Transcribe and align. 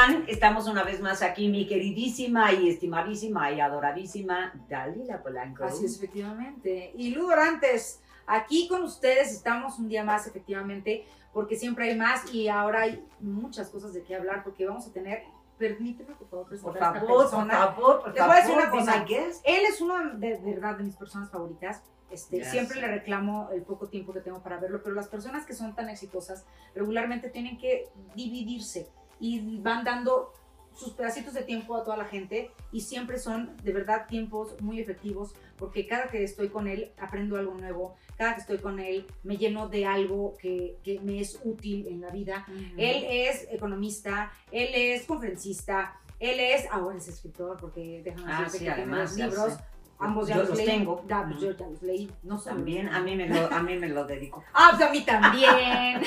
Hola, 0.00 0.12
¿cómo 0.12 0.18
están? 0.18 0.24
Estamos 0.28 0.66
una 0.66 0.82
vez 0.82 1.00
más 1.00 1.22
aquí, 1.22 1.48
mi 1.48 1.66
queridísima 1.66 2.52
y 2.52 2.70
estimadísima 2.70 3.50
y 3.52 3.60
adoradísima 3.60 4.52
Dalila 4.68 5.22
Polanco. 5.22 5.64
Así 5.64 5.84
es, 5.84 5.96
efectivamente. 5.96 6.92
Y 6.94 7.10
Lu 7.10 7.26
Dorantes, 7.26 8.00
aquí 8.26 8.66
con 8.68 8.82
ustedes 8.82 9.32
estamos 9.32 9.78
un 9.78 9.88
día 9.88 10.04
más, 10.04 10.26
efectivamente, 10.26 11.04
porque 11.32 11.56
siempre 11.56 11.90
hay 11.90 11.98
más 11.98 12.32
y 12.32 12.48
ahora 12.48 12.82
hay 12.82 13.04
muchas 13.20 13.68
cosas 13.68 13.92
de 13.92 14.02
qué 14.02 14.16
hablar, 14.16 14.42
porque 14.42 14.66
vamos 14.66 14.86
a 14.86 14.92
tener 14.92 15.22
permíteme 15.58 16.14
por 16.14 16.28
favor 16.28 16.46
Por 16.46 16.48
presentar 16.48 16.82
a 16.82 16.86
esta 16.86 17.00
favor, 17.00 17.08
por 17.08 17.30
persona. 17.30 17.52
favor, 17.52 18.02
por 18.02 18.12
Te 18.14 18.22
voy 18.22 18.30
a 18.30 18.34
decir 18.36 18.54
favor, 18.54 18.68
una 18.68 18.70
cosa. 18.70 19.04
Él 19.44 19.62
es 19.68 19.80
uno 19.82 20.14
de, 20.14 20.38
de 20.38 20.54
verdad 20.54 20.76
de 20.76 20.84
mis 20.84 20.96
personas 20.96 21.30
favoritas. 21.30 21.82
Este, 22.10 22.38
Gracias. 22.38 22.52
siempre 22.52 22.80
le 22.80 22.88
reclamo 22.88 23.50
el 23.52 23.62
poco 23.62 23.88
tiempo 23.88 24.12
que 24.14 24.20
tengo 24.20 24.42
para 24.42 24.58
verlo, 24.58 24.82
pero 24.82 24.96
las 24.96 25.08
personas 25.08 25.44
que 25.44 25.52
son 25.52 25.76
tan 25.76 25.90
exitosas 25.90 26.44
regularmente 26.74 27.28
tienen 27.28 27.58
que 27.58 27.88
dividirse 28.16 28.88
y 29.20 29.58
van 29.60 29.84
dando 29.84 30.32
sus 30.74 30.92
pedacitos 30.94 31.34
de 31.34 31.42
tiempo 31.42 31.76
a 31.76 31.84
toda 31.84 31.96
la 31.96 32.04
gente 32.06 32.50
y 32.72 32.80
siempre 32.80 33.18
son 33.18 33.54
de 33.62 33.72
verdad 33.72 34.06
tiempos 34.06 34.58
muy 34.60 34.80
efectivos 34.80 35.34
porque 35.58 35.86
cada 35.86 36.06
que 36.08 36.22
estoy 36.24 36.48
con 36.48 36.68
él 36.68 36.92
aprendo 36.98 37.36
algo 37.36 37.54
nuevo, 37.54 37.96
cada 38.16 38.34
que 38.34 38.40
estoy 38.40 38.58
con 38.58 38.78
él 38.78 39.06
me 39.24 39.36
lleno 39.36 39.68
de 39.68 39.84
algo 39.84 40.36
que, 40.38 40.78
que 40.82 40.98
me 41.00 41.20
es 41.20 41.38
útil 41.44 41.86
en 41.88 42.00
la 42.00 42.08
vida. 42.10 42.46
Él 42.78 43.04
es 43.10 43.46
economista, 43.50 44.32
él 44.52 44.68
es 44.72 45.04
conferencista, 45.04 46.00
él 46.18 46.38
es, 46.40 46.66
ahora 46.70 46.96
es 46.96 47.08
escritor, 47.08 47.58
porque 47.60 48.00
déjame 48.04 48.32
Ah, 48.32 48.44
decirte 48.44 48.58
sí, 48.58 48.64
que 48.64 48.72
tiene 48.74 48.92
además, 48.92 49.16
ya 49.16 49.26
libros. 49.26 49.52
sé. 49.54 49.60
Ambos 49.98 50.28
ya 50.28 50.34
Yo 50.36 50.40
los, 50.40 50.48
los 50.50 50.58
leí. 50.58 50.66
tengo. 50.66 50.96
Pues 51.02 51.40
yo 51.40 51.50
ya 51.52 51.66
los 51.66 51.82
leí. 51.82 52.10
No 52.22 52.40
También 52.40 52.88
a 52.88 53.00
mí, 53.00 53.16
me 53.16 53.28
lo, 53.28 53.52
a 53.52 53.62
mí 53.62 53.76
me 53.76 53.88
lo 53.88 54.04
dedico. 54.06 54.42
Ah, 54.54 54.70
pues 54.74 54.88
a 54.88 54.92
mí 54.92 55.02
también. 55.04 56.00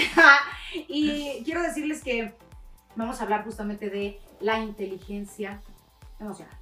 y 0.87 1.43
quiero 1.43 1.61
decirles 1.61 2.03
que 2.03 2.33
vamos 2.95 3.19
a 3.19 3.23
hablar 3.23 3.43
justamente 3.43 3.89
de 3.89 4.19
la 4.39 4.59
inteligencia 4.59 5.61
emocional. 6.19 6.55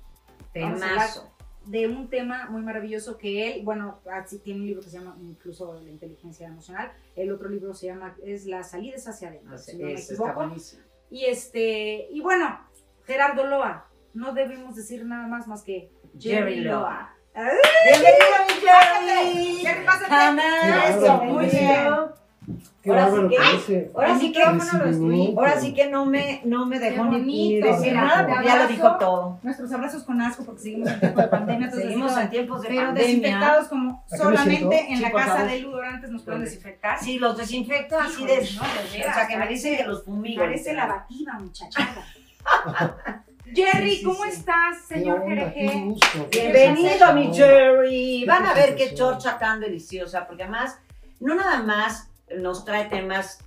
Temazo. 0.53 1.31
de 1.65 1.87
un 1.87 2.09
tema 2.09 2.47
muy 2.49 2.61
maravilloso 2.63 3.17
que 3.17 3.53
él, 3.55 3.63
bueno, 3.63 3.99
así 4.11 4.39
tiene 4.39 4.61
un 4.61 4.65
libro 4.65 4.81
que 4.81 4.89
se 4.89 4.97
llama 4.99 5.15
incluso 5.21 5.79
La 5.81 5.89
inteligencia 5.89 6.47
emocional. 6.47 6.91
El 7.15 7.31
otro 7.31 7.47
libro 7.49 7.73
se 7.73 7.85
llama 7.87 8.15
es 8.23 8.45
Las 8.45 8.71
salidas 8.71 9.07
hacia 9.07 9.29
adentro, 9.29 9.57
si 9.57 9.77
no 9.77 9.85
me 9.85 9.93
Eso 9.93 10.01
está 10.01 10.13
equivoco. 10.13 10.33
buenísimo. 10.39 10.83
Y 11.09 11.25
este, 11.25 12.07
y 12.09 12.21
bueno, 12.21 12.59
Gerardo 13.05 13.45
Loa, 13.45 13.87
no 14.13 14.33
debemos 14.33 14.75
decir 14.75 15.05
nada 15.05 15.27
más 15.27 15.47
más 15.47 15.63
que 15.63 15.91
Jerry 16.19 16.61
Loa. 16.61 17.13
¡Ay! 17.33 17.45
Bienvenido, 17.85 18.25
Pásate, 18.65 19.55
Jerry, 19.61 19.85
pásate. 19.85 20.09
Jamás. 20.09 20.89
Eso, 20.95 21.19
Qué 21.19 21.25
muy 21.27 21.45
bien. 21.45 21.87
Ahora 22.87 23.11
sí 23.11 23.27
que- 23.29 23.35
parece. 23.37 23.91
Ahora 23.93 24.19
sí 24.19 24.31
que, 24.31 24.43
ahora 24.43 25.59
sí 25.59 25.75
no 25.91 26.05
me, 26.05 26.41
no 26.45 26.65
me 26.65 26.79
dejó 26.79 27.05
ni, 27.05 27.55
decir 27.61 27.91
Mira, 27.91 28.01
nada, 28.05 28.43
ya 28.43 28.55
lo 28.63 28.67
dijo 28.67 28.97
todo. 28.97 29.39
Nuestros 29.43 29.71
abrazos 29.71 30.03
con 30.03 30.19
asco 30.21 30.43
porque 30.43 30.61
seguimos 30.61 30.89
en 30.89 30.99
tiempo 30.99 31.21
de 31.21 31.27
pandemia. 31.27 31.65
entonces 31.65 31.87
Seguimos 31.89 32.17
en 32.17 32.29
tiempos 32.29 32.61
de 32.63 32.67
pero 32.69 32.81
pandemia. 32.85 33.07
desinfectados 33.07 33.67
como 33.67 34.03
solamente 34.17 34.85
en 34.89 34.97
Sí, 34.97 35.03
la 35.03 35.11
casa 35.11 35.27
favor. 35.35 35.51
de 35.51 35.59
Ludorantes 35.59 36.09
nos 36.11 36.21
pueden 36.23 36.41
desinfectar. 36.43 36.99
Sí, 36.99 37.19
los 37.19 37.37
desinfecto 37.37 37.99
así 37.99 38.25
de... 38.25 38.35
no, 38.35 38.39
de 38.41 38.97
veras, 38.97 39.15
o 39.15 39.19
sea, 39.19 39.27
que 39.27 39.37
me 39.37 39.47
dicen 39.47 39.77
que 39.77 39.83
los 39.83 40.03
fumigo. 40.03 40.41
Parece 40.41 40.73
lavativa, 40.73 41.33
muchachada. 41.39 42.03
Jerry, 43.53 43.89
Sí, 43.91 43.97
sí, 43.97 44.03
¿cómo 44.05 44.23
sí. 44.23 44.29
estás, 44.29 44.85
señor 44.87 45.23
qué 45.25 45.91
Bienvenido, 46.31 47.13
mi. 47.13 47.33
Jerry. 47.33 48.23
Van 48.25 48.45
a 48.45 48.53
ver 48.53 48.75
qué 48.75 48.93
chorcha 48.93 49.37
tan 49.37 49.59
deliciosa, 49.59 50.25
porque 50.25 50.43
además, 50.43 50.77
no 51.19 51.35
nada 51.35 51.61
más 51.63 52.07
nos 52.39 52.65
trae 52.65 52.85
temas 52.85 53.39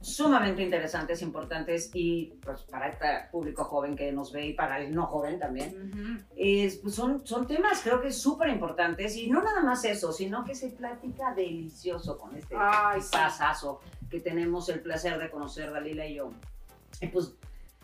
sumamente 0.00 0.62
interesantes, 0.62 1.22
importantes 1.22 1.90
y 1.94 2.34
pues 2.44 2.60
para 2.62 2.88
este 2.88 3.06
público 3.32 3.64
joven 3.64 3.96
que 3.96 4.12
nos 4.12 4.32
ve 4.32 4.48
y 4.48 4.52
para 4.52 4.78
el 4.78 4.94
no 4.94 5.06
joven 5.06 5.38
también, 5.38 5.90
Ujú. 5.92 6.24
es, 6.36 6.76
pues, 6.76 6.94
son, 6.94 7.26
son 7.26 7.46
temas 7.46 7.80
creo 7.82 8.02
que 8.02 8.12
súper 8.12 8.50
importantes 8.50 9.16
y 9.16 9.30
no 9.30 9.42
nada 9.42 9.62
más 9.62 9.82
eso, 9.86 10.12
sino 10.12 10.44
que 10.44 10.54
se 10.54 10.68
platica 10.68 11.32
delicioso 11.34 12.18
con 12.18 12.36
este 12.36 12.54
Ay, 12.58 13.00
sí. 13.00 13.08
pasazo 13.12 13.80
que 14.10 14.20
tenemos 14.20 14.68
el 14.68 14.80
placer 14.80 15.18
de 15.18 15.30
conocer 15.30 15.72
Dalila 15.72 16.06
y 16.06 16.16
yo. 16.16 16.30
Y 17.00 17.06
pues, 17.08 17.34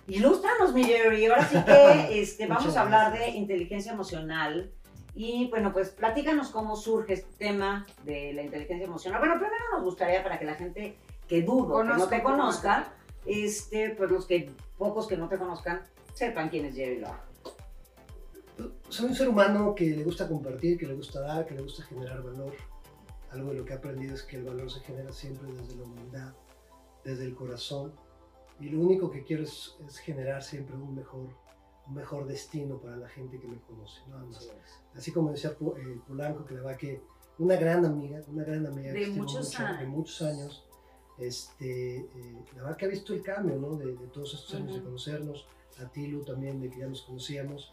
ilústranos, 0.07 0.73
mi 0.75 0.85
Jerry. 0.85 1.27
Ahora 1.27 1.49
sí 1.49 1.57
que 1.65 2.09
este, 2.21 2.47
vamos 2.47 2.77
a 2.77 2.83
hablar 2.83 3.19
de 3.19 3.31
inteligencia 3.31 3.93
emocional. 3.93 4.71
Y 5.15 5.49
bueno, 5.49 5.73
pues 5.73 5.91
platícanos 5.91 6.51
cómo 6.51 6.77
surge 6.77 7.15
este 7.15 7.33
tema 7.37 7.87
de 8.05 8.33
la 8.33 8.43
inteligencia 8.43 8.87
emocional. 8.87 9.21
Bueno, 9.21 9.35
primero 9.35 9.65
nos 9.73 9.83
gustaría 9.83 10.23
para 10.23 10.39
que 10.39 10.45
la 10.45 10.55
gente 10.55 10.97
que 11.29 11.43
dudo, 11.43 11.83
que 11.83 11.89
no 11.89 12.09
te 12.09 12.23
conozca, 12.23 12.93
este, 13.27 13.91
pues 13.91 14.11
los 14.11 14.27
que, 14.27 14.51
pocos 14.79 15.07
que 15.07 15.17
no 15.17 15.29
te 15.29 15.39
conozcan, 15.39 15.83
sepan 16.15 16.49
quién 16.49 16.67
es 16.67 16.75
Jerry 16.75 17.01
Loa. 17.01 17.25
Soy 18.89 19.07
un 19.07 19.15
ser 19.15 19.29
humano 19.29 19.75
que 19.75 19.87
le 19.87 20.05
gusta 20.05 20.29
compartir, 20.29 20.79
que 20.79 20.87
le 20.87 20.95
gusta 20.95 21.21
dar, 21.21 21.47
que 21.47 21.55
le 21.55 21.63
gusta 21.63 21.83
generar 21.85 22.23
valor. 22.23 22.53
Algo 23.31 23.51
de 23.51 23.59
lo 23.59 23.65
que 23.65 23.73
he 23.73 23.77
aprendido 23.77 24.15
es 24.15 24.23
que 24.23 24.37
el 24.37 24.45
valor 24.45 24.71
se 24.71 24.81
genera 24.81 25.13
siempre 25.13 25.53
desde 25.53 25.77
la 25.77 25.85
humildad, 25.85 26.33
desde 27.05 27.25
el 27.25 27.35
corazón. 27.35 27.93
Y 28.59 28.69
lo 28.69 28.81
único 28.81 29.11
que 29.11 29.23
quiero 29.23 29.45
es, 29.45 29.77
es 29.87 29.99
generar 29.99 30.43
siempre 30.43 30.77
un 30.77 30.95
mejor, 30.95 31.29
un 31.87 31.95
mejor 31.95 32.27
destino 32.27 32.79
para 32.79 32.97
la 32.97 33.09
gente 33.09 33.39
que 33.39 33.47
me 33.47 33.61
conoce, 33.61 34.01
nada 34.09 34.25
más. 34.25 34.51
Así 34.95 35.13
como 35.13 35.31
decía 35.31 35.51
eh, 35.51 36.01
Polanco, 36.07 36.45
que 36.45 36.55
la 36.55 36.63
verdad 36.63 36.79
que 36.79 37.01
una 37.39 37.57
gran 37.57 37.85
amiga, 37.85 38.21
una 38.29 38.45
gran 38.45 38.67
amiga 38.67 38.93
De 38.93 39.01
que 39.01 39.11
muchos 39.11 39.47
mucho, 39.47 39.63
años. 39.65 39.81
de 39.81 39.87
muchos 39.87 40.23
años, 40.23 40.65
este, 41.19 41.99
eh, 41.99 42.45
la 42.57 42.63
verdad 42.63 42.77
que 42.77 42.85
ha 42.87 42.89
visto 42.89 43.15
el 43.15 43.23
cambio, 43.23 43.57
¿no? 43.57 43.77
De, 43.77 43.97
de 43.97 44.07
todos 44.09 44.35
estos 44.35 44.55
años 44.55 44.75
de 44.75 44.83
conocernos, 44.83 45.47
a 45.81 45.91
ti, 45.91 46.07
Lu, 46.07 46.25
también, 46.25 46.61
de 46.61 46.69
que 46.69 46.81
ya 46.81 46.87
nos 46.87 47.03
conocíamos. 47.03 47.73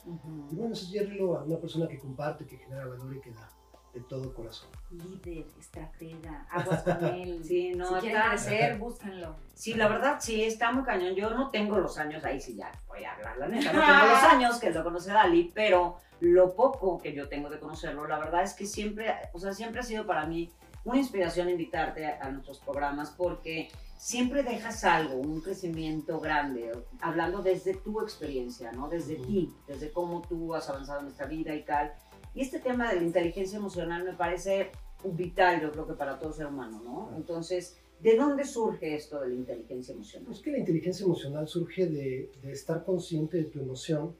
Y 0.51 0.55
bueno, 0.55 0.73
es 0.73 0.89
Jerry 0.89 1.17
Loa, 1.17 1.43
una 1.43 1.59
persona 1.59 1.87
que 1.87 1.99
comparte, 1.99 2.45
que 2.45 2.57
genera 2.57 2.85
valor 2.87 3.15
y 3.15 3.19
que 3.19 3.31
da 3.31 3.49
de 3.93 4.01
todo 4.01 4.33
corazón. 4.33 4.69
Líder, 4.91 5.45
estratega, 5.59 6.45
aguas 6.51 6.83
con 6.83 7.03
él. 7.05 7.41
Sí, 7.47 7.73
no, 7.75 7.87
si 7.87 7.93
quieren 8.07 8.17
está- 8.17 8.29
crecer, 8.29 8.77
búsquenlo. 8.77 9.35
Sí, 9.53 9.73
la 9.73 9.87
verdad 9.87 10.17
sí, 10.19 10.43
está 10.43 10.71
muy 10.71 10.83
cañón. 10.83 11.15
Yo 11.15 11.29
no 11.31 11.49
tengo 11.49 11.77
los 11.79 11.97
años, 11.97 12.23
ahí 12.23 12.39
sí 12.39 12.55
ya 12.55 12.71
voy 12.87 13.03
a 13.03 13.13
hablar, 13.13 13.37
la 13.37 13.47
neta, 13.47 13.73
no 13.73 13.79
tengo 13.81 14.13
los 14.13 14.23
años 14.33 14.59
que 14.59 14.69
lo 14.71 14.83
conoce 14.83 15.11
Dali, 15.11 15.51
pero 15.53 15.97
lo 16.19 16.55
poco 16.55 16.97
que 16.99 17.13
yo 17.13 17.27
tengo 17.29 17.49
de 17.49 17.59
conocerlo, 17.59 18.07
la 18.07 18.17
verdad 18.19 18.43
es 18.43 18.53
que 18.53 18.65
siempre, 18.65 19.13
o 19.33 19.39
sea, 19.39 19.53
siempre 19.53 19.79
ha 19.81 19.83
sido 19.83 20.05
para 20.05 20.25
mí 20.25 20.51
una 20.83 20.97
inspiración 20.99 21.49
invitarte 21.49 22.05
a, 22.05 22.19
a 22.25 22.29
nuestros 22.31 22.59
programas 22.59 23.11
porque 23.11 23.69
siempre 23.97 24.43
dejas 24.43 24.83
algo, 24.83 25.15
un 25.15 25.41
crecimiento 25.41 26.19
grande, 26.19 26.71
hablando 27.01 27.41
desde 27.41 27.73
tu 27.73 27.99
experiencia, 28.01 28.71
¿no? 28.71 28.87
Desde 28.87 29.15
ti, 29.15 29.53
desde 29.67 29.91
cómo 29.91 30.21
tú 30.21 30.53
has 30.55 30.69
avanzado 30.69 31.01
en 31.01 31.07
esta 31.07 31.25
vida 31.25 31.53
y 31.55 31.63
tal. 31.63 31.93
Y 32.37 32.41
este 32.41 32.59
tema 32.59 32.93
de 32.93 32.97
la 32.97 33.03
inteligencia 33.03 33.57
emocional 33.57 34.03
me 34.03 34.13
parece 34.13 34.69
vital, 35.03 35.59
yo 35.59 35.71
creo 35.71 35.87
que 35.87 35.95
para 35.95 36.19
todo 36.19 36.31
ser 36.31 36.45
humano, 36.45 36.79
¿no? 36.83 37.17
Entonces, 37.17 37.79
¿de 37.99 38.15
dónde 38.15 38.45
surge 38.45 38.95
esto 38.95 39.19
de 39.19 39.29
la 39.29 39.33
inteligencia 39.33 39.95
emocional? 39.95 40.31
Es 40.31 40.41
que 40.41 40.51
la 40.51 40.59
inteligencia 40.59 41.03
emocional 41.03 41.47
surge 41.47 41.87
de, 41.87 42.31
de 42.43 42.51
estar 42.51 42.85
consciente 42.85 43.37
de 43.37 43.45
tu 43.45 43.59
emoción 43.59 44.15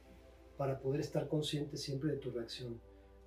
para 0.56 0.80
poder 0.80 1.00
estar 1.00 1.28
consciente 1.28 1.76
siempre 1.76 2.10
de 2.10 2.16
tu 2.16 2.32
reacción. 2.32 2.80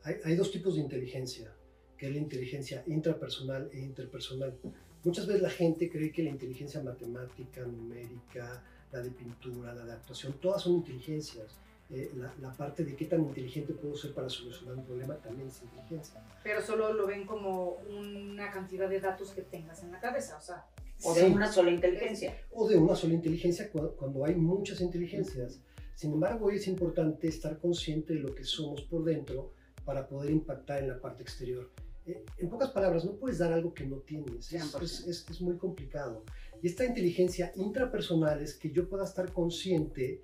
Hay, 0.03 0.15
hay 0.25 0.35
dos 0.35 0.51
tipos 0.51 0.75
de 0.75 0.81
inteligencia, 0.81 1.55
que 1.97 2.07
es 2.07 2.11
la 2.11 2.19
inteligencia 2.19 2.83
intrapersonal 2.85 3.69
e 3.71 3.79
interpersonal. 3.79 4.57
Muchas 5.05 5.25
veces 5.25 5.41
la 5.41 5.51
gente 5.51 5.89
cree 5.89 6.11
que 6.11 6.21
la 6.21 6.31
inteligencia 6.31 6.83
matemática, 6.83 7.61
numérica, 7.61 8.61
la 8.91 8.99
de 8.99 9.11
pintura, 9.11 9.73
la 9.73 9.85
de 9.85 9.93
actuación, 9.93 10.33
todas 10.41 10.63
son 10.63 10.73
inteligencias. 10.73 11.61
Eh, 11.93 12.09
la, 12.15 12.33
la 12.39 12.53
parte 12.53 12.85
de 12.85 12.95
qué 12.95 13.05
tan 13.05 13.21
inteligente 13.21 13.73
puedo 13.73 13.95
ser 13.97 14.13
para 14.13 14.29
solucionar 14.29 14.77
un 14.77 14.85
problema 14.85 15.15
también 15.17 15.49
es 15.49 15.61
inteligencia. 15.61 16.23
Pero 16.43 16.61
solo 16.61 16.93
lo 16.93 17.05
ven 17.05 17.25
como 17.25 17.71
una 17.89 18.49
cantidad 18.51 18.87
de 18.89 19.01
datos 19.01 19.31
que 19.31 19.41
tengas 19.41 19.83
en 19.83 19.91
la 19.91 19.99
cabeza, 19.99 20.37
o 20.37 20.41
sea. 20.41 20.65
¿O 21.03 21.13
de 21.13 21.21
Sí. 21.21 21.33
una 21.33 21.51
sola 21.51 21.71
inteligencia? 21.71 22.37
o 22.51 22.67
de 22.69 22.77
una 22.77 22.95
sola 22.95 23.13
inteligencia 23.15 23.69
cu- 23.71 23.95
cuando 23.97 24.23
hay 24.23 24.35
muchas 24.35 24.79
inteligencias. 24.81 25.59
Sin 25.95 26.13
embargo, 26.13 26.45
hoy 26.45 26.55
es 26.57 26.67
importante 26.67 27.27
estar 27.27 27.57
consciente 27.59 28.13
de 28.13 28.19
lo 28.19 28.33
que 28.33 28.43
somos 28.43 28.83
por 28.83 29.03
dentro 29.03 29.51
para 29.83 30.07
poder 30.07 30.29
impactar 30.31 30.79
en 30.83 30.87
la 30.89 30.99
parte 31.01 31.23
exterior. 31.23 31.69
Eh, 32.05 32.23
en 32.37 32.49
pocas 32.49 32.69
palabras, 32.71 33.03
no 33.03 33.15
puedes 33.15 33.39
dar 33.39 33.51
algo 33.51 33.73
que 33.73 33.85
no 33.85 33.97
tienes. 33.97 34.51
Es, 34.53 34.61
100%. 34.63 34.81
es- 34.83 35.07
es- 35.07 35.25
es 35.29 35.41
muy 35.41 35.57
complicado. 35.57 36.23
Y 36.61 36.67
esta 36.67 36.85
inteligencia 36.85 37.51
intrapersonal 37.55 38.41
es 38.41 38.55
que 38.55 38.71
yo 38.71 38.87
pueda 38.87 39.03
estar 39.03 39.31
consciente 39.33 40.23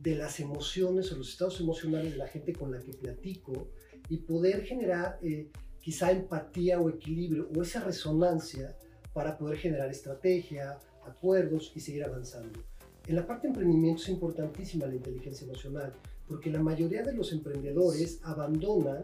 de 0.00 0.14
las 0.14 0.40
emociones 0.40 1.12
o 1.12 1.16
los 1.16 1.30
estados 1.30 1.60
emocionales 1.60 2.12
de 2.12 2.18
la 2.18 2.28
gente 2.28 2.52
con 2.52 2.70
la 2.70 2.80
que 2.80 2.92
platico 2.92 3.70
y 4.08 4.18
poder 4.18 4.64
generar 4.64 5.18
eh, 5.22 5.50
quizá 5.80 6.10
empatía 6.12 6.80
o 6.80 6.88
equilibrio 6.88 7.48
o 7.56 7.62
esa 7.62 7.80
resonancia 7.80 8.76
para 9.12 9.36
poder 9.36 9.58
generar 9.58 9.90
estrategia, 9.90 10.78
acuerdos 11.06 11.72
y 11.74 11.80
seguir 11.80 12.04
avanzando. 12.04 12.60
En 13.06 13.16
la 13.16 13.26
parte 13.26 13.46
de 13.46 13.54
emprendimiento 13.54 14.02
es 14.02 14.08
importantísima 14.10 14.86
la 14.86 14.94
inteligencia 14.94 15.46
emocional, 15.46 15.92
porque 16.26 16.50
la 16.50 16.60
mayoría 16.60 17.02
de 17.02 17.14
los 17.14 17.32
emprendedores 17.32 18.20
abandonan 18.22 19.02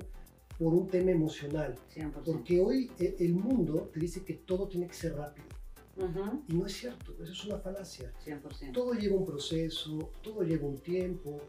por 0.58 0.74
un 0.74 0.86
tema 0.88 1.10
emocional, 1.10 1.74
100%. 1.94 2.12
porque 2.24 2.60
hoy 2.60 2.90
eh, 2.98 3.16
el 3.18 3.34
mundo 3.34 3.90
te 3.92 4.00
dice 4.00 4.22
que 4.24 4.34
todo 4.34 4.68
tiene 4.68 4.86
que 4.86 4.94
ser 4.94 5.14
rápido. 5.14 5.46
Ujú, 5.96 6.42
Y 6.48 6.54
no 6.54 6.66
es 6.66 6.72
cierto, 6.72 7.14
eso 7.22 7.32
es 7.32 7.44
una 7.44 7.58
falacia. 7.58 8.12
100%. 8.24 8.72
Todo 8.72 8.94
lleva 8.94 9.16
un 9.16 9.24
proceso, 9.24 10.10
todo 10.22 10.42
lleva 10.42 10.66
un 10.66 10.78
tiempo, 10.78 11.40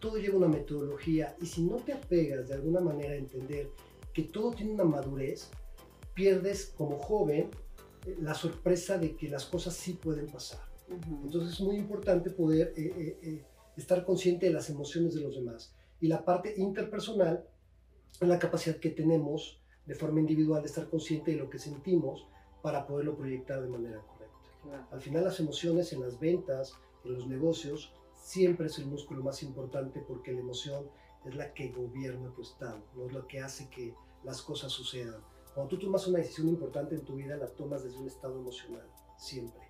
todo 0.00 0.16
lleva 0.18 0.36
una 0.36 0.48
metodología 0.48 1.36
y 1.40 1.46
si 1.46 1.62
no 1.62 1.76
te 1.76 1.92
apegas 1.92 2.48
de 2.48 2.54
alguna 2.54 2.80
manera 2.80 3.12
a 3.12 3.16
entender 3.16 3.70
que 4.12 4.22
todo 4.22 4.52
tiene 4.52 4.72
una 4.72 4.84
madurez, 4.84 5.50
pierdes 6.14 6.72
como 6.76 6.98
joven 6.98 7.50
eh, 8.06 8.16
la 8.20 8.34
sorpresa 8.34 8.98
de 8.98 9.16
que 9.16 9.28
las 9.28 9.46
cosas 9.46 9.74
sí 9.74 9.94
pueden 9.94 10.26
pasar. 10.26 10.60
Ujú. 10.88 11.22
Entonces 11.24 11.54
es 11.54 11.60
muy 11.60 11.76
importante 11.76 12.30
poder 12.30 12.72
eh, 12.76 12.92
eh, 12.96 13.18
eh, 13.22 13.44
estar 13.76 14.04
consciente 14.04 14.46
de 14.46 14.52
las 14.52 14.70
emociones 14.70 15.14
de 15.14 15.20
los 15.20 15.34
demás. 15.34 15.74
Y 16.00 16.08
la 16.08 16.24
parte 16.24 16.54
interpersonal 16.56 17.44
es 18.20 18.28
la 18.28 18.38
capacidad 18.38 18.76
que 18.76 18.90
tenemos 18.90 19.60
de 19.86 19.94
forma 19.94 20.20
individual 20.20 20.62
de 20.62 20.68
estar 20.68 20.88
consciente 20.88 21.32
de 21.32 21.38
lo 21.38 21.48
que 21.48 21.58
sentimos 21.58 22.26
para 22.66 22.84
poderlo 22.84 23.14
proyectar 23.16 23.62
de 23.62 23.68
manera 23.68 24.00
correcta. 24.00 24.36
Claro. 24.64 24.86
Al 24.90 25.00
final 25.00 25.22
las 25.22 25.38
emociones 25.38 25.92
en 25.92 26.00
las 26.00 26.18
ventas, 26.18 26.74
en 27.04 27.14
los 27.14 27.28
negocios, 27.28 27.94
siempre 28.12 28.66
es 28.66 28.76
el 28.80 28.86
músculo 28.86 29.22
más 29.22 29.40
importante 29.44 30.00
porque 30.00 30.32
la 30.32 30.40
emoción 30.40 30.90
es 31.24 31.36
la 31.36 31.54
que 31.54 31.68
gobierna 31.70 32.28
tu 32.34 32.42
estado, 32.42 32.82
no 32.96 33.06
es 33.06 33.12
lo 33.12 33.24
que 33.28 33.38
hace 33.40 33.70
que 33.70 33.94
las 34.24 34.42
cosas 34.42 34.72
sucedan. 34.72 35.20
Cuando 35.54 35.70
tú 35.76 35.78
tomas 35.78 36.08
una 36.08 36.18
decisión 36.18 36.48
importante 36.48 36.96
en 36.96 37.04
tu 37.04 37.14
vida, 37.14 37.36
la 37.36 37.46
tomas 37.46 37.84
desde 37.84 37.98
un 37.98 38.08
estado 38.08 38.36
emocional, 38.36 38.90
siempre. 39.16 39.60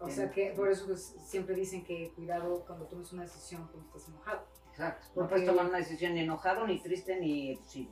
O 0.00 0.08
sea 0.08 0.30
que 0.30 0.54
por 0.56 0.70
eso 0.70 0.86
pues, 0.86 1.14
siempre 1.26 1.54
dicen 1.54 1.84
que 1.84 2.10
cuidado 2.14 2.64
cuando 2.66 2.86
tomes 2.86 3.12
una 3.12 3.24
decisión 3.24 3.68
cuando 3.70 3.86
estás 3.88 4.08
enojado. 4.08 4.46
Exacto. 4.70 5.08
No 5.08 5.14
Porque- 5.14 5.28
puedes 5.34 5.46
tomar 5.48 5.66
una 5.66 5.78
decisión 5.78 6.14
ni 6.14 6.20
enojado, 6.20 6.66
ni 6.66 6.80
triste, 6.80 7.20
ni 7.20 7.56
sí. 7.66 7.90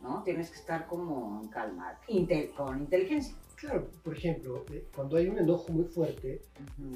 ¿No? 0.00 0.24
Tienes 0.24 0.50
que 0.50 0.56
estar 0.58 0.88
como 0.88 1.40
en 1.40 1.48
calma, 1.48 1.96
inte- 2.08 2.50
con 2.56 2.80
inteligencia. 2.80 3.36
Claro, 3.62 3.88
por 4.02 4.16
ejemplo, 4.16 4.64
eh, 4.72 4.88
cuando 4.94 5.16
hay 5.16 5.28
un 5.28 5.38
enojo 5.38 5.72
muy 5.72 5.84
fuerte, 5.84 6.42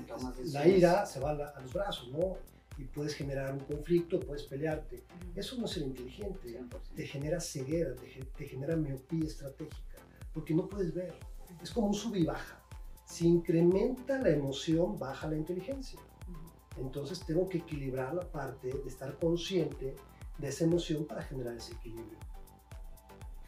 tomas 0.08 0.36
la 0.52 0.66
ira 0.66 1.06
se 1.06 1.20
va 1.20 1.30
a, 1.30 1.34
la- 1.34 1.48
a 1.50 1.60
los 1.60 1.72
brazos, 1.72 2.10
¿no? 2.10 2.36
Y 2.76 2.84
puedes 2.84 3.14
generar 3.14 3.52
un 3.52 3.60
conflicto, 3.60 4.18
puedes 4.18 4.42
pelearte. 4.42 5.04
Eso 5.36 5.56
no 5.58 5.66
es 5.66 5.70
ser 5.70 5.84
inteligente. 5.84 6.58
100%. 6.58 6.68
Te 6.96 7.06
genera 7.06 7.40
ceguera, 7.40 7.94
te, 7.94 8.06
te 8.36 8.44
genera 8.46 8.74
miopía 8.76 9.24
estratégica, 9.26 10.00
porque 10.34 10.54
no 10.54 10.68
puedes 10.68 10.92
ver. 10.92 11.14
Es 11.62 11.70
como 11.70 11.86
un 11.86 11.94
sub 11.94 12.16
y 12.16 12.24
baja. 12.24 12.60
Si 13.06 13.28
incrementa 13.28 14.18
la 14.18 14.30
emoción, 14.30 14.98
baja 14.98 15.28
la 15.28 15.36
inteligencia. 15.36 16.00
Entonces 16.76 17.20
tengo 17.24 17.48
que 17.48 17.58
equilibrar 17.58 18.12
la 18.12 18.28
parte 18.28 18.66
de 18.68 18.88
estar 18.88 19.16
consciente 19.20 19.94
de 20.36 20.48
esa 20.48 20.64
emoción 20.64 21.06
para 21.06 21.22
generar 21.22 21.54
ese 21.56 21.74
equilibrio. 21.74 22.18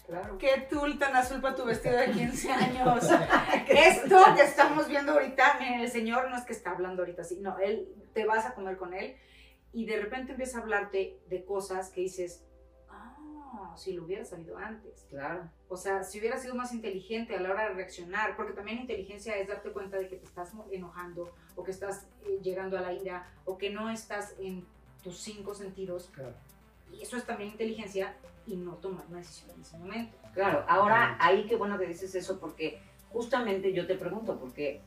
Claro. 0.09 0.39
Qué 0.39 0.67
tul 0.71 0.99
tan 0.99 1.15
azul 1.15 1.43
para 1.43 1.55
tu 1.55 1.67
vestido 1.67 1.99
de 1.99 2.11
15 2.11 2.51
años. 2.51 3.05
Esto 3.69 4.17
que 4.35 4.43
estamos 4.43 4.89
viendo 4.89 5.13
ahorita, 5.13 5.59
el 5.81 5.91
señor 5.91 6.31
no 6.31 6.37
es 6.39 6.45
que 6.47 6.55
está 6.55 6.71
hablando 6.71 7.03
ahorita 7.03 7.21
así, 7.21 7.39
no, 7.41 7.59
él 7.59 7.95
te 8.15 8.25
vas 8.25 8.47
a 8.47 8.55
comer 8.55 8.79
con 8.79 8.95
él 8.95 9.17
y 9.75 9.85
de 9.85 10.01
repente 10.01 10.33
empieza 10.33 10.59
a 10.59 10.63
hablarte 10.63 11.21
de 11.29 11.45
cosas 11.45 11.91
que 11.91 12.01
dices, 12.01 12.43
ah, 12.89 13.75
si 13.77 13.93
lo 13.93 14.05
hubiera 14.05 14.25
sabido 14.25 14.57
antes. 14.57 15.05
Claro. 15.11 15.51
O 15.69 15.77
sea, 15.77 16.03
si 16.03 16.19
hubiera 16.21 16.39
sido 16.39 16.55
más 16.55 16.73
inteligente 16.73 17.37
a 17.37 17.41
la 17.41 17.51
hora 17.51 17.69
de 17.69 17.75
reaccionar, 17.75 18.35
porque 18.35 18.55
también 18.55 18.79
inteligencia 18.79 19.37
es 19.37 19.47
darte 19.47 19.73
cuenta 19.73 19.99
de 19.99 20.09
que 20.09 20.17
te 20.17 20.25
estás 20.25 20.55
enojando 20.71 21.35
o 21.55 21.63
que 21.63 21.71
estás 21.71 22.09
eh, 22.23 22.39
llegando 22.43 22.79
a 22.79 22.81
la 22.81 22.95
ira 22.95 23.31
o 23.45 23.59
que 23.59 23.69
no 23.69 23.91
estás 23.91 24.37
en 24.39 24.67
tus 25.03 25.19
cinco 25.19 25.55
sentidos. 25.55 26.11
Claro. 26.15 26.35
Y 26.91 27.03
eso 27.03 27.19
es 27.19 27.25
también 27.25 27.51
inteligencia 27.51 28.17
y 28.49 28.57
no 28.57 28.75
tomar 28.77 29.05
una 29.09 29.19
decisión 29.19 29.51
en 29.55 29.61
ese 29.61 29.79
momento. 29.79 30.17
Claro, 30.33 30.65
ahora 30.69 31.17
ahí 31.21 31.47
qué 31.47 31.57
bueno 31.57 31.79
que 31.79 31.87
dices 31.87 32.15
eso 32.15 32.39
porque 32.41 32.81
justamente 33.11 33.73
yo 33.73 33.87
te 33.87 33.95
pregunto, 33.95 34.39
porque 34.39 34.81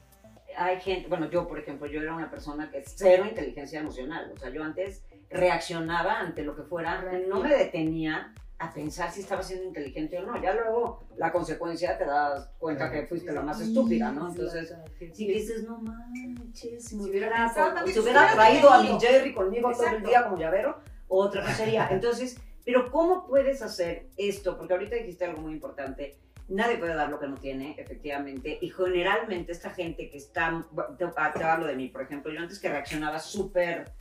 hay 0.58 0.80
gente, 0.82 1.08
bueno, 1.08 1.30
yo 1.30 1.48
por 1.48 1.60
ejemplo, 1.60 1.88
yo 1.88 2.02
era 2.02 2.16
una 2.16 2.30
persona 2.30 2.70
que 2.70 2.84
cero 2.86 3.26
inteligencia 3.28 3.80
emocional, 3.80 4.32
o 4.34 4.38
sea, 4.38 4.50
yo 4.50 4.64
antes 4.64 5.04
reaccionaba 5.30 6.20
ante 6.20 6.44
lo 6.44 6.56
que 6.56 6.64
fuera, 6.64 7.04
no 7.28 7.40
me 7.40 7.50
detenía 7.50 8.34
a 8.60 8.72
pensar 8.72 9.12
si 9.12 9.22
estaba 9.22 9.42
siendo 9.42 9.66
inteligente 9.66 10.20
o 10.20 10.24
no, 10.24 10.40
ya 10.40 10.54
luego 10.54 11.04
la 11.18 11.32
consecuencia 11.32 11.98
te 11.98 12.06
das 12.06 12.52
cuenta 12.60 12.92
que 12.92 13.08
fuiste 13.08 13.32
la 13.32 13.42
más 13.42 13.60
estúpida, 13.60 14.12
¿no? 14.12 14.30
Entonces, 14.30 14.76
si 15.14 15.28
dices, 15.28 15.64
no 15.64 15.80
manches, 15.80 16.86
si 16.86 16.96
me 16.96 17.04
hubiera, 17.04 17.50
si 17.88 18.00
hubiera 18.00 18.32
traído 18.34 18.70
a 18.70 18.84
mi. 18.84 19.00
Jerry 19.00 19.34
conmigo 19.34 19.72
todo 19.72 19.88
el 19.88 20.04
día 20.04 20.24
como 20.26 20.38
llavero, 20.38 20.78
otra 21.08 21.42
cosa 21.42 21.56
sería. 21.56 21.88
Entonces, 21.90 22.40
pero 22.66 22.92
¿cómo 22.92 23.26
puedes 23.28 23.62
hacer 23.62 24.08
esto? 24.18 24.58
Porque 24.58 24.74
ahorita 24.74 24.96
dijiste 24.96 25.26
algo 25.26 25.42
muy 25.42 25.54
importante. 25.54 26.18
Nadie 26.48 26.78
puede 26.78 26.96
dar 26.96 27.10
lo 27.10 27.20
que 27.20 27.28
no 27.28 27.38
tiene, 27.38 27.76
efectivamente. 27.78 28.58
Y 28.62 28.70
generalmente 28.70 29.52
esta 29.54 29.70
gente 29.70 30.10
que 30.10 30.18
está, 30.18 30.66
te, 30.98 31.06
te 31.08 31.44
hablo 31.44 31.66
de 31.66 31.76
mí, 31.76 31.88
por 31.88 32.02
ejemplo, 32.02 32.32
yo 32.32 32.40
antes 32.42 32.60
que 32.60 32.68
reaccionaba 32.70 33.20
súper, 33.20 33.92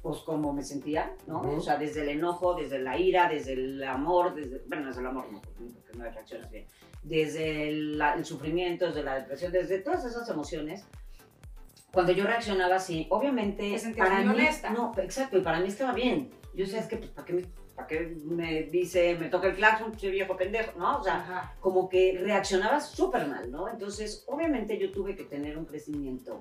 pues 0.00 0.20
como 0.20 0.52
me 0.52 0.62
sentía, 0.62 1.12
¿no? 1.26 1.40
Ujú. 1.40 1.56
O 1.56 1.60
sea, 1.60 1.76
desde 1.76 2.02
el 2.02 2.08
enojo, 2.08 2.54
desde 2.54 2.78
la 2.78 2.96
ira, 2.98 3.28
desde 3.28 3.52
el 3.52 3.84
amor, 3.84 4.34
desde, 4.34 4.62
bueno, 4.66 4.86
desde 4.86 5.00
el 5.00 5.06
amor 5.06 5.30
no, 5.30 5.42
porque 5.42 5.98
no 5.98 6.04
reaccionas 6.04 6.50
bien. 6.50 6.66
Desde 7.02 7.68
el, 7.68 8.00
el 8.00 8.24
sufrimiento, 8.24 8.86
desde 8.86 9.02
la 9.02 9.16
depresión, 9.16 9.52
desde 9.52 9.80
todas 9.80 10.04
esas 10.04 10.28
emociones. 10.30 10.84
Cuando 11.92 12.12
yo 12.12 12.24
reaccionaba 12.24 12.76
así, 12.76 13.06
obviamente 13.10 13.70
Te 13.72 13.78
sentías 13.78 14.08
para 14.08 14.20
muy 14.20 14.28
mí, 14.34 14.40
honesta. 14.42 14.70
no, 14.70 14.92
exacto, 14.98 15.38
y 15.38 15.40
para 15.40 15.60
mí 15.60 15.68
estaba 15.68 15.92
bien. 15.92 16.30
Yo 16.54 16.64
decía, 16.64 16.80
es 16.80 16.86
que, 16.86 16.96
pues, 16.96 17.10
¿para 17.10 17.26
qué 17.26 17.32
me, 17.34 17.42
para 17.78 17.86
qué 17.86 18.16
me 18.24 18.64
dice, 18.64 19.16
me 19.20 19.28
toca 19.28 19.46
el 19.46 19.54
claxon, 19.54 19.96
soy 19.96 20.10
viejo 20.10 20.36
pendejo, 20.36 20.76
¿no? 20.76 20.98
O 20.98 21.04
sea, 21.04 21.18
Ajá. 21.18 21.54
como 21.60 21.88
que 21.88 22.18
reaccionaba 22.20 22.80
súper 22.80 23.28
mal, 23.28 23.52
¿no? 23.52 23.68
Entonces, 23.68 24.24
obviamente 24.26 24.76
yo 24.78 24.90
tuve 24.90 25.14
que 25.14 25.22
tener 25.22 25.56
un 25.56 25.64
crecimiento 25.64 26.40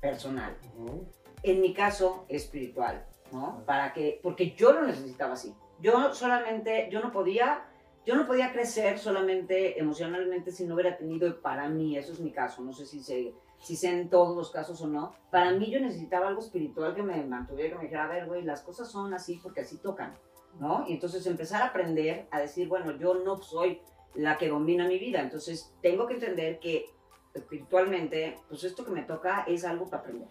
personal. 0.00 0.56
Ujú. 0.78 1.06
En 1.42 1.60
mi 1.60 1.74
caso, 1.74 2.24
espiritual, 2.26 3.04
¿no? 3.32 3.62
Para 3.66 3.92
que, 3.92 4.18
porque 4.22 4.52
yo 4.52 4.72
lo 4.72 4.86
necesitaba 4.86 5.34
así. 5.34 5.54
Yo 5.78 6.14
solamente, 6.14 6.88
yo 6.90 7.02
no 7.02 7.12
podía, 7.12 7.64
yo 8.06 8.16
no 8.16 8.26
podía 8.26 8.50
crecer 8.50 8.98
solamente 8.98 9.78
emocionalmente 9.78 10.52
si 10.52 10.64
no 10.64 10.72
hubiera 10.72 10.96
tenido, 10.96 11.38
para 11.42 11.68
mí, 11.68 11.98
eso 11.98 12.14
es 12.14 12.20
mi 12.20 12.32
caso, 12.32 12.62
no 12.62 12.72
sé 12.72 12.86
si 12.86 13.02
se, 13.02 13.34
si 13.58 13.76
sé 13.76 13.90
en 13.90 14.08
todos 14.08 14.34
los 14.34 14.50
casos 14.50 14.80
o 14.80 14.86
no, 14.86 15.12
para 15.30 15.50
mí 15.50 15.70
yo 15.70 15.80
necesitaba 15.80 16.28
algo 16.28 16.40
espiritual 16.40 16.94
que 16.94 17.02
me 17.02 17.22
mantuviera, 17.24 17.72
que 17.72 17.76
me 17.76 17.82
dijera, 17.82 18.04
a 18.06 18.08
ver, 18.08 18.26
güey, 18.26 18.42
las 18.42 18.62
cosas 18.62 18.90
son 18.90 19.12
así 19.12 19.38
porque 19.42 19.60
así 19.60 19.76
tocan, 19.76 20.16
¿no? 20.58 20.84
Y 20.88 20.94
entonces 20.94 21.26
empezar 21.26 21.62
a 21.62 21.66
aprender 21.66 22.26
a 22.30 22.40
decir, 22.40 22.68
bueno, 22.68 22.96
yo 22.98 23.14
no 23.14 23.36
soy 23.42 23.80
la 24.14 24.36
que 24.38 24.48
domina 24.48 24.86
mi 24.86 24.98
vida, 24.98 25.20
entonces 25.20 25.72
tengo 25.80 26.06
que 26.06 26.14
entender 26.14 26.58
que 26.60 26.86
espiritualmente, 27.34 28.38
pues 28.48 28.64
esto 28.64 28.84
que 28.84 28.90
me 28.90 29.02
toca 29.02 29.44
es 29.48 29.64
algo 29.64 29.88
para 29.88 30.02
aprender, 30.02 30.28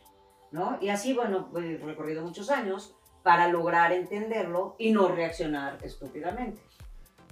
¿no? 0.52 0.78
Y 0.82 0.90
así, 0.90 1.14
bueno, 1.14 1.52
he 1.58 1.78
recorrido 1.78 2.24
muchos 2.24 2.50
años 2.52 2.96
para 3.24 3.48
lograr 3.48 3.92
entenderlo 3.92 4.76
y 4.78 4.92
no 4.92 5.08
reaccionar 5.08 5.84
estúpidamente, 5.84 6.62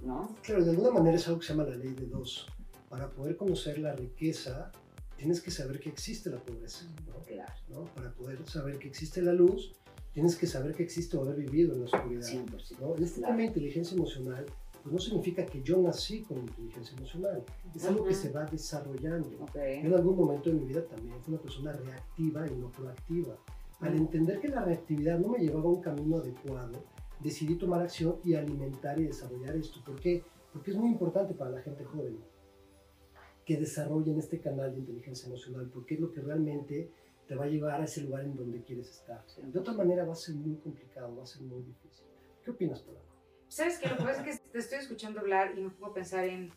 ¿no? 0.03 0.35
Claro, 0.41 0.63
de 0.63 0.71
alguna 0.71 0.91
manera 0.91 1.17
es 1.17 1.27
algo 1.27 1.39
que 1.39 1.45
se 1.45 1.53
llama 1.53 1.69
la 1.69 1.75
ley 1.75 1.93
de 1.93 2.07
dos. 2.07 2.47
Para 2.89 3.09
poder 3.11 3.37
conocer 3.37 3.77
la 3.77 3.93
riqueza, 3.93 4.71
tienes 5.15 5.41
que 5.41 5.51
saber 5.51 5.79
que 5.79 5.89
existe 5.89 6.29
la 6.29 6.39
pobreza. 6.39 6.85
¿no? 7.07 7.19
Claro, 7.23 7.53
¿no? 7.67 7.85
Para 7.93 8.11
poder 8.13 8.47
saber 8.49 8.79
que 8.79 8.87
existe 8.87 9.21
la 9.21 9.33
luz, 9.33 9.75
tienes 10.19 10.35
que 10.35 10.47
saber 10.47 10.75
que 10.75 10.83
existe 10.83 11.15
o 11.15 11.21
haber 11.21 11.37
vivido 11.37 11.73
en 11.73 11.79
la 11.79 11.85
oscuridad. 11.85 12.21
100%. 12.21 12.77
¿no? 12.81 12.93
En 12.97 13.03
este 13.03 13.19
Claro. 13.21 13.31
tema 13.35 13.37
de 13.37 13.45
inteligencia 13.47 13.95
emocional, 13.95 14.45
pues 14.83 14.91
no 14.93 14.99
significa 14.99 15.45
que 15.45 15.63
yo 15.63 15.81
nací 15.81 16.23
con 16.23 16.39
inteligencia 16.39 16.97
emocional. 16.97 17.41
Es 17.73 17.85
algo 17.85 18.03
que 18.03 18.11
Ujú. 18.11 18.21
se 18.21 18.29
va 18.33 18.43
desarrollando. 18.45 19.43
Ok. 19.43 19.55
Yo 19.55 19.87
en 19.87 19.93
algún 19.93 20.17
momento 20.17 20.49
de 20.49 20.55
mi 20.57 20.65
vida 20.65 20.83
también 20.85 21.15
fui 21.21 21.33
una 21.33 21.41
persona 21.41 21.71
reactiva 21.71 22.45
y 22.49 22.53
no 22.55 22.69
proactiva. 22.69 23.37
Al 23.79 23.95
entender 23.95 24.41
que 24.41 24.49
la 24.49 24.61
reactividad 24.65 25.17
no 25.19 25.29
me 25.29 25.39
llevaba 25.39 25.69
a 25.69 25.71
un 25.71 25.81
camino 25.81 26.17
adecuado, 26.17 26.83
decidí 27.23 27.55
tomar 27.55 27.81
acción 27.81 28.17
y 28.25 28.33
alimentar 28.33 28.99
y 28.99 29.05
desarrollar 29.05 29.55
esto. 29.55 29.79
¿Por 29.85 30.01
qué? 30.01 30.21
Porque 30.51 30.71
es 30.71 30.77
muy 30.77 30.89
importante 30.89 31.33
para 31.33 31.51
la 31.51 31.61
gente 31.61 31.85
joven 31.85 32.17
que 33.45 33.55
desarrollen 33.55 34.19
este 34.19 34.41
canal 34.41 34.73
de 34.73 34.79
inteligencia 34.81 35.27
emocional, 35.27 35.69
porque 35.73 35.93
es 35.95 36.01
lo 36.01 36.11
que 36.11 36.19
realmente 36.19 36.91
te 37.29 37.35
va 37.35 37.45
a 37.45 37.47
llevar 37.47 37.79
a 37.79 37.83
ese 37.83 38.01
lugar 38.01 38.23
en 38.23 38.35
donde 38.35 38.63
quieres 38.63 38.89
estar. 38.89 39.23
Sí. 39.27 39.43
De 39.43 39.59
otra 39.59 39.73
manera 39.75 40.03
va 40.03 40.13
a 40.13 40.15
ser 40.15 40.33
muy 40.33 40.57
complicado, 40.57 41.15
va 41.15 41.21
a 41.21 41.27
ser 41.27 41.43
muy 41.43 41.61
difícil. 41.61 42.07
¿Qué 42.43 42.49
opinas, 42.49 42.81
Polanco? 42.81 43.05
¿Sabes 43.47 43.77
qué? 43.77 43.87
Lo 43.87 43.97
que 43.97 44.03
pasa 44.03 44.25
es 44.25 44.39
que 44.41 44.49
te 44.49 44.57
estoy 44.57 44.79
escuchando 44.79 45.19
hablar 45.19 45.55
y 45.55 45.61
me 45.61 45.69
pongo 45.69 45.91
a 45.91 45.93
pensar 45.93 46.25
en... 46.25 46.51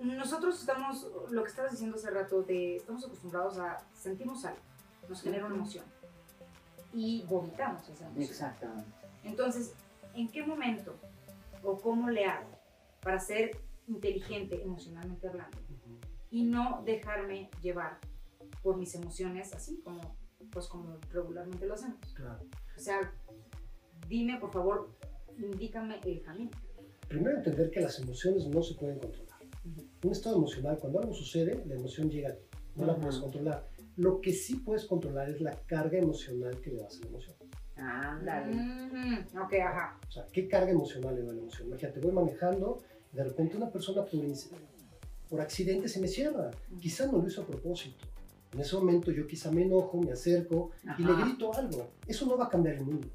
Nosotros 0.00 0.58
estamos, 0.58 1.08
lo 1.30 1.44
que 1.44 1.48
estabas 1.48 1.70
diciendo 1.70 1.96
hace 1.96 2.10
rato, 2.10 2.42
de 2.42 2.78
estamos 2.78 3.06
acostumbrados 3.06 3.56
a 3.58 3.78
sentimos 3.94 4.44
algo, 4.44 4.60
nos 5.08 5.22
genera 5.22 5.46
una 5.46 5.54
emoción 5.54 5.84
y 6.92 7.24
vomitamos 7.28 7.88
esa 7.88 8.04
emoción. 8.06 8.24
Exactamente. 8.24 8.90
Entonces, 9.22 9.74
¿en 10.12 10.28
qué 10.28 10.44
momento 10.44 10.96
o 11.62 11.78
cómo 11.78 12.10
le 12.10 12.24
hago 12.24 12.50
para 13.00 13.20
ser 13.20 13.56
inteligente 13.86 14.60
emocionalmente 14.60 15.28
hablando 15.28 15.56
y 16.32 16.42
no 16.42 16.82
dejarme 16.84 17.48
llevar 17.62 18.00
por 18.64 18.78
mis 18.78 18.94
emociones 18.94 19.52
así 19.52 19.80
como 19.84 20.16
pues 20.50 20.66
como 20.66 20.98
regularmente 21.12 21.66
lo 21.66 21.74
hacemos? 21.74 21.98
Claro. 22.14 22.40
O 22.76 22.80
sea, 22.80 23.12
dime 24.08 24.38
por 24.40 24.52
favor, 24.52 24.90
indícame 25.38 26.00
el 26.04 26.22
camino. 26.22 26.50
Primero 27.08 27.36
entender 27.36 27.70
que 27.70 27.80
las 27.80 28.00
emociones 28.00 28.46
no 28.48 28.62
se 28.62 28.74
pueden 28.74 28.98
controlar. 28.98 29.38
un 30.02 30.12
estado 30.12 30.36
emocional, 30.36 30.78
cuando 30.78 31.00
algo 31.00 31.14
sucede, 31.14 31.64
la 31.66 31.74
emoción 31.74 32.10
llega 32.10 32.30
a 32.30 32.34
ti, 32.34 32.44
no 32.76 32.86
la 32.86 32.96
puedes 32.96 33.18
controlar. 33.18 33.68
Lo 33.96 34.20
que 34.20 34.32
sí 34.32 34.56
puedes 34.56 34.86
controlar 34.86 35.28
es 35.30 35.40
la 35.40 35.52
carga 35.66 35.98
emocional 35.98 36.60
que 36.60 36.70
le 36.70 36.82
das 36.82 36.96
a 36.96 37.00
la 37.04 37.08
emoción. 37.08 37.36
Ándale. 37.76 38.54
Mhm. 38.54 39.38
Ok, 39.42 39.52
ajá. 39.54 40.00
O 40.08 40.10
sea, 40.10 40.26
¿qué 40.32 40.48
carga 40.48 40.70
emocional 40.70 41.14
le 41.14 41.22
da 41.22 41.30
a 41.30 41.34
la 41.34 41.40
emoción? 41.40 41.68
Imagínate, 41.68 42.00
voy 42.00 42.12
manejando 42.12 42.82
y 43.12 43.16
de 43.16 43.24
repente 43.24 43.56
una 43.56 43.70
persona 43.70 44.04
por, 44.04 44.20
por 45.28 45.40
accidente 45.40 45.88
se 45.88 46.00
me 46.00 46.08
cierra. 46.08 46.50
Quizá 46.80 47.06
no 47.06 47.18
lo 47.18 47.26
hizo 47.26 47.42
a 47.42 47.46
propósito. 47.46 48.06
En 48.54 48.60
ese 48.60 48.76
momento 48.76 49.10
yo 49.10 49.26
quizá 49.26 49.50
me 49.50 49.62
enojo, 49.62 50.00
me 50.00 50.12
acerco 50.12 50.70
y 50.98 51.02
le 51.02 51.12
Ajá. 51.12 51.24
grito 51.24 51.52
algo. 51.54 51.88
Eso 52.06 52.24
no 52.26 52.36
va 52.38 52.46
a 52.46 52.48
cambiar 52.48 52.76
el 52.76 52.84
mundo. 52.84 53.08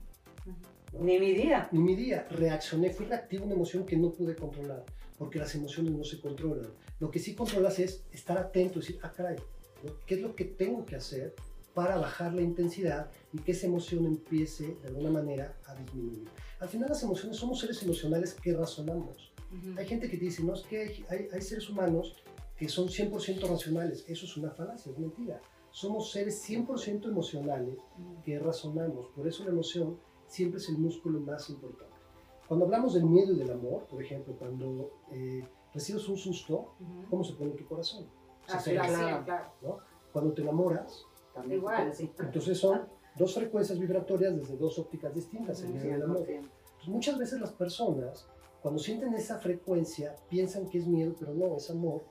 Ni 1.00 1.17
mi 1.19 1.31
día. 1.34 1.69
Ni 1.72 1.79
mi 1.79 1.96
día, 1.96 2.27
reaccioné, 2.29 2.89
fui 2.91 3.05
reactivo 3.05 3.43
a 3.43 3.46
una 3.46 3.55
emoción 3.55 3.86
que 3.86 3.96
no 3.96 4.12
pude 4.12 4.36
controlar, 4.36 4.84
porque 5.17 5.39
las 5.39 5.53
emociones 5.55 5.93
no 5.93 6.03
se 6.03 6.19
controlan. 6.19 6.67
Lo 7.00 7.10
que 7.10 7.19
sí 7.19 7.36
controlas 7.36 7.79
es 7.79 8.03
estar 8.12 8.38
atento 8.38 8.79
decir, 8.79 9.00
ah, 9.03 9.12
caray, 9.15 9.38
¿no? 9.84 9.91
¿qué 10.05 10.15
es 10.15 10.22
lo 10.22 10.36
que 10.36 10.43
tengo 10.46 10.86
que 10.86 10.96
hacer 10.98 11.34
para 11.74 11.98
bajar 11.98 12.34
la 12.34 12.41
intensidad 12.41 13.10
y 13.31 13.38
que 13.39 13.51
esa 13.53 13.67
emoción 13.67 14.05
empiece 14.05 14.75
de 14.81 14.88
alguna 14.89 15.12
manera 15.12 15.55
a 15.67 15.75
disminuir? 15.75 16.27
Al 16.60 16.67
final 16.67 16.89
las 16.89 17.01
emociones 17.03 17.38
somos 17.38 17.60
seres 17.62 17.81
emocionales 17.84 18.34
que 18.34 18.53
razonamos. 18.53 19.31
Ujú. 19.55 19.79
Hay 19.79 19.86
gente 19.88 20.10
que 20.10 20.17
te 20.17 20.25
dice, 20.25 20.43
no, 20.43 20.53
es 20.55 20.62
que 20.63 20.79
hay, 20.81 21.05
hay- 21.10 21.27
hay 21.31 21.41
seres 21.41 21.69
humanos 21.69 22.15
que 22.59 22.67
son 22.67 22.87
100% 22.89 23.47
racionales. 23.47 24.03
Eso 24.09 24.25
es 24.25 24.35
una 24.35 24.51
falacia, 24.51 24.91
es 24.91 24.99
mentira. 24.99 25.41
Somos 25.71 26.11
seres 26.11 26.43
100% 26.47 27.07
emocionales 27.07 27.77
que 28.23 28.37
razonamos. 28.37 29.07
Por 29.15 29.27
eso 29.27 29.45
la 29.45 29.51
emoción 29.51 29.97
siempre 30.27 30.59
es 30.59 30.67
el 30.67 30.77
músculo 30.77 31.21
más 31.21 31.49
importante. 31.49 31.95
Cuando 32.47 32.65
hablamos 32.65 32.95
del 32.95 33.05
miedo 33.05 33.31
y 33.31 33.37
del 33.37 33.51
amor, 33.51 33.85
por 33.87 34.03
ejemplo, 34.03 34.35
cuando 34.37 34.91
eh, 35.11 35.47
recibes 35.73 36.07
un 36.09 36.17
susto, 36.17 36.73
Ujú. 36.81 37.09
¿cómo 37.09 37.23
se 37.23 37.33
pone 37.33 37.51
tu 37.51 37.65
corazón? 37.65 38.07
Se 38.45 38.55
Ah, 38.55 38.59
sí, 38.59 38.71
claro, 38.71 39.23
claro. 39.25 39.77
Cuando 40.11 40.33
te 40.33 40.41
enamoras, 40.41 41.05
También 41.33 41.59
Igual. 41.59 41.93
ser. 41.95 42.09
entonces 42.19 42.57
son 42.57 42.81
dos 43.15 43.35
frecuencias 43.35 43.79
vibratorias 43.79 44.35
desde 44.35 44.57
dos 44.57 44.77
ópticas 44.79 45.13
distintas, 45.13 45.61
el 45.61 45.69
miedo 45.69 45.85
y 45.85 45.91
el 45.91 46.01
amor. 46.03 46.25
Entonces, 46.27 46.87
muchas 46.87 47.17
veces 47.17 47.39
las 47.39 47.53
personas, 47.53 48.27
cuando 48.61 48.79
sienten 48.81 49.13
esa 49.13 49.37
frecuencia, 49.37 50.15
piensan 50.27 50.67
que 50.67 50.79
es 50.79 50.87
miedo, 50.87 51.15
pero 51.17 51.33
no, 51.35 51.55
es 51.55 51.69
amor 51.69 52.01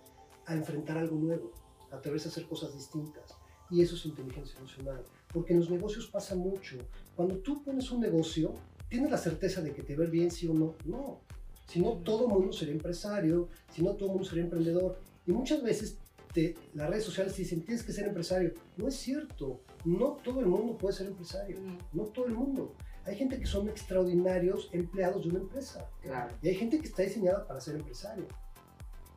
a 0.48 0.54
enfrentar 0.56 0.98
algo 0.98 1.16
nuevo, 1.16 1.52
a 1.90 1.96
atreverse 1.96 2.28
a 2.28 2.30
hacer 2.32 2.46
cosas 2.46 2.74
distintas. 2.74 3.36
Y 3.70 3.82
eso 3.82 3.94
es 3.96 4.06
inteligencia 4.06 4.58
emocional. 4.58 5.04
Porque 5.32 5.52
en 5.52 5.60
los 5.60 5.70
negocios 5.70 6.06
pasa 6.08 6.34
mucho. 6.34 6.76
Cuando 7.14 7.36
tú 7.38 7.62
pones 7.62 7.90
un 7.90 8.00
negocio, 8.00 8.54
tienes 8.88 9.10
la 9.10 9.18
certeza 9.18 9.60
de 9.60 9.72
que 9.74 9.82
te 9.82 9.94
va 9.94 10.06
bien, 10.06 10.30
sí 10.30 10.48
o 10.48 10.54
no. 10.54 10.74
No. 10.86 11.20
Si 11.66 11.80
no, 11.80 11.98
todo 11.98 12.26
el 12.26 12.32
mundo 12.32 12.52
sería 12.52 12.72
empresario, 12.74 13.48
si 13.74 13.82
no, 13.82 13.92
todo 13.94 14.06
el 14.06 14.12
mundo 14.14 14.26
sería 14.28 14.44
emprendedor. 14.44 14.98
Y 15.26 15.32
muchas 15.32 15.62
veces 15.62 15.98
te- 16.32 16.56
las 16.72 16.88
redes 16.88 17.04
sociales 17.04 17.34
te 17.34 17.42
dicen, 17.42 17.62
tienes 17.62 17.84
que 17.84 17.92
ser 17.92 18.06
empresario. 18.08 18.54
No 18.78 18.88
es 18.88 18.96
cierto. 18.96 19.60
No 19.84 20.16
todo 20.24 20.40
el 20.40 20.46
mundo 20.46 20.78
puede 20.78 20.96
ser 20.96 21.08
empresario. 21.08 21.58
No 21.92 22.04
todo 22.04 22.24
el 22.26 22.32
mundo. 22.34 22.74
Hay 23.04 23.16
gente 23.16 23.38
que 23.38 23.46
son 23.46 23.68
extraordinarios 23.68 24.70
empleados 24.72 25.24
de 25.24 25.28
una 25.30 25.38
empresa. 25.40 25.90
Claro. 26.00 26.34
Y 26.42 26.48
hay 26.48 26.54
gente 26.54 26.78
que 26.78 26.86
está 26.88 27.02
diseñada 27.02 27.46
para 27.46 27.60
ser 27.60 27.76
empresario. 27.76 28.26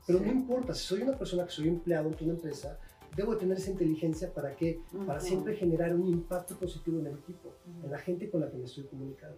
Pero 0.07 0.19
Sí. 0.19 0.25
no 0.25 0.31
importa, 0.31 0.73
si 0.73 0.85
soy 0.85 1.01
una 1.03 1.17
persona 1.17 1.45
que 1.45 1.51
soy 1.51 1.67
empleado 1.67 2.09
de 2.09 2.23
una 2.23 2.33
empresa, 2.33 2.79
debo 3.15 3.33
de 3.33 3.39
tener 3.39 3.57
esa 3.57 3.71
inteligencia 3.71 4.33
para 4.33 4.55
que 4.55 4.79
para 5.05 5.19
Ujú. 5.19 5.27
siempre 5.27 5.55
generar 5.55 5.93
un 5.93 6.07
impacto 6.07 6.57
positivo 6.57 6.99
en 6.99 7.07
el 7.07 7.17
equipo, 7.19 7.49
Ujú. 7.67 7.85
en 7.85 7.91
la 7.91 7.99
gente 7.99 8.29
con 8.29 8.41
la 8.41 8.49
que 8.49 8.57
me 8.57 8.65
estoy 8.65 8.85
comunicando. 8.87 9.37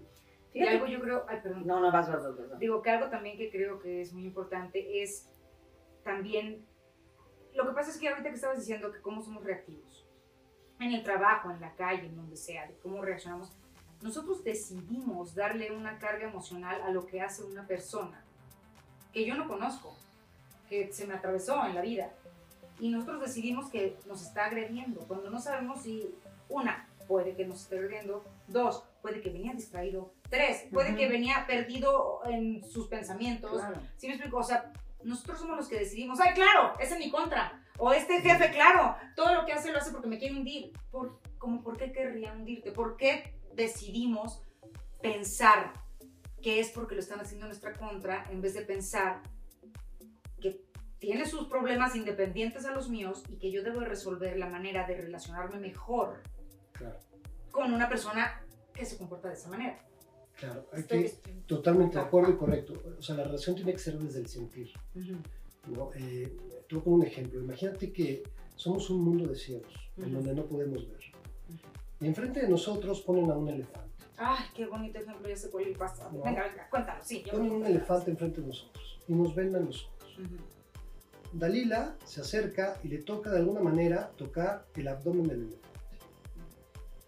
Y 0.53 0.62
algo 0.62 0.86
yo 0.86 1.01
creo, 1.01 1.25
ay, 1.27 1.39
perdón. 1.41 1.65
No, 1.65 1.79
no 1.79 1.91
vas, 1.91 2.08
vas, 2.08 2.24
vas, 2.24 2.50
vas. 2.50 2.60
Digo 2.60 2.82
que 2.82 2.91
algo 2.91 3.10
también 3.10 3.38
que 3.38 3.50
creo 3.50 3.79
que 3.79 4.01
es 4.01 4.13
muy 4.13 4.25
importante 4.25 5.01
es 5.01 5.27
también, 6.03 6.63
lo 7.55 7.65
que 7.67 7.74
pasa 7.74 7.89
es 7.89 7.98
que 7.98 8.08
ahorita 8.08 8.29
que 8.29 8.36
estabas 8.36 8.60
diciendo 8.60 8.91
que 8.91 9.01
cómo 9.01 9.22
somos 9.24 9.43
reactivos, 9.43 10.08
en 10.79 10.91
el 10.91 11.03
trabajo, 11.03 11.50
en 11.50 11.60
la 11.60 11.74
calle, 11.75 12.05
en 12.08 12.15
donde 12.15 12.36
sea, 12.36 12.67
de 12.67 12.75
cómo 12.77 13.01
reaccionamos, 13.01 13.51
nosotros 14.01 14.43
decidimos 14.43 15.34
darle 15.34 15.72
una 15.72 15.98
carga 15.98 16.27
emocional 16.29 16.82
a 16.82 16.91
lo 16.91 17.05
que 17.08 17.22
hace 17.22 17.43
una 17.43 17.65
persona 17.65 18.24
que 19.13 19.25
yo 19.25 19.36
no 19.36 19.48
conozco, 19.48 19.96
que 20.74 20.92
se 20.92 21.06
me 21.06 21.13
atravesó 21.13 21.63
en 21.65 21.75
la 21.75 21.82
vida. 21.82 22.12
Y 22.80 22.89
nosotros 22.89 23.22
decidimos 23.22 23.70
que 23.70 23.98
nos 24.08 24.24
está 24.24 24.46
agrediendo, 24.46 25.01
cuando 25.01 25.30
no 25.30 25.39
sabemos 25.39 25.84
si, 25.84 26.15
una, 26.50 26.89
puede 27.08 27.36
que 27.36 27.46
nos 27.46 27.62
esté 27.62 27.77
agrediendo, 27.77 28.25
dos, 28.48 28.84
puede 29.01 29.22
que 29.22 29.30
venía 29.30 29.53
distraído, 29.53 30.13
tres, 30.30 30.65
puede 30.72 30.89
Ujú. 30.89 30.98
que 30.98 31.08
venía 31.10 31.46
perdido 31.46 32.22
en 32.25 32.63
sus 32.63 32.88
pensamientos. 32.88 33.51
Claro. 33.51 33.80
¿Sí 33.98 34.08
me 34.08 34.13
explico? 34.13 34.38
O 34.38 34.44
sea, 34.44 34.74
nosotros 35.03 35.39
somos 35.39 35.58
los 35.58 35.68
que 35.68 35.77
decidimos, 35.77 36.20
¡ay, 36.20 36.34
claro! 36.34 36.74
Es 36.80 36.92
en 36.92 37.00
mi 37.00 37.12
contra. 37.12 37.62
O 37.77 37.94
este 37.94 38.22
jefe, 38.22 38.50
claro, 38.51 38.96
todo 39.15 39.34
lo 39.36 39.46
que 39.46 39.53
hace 39.53 39.72
lo 39.72 39.77
hace 39.77 39.92
porque 39.92 40.08
me 40.08 40.18
quiere 40.18 40.36
hundir. 40.36 40.74
¿Por, 40.89 41.20
como, 41.38 41.62
¿Por 41.62 41.77
qué 41.77 41.92
querría 41.92 42.34
hundirte? 42.34 42.72
¿Por 42.72 42.98
qué 42.98 43.36
decidimos 43.53 44.42
pensar 45.01 45.74
que 46.42 46.60
es 46.60 46.70
porque 46.70 46.96
lo 46.96 47.01
están 47.01 47.20
haciendo 47.20 47.46
en 47.46 47.50
nuestra 47.50 47.74
contra 47.74 48.25
en 48.32 48.42
vez 48.42 48.53
de 48.56 48.63
pensar 48.63 49.22
tiene 51.03 51.25
sus 51.25 51.50
problemas 51.50 51.98
independientes 51.98 52.65
a 52.65 52.72
los 52.72 52.88
míos 52.89 53.24
y 53.27 53.36
que 53.36 53.51
yo 53.51 53.62
debo 53.62 53.81
de 53.81 53.88
resolver 53.88 54.38
la 54.38 54.48
manera 54.48 54.88
de 54.88 54.95
relacionarme 54.95 55.60
mejor 55.60 56.24
Claro, 56.72 56.98
con 57.51 57.74
una 57.74 57.89
persona 57.89 58.41
que 58.74 58.86
se 58.86 58.98
comporta 58.98 59.27
de 59.27 59.33
esa 59.33 59.50
manera? 59.50 59.77
claro. 60.38 60.65
Que, 60.88 61.13
totalmente 61.45 61.98
de 61.98 62.03
acuerdo 62.05 62.31
y 62.31 62.38
correcto. 62.38 62.74
O 62.98 63.01
sea, 63.01 63.15
la 63.15 63.25
relación 63.25 63.53
tiene 63.53 63.74
que 63.74 63.79
ser 63.79 64.00
desde 64.00 64.19
el 64.22 64.27
sentir. 64.27 64.72
Ujú. 64.95 65.17
¿no? 65.75 65.91
Eh, 65.93 66.38
te 66.69 66.75
voy 66.75 66.79
a 66.81 66.83
poner 66.86 67.00
un 67.00 67.03
ejemplo. 67.05 67.39
Imagínate 67.41 67.91
que 67.91 68.24
somos 68.55 68.89
un 68.89 69.03
mundo 69.03 69.27
de 69.27 69.36
ciegos, 69.36 69.74
en 69.98 70.05
Ujú. 70.05 70.13
donde 70.15 70.33
no 70.36 70.45
podemos 70.45 70.89
ver. 70.89 71.01
Y 72.00 72.07
enfrente 72.07 72.39
de 72.41 72.48
nosotros 72.48 73.01
ponen 73.01 73.29
a 73.29 73.36
un 73.36 73.50
elefante. 73.50 73.91
Ay, 74.17 74.45
qué 74.55 74.65
bonito 74.67 75.00
ejemplo, 75.00 75.27
ya 75.27 75.36
sé 75.36 75.50
cuál 75.50 75.65
le 75.65 75.75
pasa. 75.75 76.10
No. 76.13 76.24
Venga, 76.24 76.43
venga, 76.48 76.69
cuéntalo, 76.69 77.03
sí. 77.03 77.25
Ponen 77.29 77.51
un 77.51 77.65
elefante 77.65 78.10
enfrente 78.10 78.39
de 78.39 78.48
nosotros 78.48 79.00
y 79.05 79.13
nos 79.13 79.36
vendan 79.36 79.65
los 79.65 79.83
ojos. 79.83 80.17
Dalila 81.33 81.97
se 82.05 82.21
acerca 82.21 82.79
y 82.83 82.87
le 82.89 82.99
toca 82.99 83.31
de 83.31 83.39
alguna 83.39 83.59
manera 83.59 84.11
tocar 84.17 84.67
el 84.75 84.87
abdomen 84.87 85.27
del 85.27 85.41
elefante. 85.41 85.79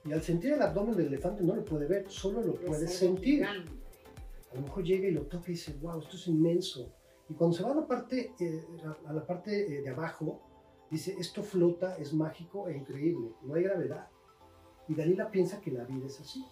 Y 0.03 0.13
al 0.13 0.21
sentir 0.21 0.53
el 0.53 0.61
abdomen 0.61 0.95
del 0.95 1.07
elefante 1.07 1.43
no 1.43 1.55
lo 1.55 1.63
puede 1.63 1.87
ver, 1.87 2.09
solo 2.09 2.41
lo 2.41 2.55
puede 2.55 2.87
sentir. 2.87 3.45
A 3.45 4.55
lo 4.55 4.61
mejor 4.61 4.83
llega 4.83 5.07
y 5.07 5.11
lo 5.11 5.23
toca 5.23 5.45
y 5.47 5.51
dice, 5.51 5.75
wow, 5.81 5.99
esto 5.99 6.15
es 6.15 6.27
inmenso. 6.27 6.91
Y 7.29 7.33
cuando 7.33 7.57
se 7.57 7.63
va 7.63 7.71
a 7.71 7.75
la 7.75 7.87
parte, 7.87 8.33
eh, 8.39 8.63
a 9.05 9.13
la 9.13 9.25
parte 9.25 9.77
eh, 9.77 9.81
de 9.81 9.89
abajo, 9.89 10.41
dice, 10.89 11.15
esto 11.19 11.43
flota, 11.43 11.97
es 11.97 12.13
mágico 12.13 12.67
e 12.67 12.77
increíble, 12.77 13.31
no 13.43 13.55
hay 13.55 13.63
gravedad. 13.63 14.07
Y 14.87 14.93
Dalila 14.93 15.31
piensa 15.31 15.59
que 15.59 15.71
la 15.71 15.83
vida 15.83 16.05
es 16.05 16.19
así. 16.19 16.45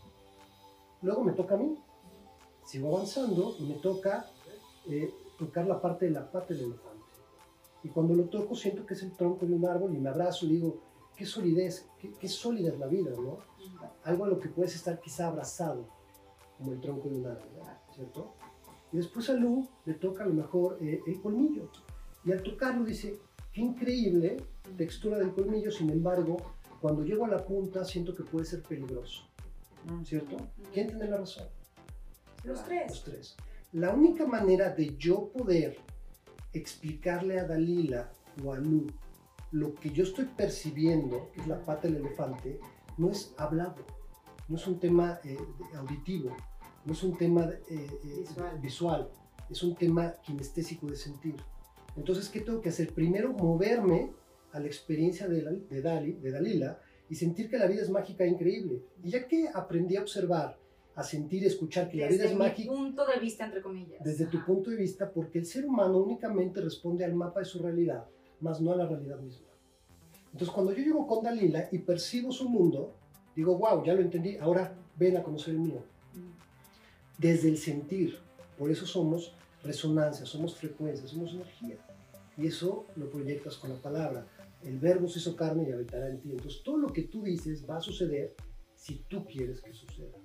Luego 1.02 1.24
me 1.24 1.34
toca 1.34 1.56
a 1.56 1.58
mí. 1.58 1.78
Sigo 2.66 2.96
avanzando 2.96 3.56
y 3.60 3.64
me 3.64 3.76
toca 3.76 4.26
eh, 4.90 5.14
tocar 5.38 5.68
la 5.68 5.82
parte 5.82 6.06
de 6.06 6.12
la 6.12 6.32
pata 6.32 6.54
del 6.54 6.64
elefante. 6.64 6.93
Y 7.84 7.90
cuando 7.90 8.14
lo 8.14 8.26
toco 8.26 8.56
siento 8.56 8.86
que 8.86 8.94
es 8.94 9.04
el 9.04 9.12
tronco 9.12 9.46
de 9.46 9.54
un 9.54 9.66
árbol 9.66 9.94
y 9.96 10.00
me 10.00 10.10
abrazo 10.10 10.46
y 10.46 10.54
digo, 10.54 10.82
qué 11.16 11.26
solidez, 11.26 11.90
qué, 12.00 12.12
qué 12.20 12.28
sólida 12.28 12.70
es 12.70 12.80
la 12.80 12.88
vida, 12.88 13.12
¿no? 13.12 13.38
Algo 14.04 14.26
a 14.26 14.28
lo 14.30 14.40
que 14.40 14.50
puedes 14.50 14.76
estar 14.76 15.00
quizá 15.00 15.28
abrazado, 15.28 15.88
como 16.58 16.72
el 16.74 16.82
tronco 16.82 17.10
de 17.10 17.18
un 17.18 17.28
árbol. 17.28 17.50
¿cierto? 17.94 18.34
Y 18.92 18.98
después 18.98 19.30
a 19.30 19.34
Lu 19.34 19.68
le 19.86 19.96
toca 19.96 20.24
a 20.24 20.28
lo 20.28 20.34
mejor 20.34 20.78
eh, 20.82 21.02
el 21.06 21.22
colmillo. 21.22 21.70
Y 22.26 22.32
al 22.32 22.42
tocarlo 22.42 22.86
dice, 22.86 23.20
qué 23.52 23.62
increíble 23.62 24.38
textura 24.78 25.18
del 25.18 25.34
colmillo, 25.34 25.72
sin 25.72 25.90
embargo, 25.90 26.38
cuando 26.82 27.04
llego 27.04 27.26
a 27.26 27.30
la 27.30 27.46
punta 27.46 27.84
siento 27.84 28.16
que 28.16 28.24
puede 28.24 28.46
ser 28.46 28.64
peligroso, 28.64 29.24
¿cierto? 30.04 30.38
¿Quién 30.74 30.88
tiene 30.88 31.08
la 31.08 31.18
razón? 31.18 31.48
Los 32.44 32.58
Los 32.60 32.66
tres. 32.66 33.02
tres. 33.04 33.36
La 33.74 33.94
única 33.94 34.26
manera 34.26 34.70
de 34.70 34.96
yo 34.98 35.30
poder 35.30 35.78
explicarle 36.54 37.40
a 37.40 37.46
Dalila 37.46 38.12
o 38.44 38.52
a 38.54 38.58
Lu 38.58 38.88
lo 39.52 39.76
que 39.76 39.92
yo 39.92 40.04
estoy 40.04 40.26
percibiendo, 40.26 41.30
que 41.32 41.42
es 41.42 41.48
la 41.48 41.64
pata 41.64 41.88
del 41.88 41.98
elefante, 41.98 42.60
no 42.98 43.12
es 43.12 43.34
hablado, 43.38 43.86
no 44.48 44.56
es 44.56 44.66
un 44.66 44.80
tema 44.80 45.20
eh, 45.24 45.38
auditivo, 45.76 46.36
no 46.86 46.94
es 46.94 47.04
un 47.04 47.16
tema 47.18 47.46
eh, 47.46 47.60
eh, 47.70 48.26
Visual. 48.26 48.60
visual, 48.60 49.10
es 49.50 49.62
un 49.64 49.76
tema 49.76 50.14
kinestésico 50.24 50.88
de 50.88 50.96
sentir. 50.96 51.36
Entonces, 51.96 52.30
¿qué 52.30 52.40
tengo 52.42 52.62
que 52.62 52.70
hacer? 52.70 52.94
Primero, 52.94 53.32
moverme 53.34 54.12
a 54.54 54.60
la 54.60 54.66
experiencia 54.66 55.28
de, 55.28 55.42
la- 55.44 55.52
de, 55.52 55.82
Dali, 55.82 56.14
de 56.14 56.32
Dalila 56.32 56.80
y 57.10 57.16
sentir 57.16 57.48
que 57.50 57.58
la 57.60 57.68
vida 57.68 57.84
es 57.84 57.90
mágica 57.92 58.24
e 58.24 58.30
increíble. 58.30 58.82
Y 59.04 59.12
ya 59.12 59.28
que 59.28 59.48
aprendí 59.54 59.98
a 59.98 60.02
observar, 60.02 60.58
a 60.96 61.04
sentir, 61.04 61.44
escuchar 61.46 61.90
que 61.90 61.98
la 61.98 62.08
vida 62.08 62.24
Desde 62.24 62.34
es 62.34 62.38
mágica, 62.40 62.72
punto 62.72 63.06
de 63.06 63.20
vista, 63.20 63.46
entre 63.46 63.62
comillas. 63.62 64.04
desde 64.04 64.26
tu 64.28 64.38
Ajá. 64.38 64.46
punto 64.46 64.70
de 64.70 64.78
vista, 64.78 65.12
porque 65.12 65.40
el 65.40 65.46
ser 65.46 65.66
humano 65.66 65.98
únicamente 65.98 66.62
responde 66.62 67.04
al 67.04 67.16
mapa 67.16 67.40
de 67.40 67.46
su 67.46 67.60
realidad, 67.60 68.06
más 68.42 68.62
no 68.62 68.72
a 68.72 68.76
la 68.76 68.86
realidad 68.88 69.20
misma. 69.20 69.48
Entonces, 70.32 70.50
cuando 70.50 70.72
yo 70.74 70.84
llego 70.84 71.06
con 71.08 71.24
Dalila 71.24 71.70
y 71.72 71.80
percibo 71.80 72.32
su 72.32 72.48
mundo, 72.50 72.96
digo, 73.36 73.58
wow, 73.58 73.84
ya 73.84 73.94
lo 73.94 74.02
entendí, 74.02 74.38
ahora 74.38 74.74
ven 74.98 75.18
a 75.18 75.24
conocer 75.24 75.54
el 75.56 75.60
mío. 75.62 75.84
Desde 77.18 77.50
el 77.50 77.58
sentir, 77.58 78.18
por 78.58 78.70
eso 78.72 78.86
somos 78.86 79.34
resonancia, 79.64 80.26
somos 80.26 80.56
frecuencia, 80.56 81.08
somos 81.08 81.34
energía. 81.34 81.78
y 82.36 82.48
eso 82.48 82.86
lo 82.96 83.10
proyectas 83.12 83.58
con 83.58 83.70
la 83.70 83.76
palabra. 83.76 84.26
El 84.64 84.80
verbo 84.80 85.08
se 85.08 85.20
hizo 85.20 85.36
carne 85.36 85.68
y 85.70 85.72
habitará 85.72 86.10
en 86.10 86.20
ti. 86.20 86.32
Entonces 86.32 86.64
todo 86.64 86.78
lo 86.78 86.88
que 86.92 87.04
tú 87.04 87.22
dices 87.22 87.64
va 87.70 87.78
a 87.78 87.82
suceder 87.82 88.36
si 88.76 89.04
tú 89.08 89.24
quieres 89.26 89.62
que 89.62 89.72
suceda. 89.72 90.18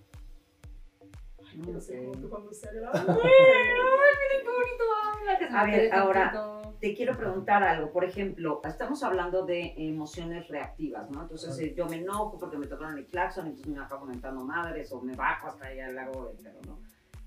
Ay, 1.52 2.12
tú 2.20 2.28
cuando 2.28 2.50
A 5.50 5.64
ver, 5.64 5.94
ahora 5.94 6.62
te 6.80 6.94
quiero 6.94 7.16
preguntar 7.16 7.62
algo. 7.62 7.90
Por 7.90 8.04
ejemplo, 8.04 8.60
estamos 8.64 9.02
hablando 9.02 9.44
de 9.44 9.74
emociones 9.76 10.48
reactivas, 10.48 11.10
¿no? 11.10 11.22
Entonces 11.22 11.58
eh, 11.58 11.74
yo 11.76 11.86
me 11.86 11.96
enojo 11.96 12.38
porque 12.38 12.56
me 12.56 12.66
tocaron 12.66 12.98
el 12.98 13.06
claxon, 13.06 13.46
entonces 13.46 13.72
me 13.72 13.80
acabo 13.80 14.02
comentando 14.02 14.44
madres 14.44 14.92
o 14.92 15.00
me 15.00 15.14
bajo 15.14 15.48
hasta 15.48 15.66
allá 15.66 15.86
al 15.86 15.94
lago 15.94 16.32
del 16.42 16.54
¿no? 16.66 16.78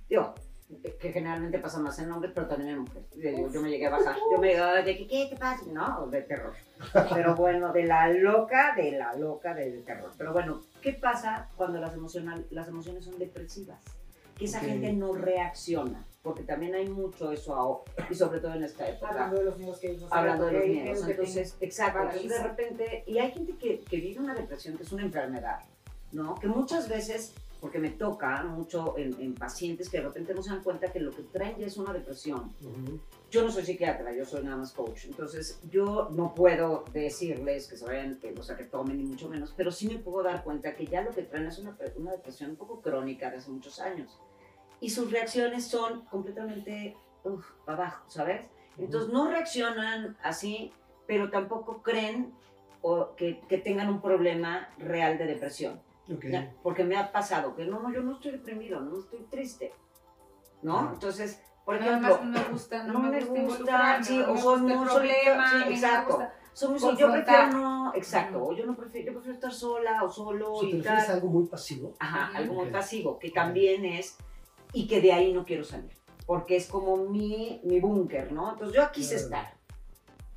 Digo, 0.08 0.34
que 1.00 1.12
generalmente 1.12 1.60
pasa 1.60 1.80
más 1.80 1.98
en 2.00 2.12
hombres, 2.12 2.32
pero 2.34 2.48
también 2.48 2.72
en 2.72 2.80
mujeres. 2.80 3.10
Yo, 3.16 3.52
yo 3.52 3.62
me 3.62 3.70
llegué 3.70 3.88
a 3.88 3.90
bajar. 3.90 4.16
Yo 4.32 4.40
me 4.40 4.50
llegué 4.50 4.84
de 4.84 4.98
que, 4.98 5.08
¿qué 5.08 5.28
te 5.30 5.36
pasa? 5.36 5.64
No, 5.68 6.08
de 6.08 6.22
terror. 6.22 6.54
Pero 7.14 7.36
bueno, 7.36 7.74
de 7.74 7.84
la 7.84 8.10
loca, 8.10 8.74
de 8.76 8.92
la 8.92 9.16
loca 9.16 9.54
del 9.54 9.84
terror. 9.84 10.12
Pero 10.18 10.34
bueno, 10.34 10.62
¿qué 10.82 10.94
pasa 10.94 11.50
cuando 11.56 11.80
las, 11.80 11.94
emocional, 11.94 12.46
las 12.52 12.68
emociones 12.68 13.04
son 13.04 13.18
depresivas? 13.20 13.84
Que 14.42 14.48
esa 14.48 14.60
gente 14.60 14.92
no 14.94 15.14
reacciona. 15.14 16.04
Porque 16.24 16.42
también 16.44 16.74
hay 16.76 16.88
mucho 16.88 17.32
eso 17.32 17.56
ahora, 17.56 17.84
y 18.10 18.16
sobre 18.16 18.40
todo 18.40 18.54
en 18.54 18.64
esta 18.64 18.88
época. 18.88 19.10
Hablando 19.10 19.38
de 19.38 19.44
los 19.44 19.58
miedos 19.58 19.80
que 19.80 19.92
vimos. 19.92 20.12
Hablando 20.12 20.46
de 20.48 20.54
los 20.54 20.68
miedos. 20.68 21.08
Entonces, 21.08 21.56
exacto. 21.62 22.00
Entonces, 22.02 22.30
de 22.30 22.44
repente, 22.44 23.04
y 23.06 23.20
hay 23.20 23.32
gente 23.32 23.54
que, 23.54 23.80
que 23.82 23.98
vive 23.98 24.20
una 24.20 24.34
depresión 24.34 24.78
que 24.78 24.84
es 24.84 24.92
una 24.92 25.04
enfermedad, 25.04 25.60
¿no? 26.12 26.36
Que 26.36 26.48
muchas 26.48 26.90
veces 26.90 27.34
porque 27.62 27.78
me 27.78 27.92
toca 27.92 28.44
mucho 28.44 28.96
en, 28.98 29.36
pacientes 29.36 29.88
que 29.88 29.98
de 29.98 30.04
repente 30.04 30.34
no 30.34 30.42
se 30.42 30.50
dan 30.50 30.64
cuenta 30.64 30.92
que 30.92 31.00
lo 31.00 31.12
que 31.12 31.22
traen 31.22 31.58
ya 31.58 31.68
es 31.68 31.78
una 31.78 31.94
depresión. 31.94 32.52
Yo 33.30 33.44
no 33.44 33.52
soy 33.52 33.64
psiquiatra, 33.64 34.12
yo 34.14 34.26
soy 34.26 34.44
nada 34.44 34.58
más 34.58 34.74
coach, 34.74 35.06
entonces 35.06 35.60
yo 35.70 36.10
no 36.12 36.34
puedo 36.34 36.84
decirles 36.92 37.68
que 37.68 37.78
se 37.78 37.86
vayan, 37.86 38.20
o 38.38 38.44
sea, 38.44 38.58
que 38.58 38.64
tomen 38.64 38.98
ni 38.98 39.04
mucho 39.04 39.30
menos, 39.30 39.54
pero 39.56 39.72
sí 39.72 39.88
me 39.88 40.00
puedo 40.00 40.24
dar 40.24 40.44
cuenta 40.44 40.74
que 40.76 40.88
ya 40.88 41.04
lo 41.04 41.12
que 41.12 41.22
traen 41.22 41.46
es 41.46 41.60
una, 41.60 41.78
una 41.96 42.12
depresión 42.12 42.50
un 42.50 42.56
poco 42.56 42.82
crónica 42.82 43.30
de 43.30 43.38
hace 43.38 43.52
muchos 43.52 43.80
años. 43.80 44.18
Y 44.82 44.90
sus 44.90 45.10
reacciones 45.12 45.66
son 45.66 46.02
completamente 46.06 46.98
uf, 47.24 47.46
abajo, 47.66 48.04
¿sabes? 48.10 48.50
Entonces 48.78 49.14
no 49.14 49.30
reaccionan 49.30 50.18
así, 50.24 50.74
pero 51.08 51.30
tampoco 51.30 51.82
creen 51.82 52.34
o 52.82 53.16
que, 53.16 53.40
que 53.48 53.58
tengan 53.58 53.90
un 53.90 54.02
problema 54.02 54.70
real 54.78 55.18
de 55.18 55.26
depresión. 55.28 55.80
Porque 56.64 56.84
me 56.84 56.98
ha 56.98 57.12
pasado 57.12 57.56
que 57.56 57.66
no, 57.66 57.80
no, 57.80 57.94
yo 57.94 58.02
no 58.02 58.14
estoy 58.14 58.32
deprimido, 58.32 58.82
no 58.82 59.00
estoy 59.00 59.22
triste. 59.30 59.74
¿No? 60.62 60.92
Entonces, 60.94 61.42
por 61.66 61.76
ejemplo, 61.76 62.20
no 62.24 62.32
me 62.32 62.44
gusta, 62.46 62.84
no, 62.84 62.94
no 62.94 63.00
me 63.00 63.24
gusta, 63.24 64.04
sí, 64.04 64.20
o 64.20 64.38
soy 64.38 64.62
muy 64.62 64.86
problema, 64.86 65.64
sí, 65.64 65.74
exacto. 65.74 66.28
Yo 66.98 67.12
prefiero 67.12 67.48
no, 67.48 67.94
exacto, 67.96 68.44
o 68.44 68.54
yo 68.54 68.66
no 68.66 68.76
prefiero, 68.76 69.08
yo 69.08 69.14
prefiero 69.14 69.36
estar 69.36 69.54
sola 69.54 70.04
o 70.04 70.10
solo 70.10 70.54
o 70.54 70.64
y 70.64 70.82
tal. 70.82 71.00
algo 71.10 71.30
muy 71.30 71.46
pasivo. 71.46 71.94
Ajá, 71.98 72.32
algo 72.36 72.56
muy 72.56 72.70
pasivo, 72.70 73.18
que 73.18 73.32
también 73.32 73.86
es, 73.86 74.18
y 74.74 74.88
que 74.88 75.02
de 75.02 75.14
ahí 75.14 75.34
no 75.34 75.46
quiero 75.46 75.64
salir, 75.64 75.92
porque 76.26 76.56
es 76.56 76.68
como 76.68 76.98
mi, 76.98 77.62
mi 77.64 77.80
búnker, 77.80 78.32
¿no? 78.32 78.52
Entonces 78.52 78.76
yo 78.76 78.92
quise 78.92 79.16
estar. 79.16 79.54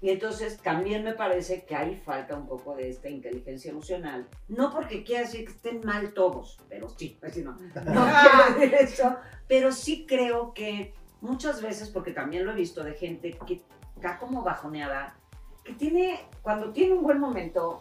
Y 0.01 0.11
entonces 0.11 0.59
también 0.59 1.03
me 1.03 1.15
parece 1.15 1.65
que 1.65 1.75
ahí 1.75 1.97
falta 1.97 2.37
un 2.37 2.47
poco 2.47 2.77
de 2.77 2.91
esta 2.91 3.09
inteligencia 3.09 3.71
emocional. 3.71 4.29
No 4.49 4.71
porque 4.71 5.03
quiera 5.03 5.23
decir 5.23 5.47
que 5.47 5.53
estén 5.53 5.81
mal 5.83 6.13
todos, 6.13 6.59
pero 6.69 6.91
sí, 6.91 7.17
pues 7.19 7.39
no, 7.39 7.53
no 7.53 7.59
quiero 7.75 8.55
decir 8.55 8.75
eso. 8.75 9.17
Pero 9.49 9.73
sí 9.73 10.05
creo 10.07 10.53
que 10.53 10.93
muchas 11.23 11.63
veces, 11.63 11.89
porque 11.89 12.11
también 12.11 12.45
lo 12.45 12.53
he 12.53 12.55
visto 12.55 12.85
de 12.85 12.93
gente 12.93 13.39
que 13.47 13.63
está 13.97 14.19
como 14.19 14.43
bajoneada, 14.43 15.17
que 15.65 15.73
tiene, 15.73 16.21
cuando 16.43 16.71
tiene 16.71 16.93
un 16.93 17.03
buen 17.03 17.19
momento, 17.19 17.81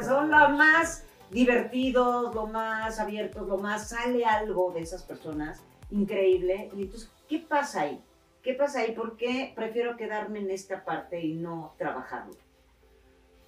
son 0.00 0.30
los 0.30 0.50
más 0.52 1.04
divertidos, 1.34 2.32
lo 2.32 2.46
más 2.46 3.00
abiertos, 3.00 3.46
lo 3.48 3.58
más 3.58 3.88
sale 3.88 4.24
algo 4.24 4.72
de 4.72 4.80
esas 4.80 5.02
personas 5.02 5.62
increíble. 5.90 6.70
Y 6.76 6.82
entonces, 6.82 7.10
¿qué 7.28 7.40
pasa 7.40 7.82
ahí? 7.82 8.00
¿Qué 8.40 8.54
pasa 8.54 8.80
ahí? 8.80 8.94
¿Por 8.94 9.16
qué 9.16 9.52
prefiero 9.54 9.96
quedarme 9.96 10.38
en 10.38 10.50
esta 10.50 10.84
parte 10.84 11.20
y 11.20 11.34
no 11.34 11.74
trabajarlo? 11.76 12.34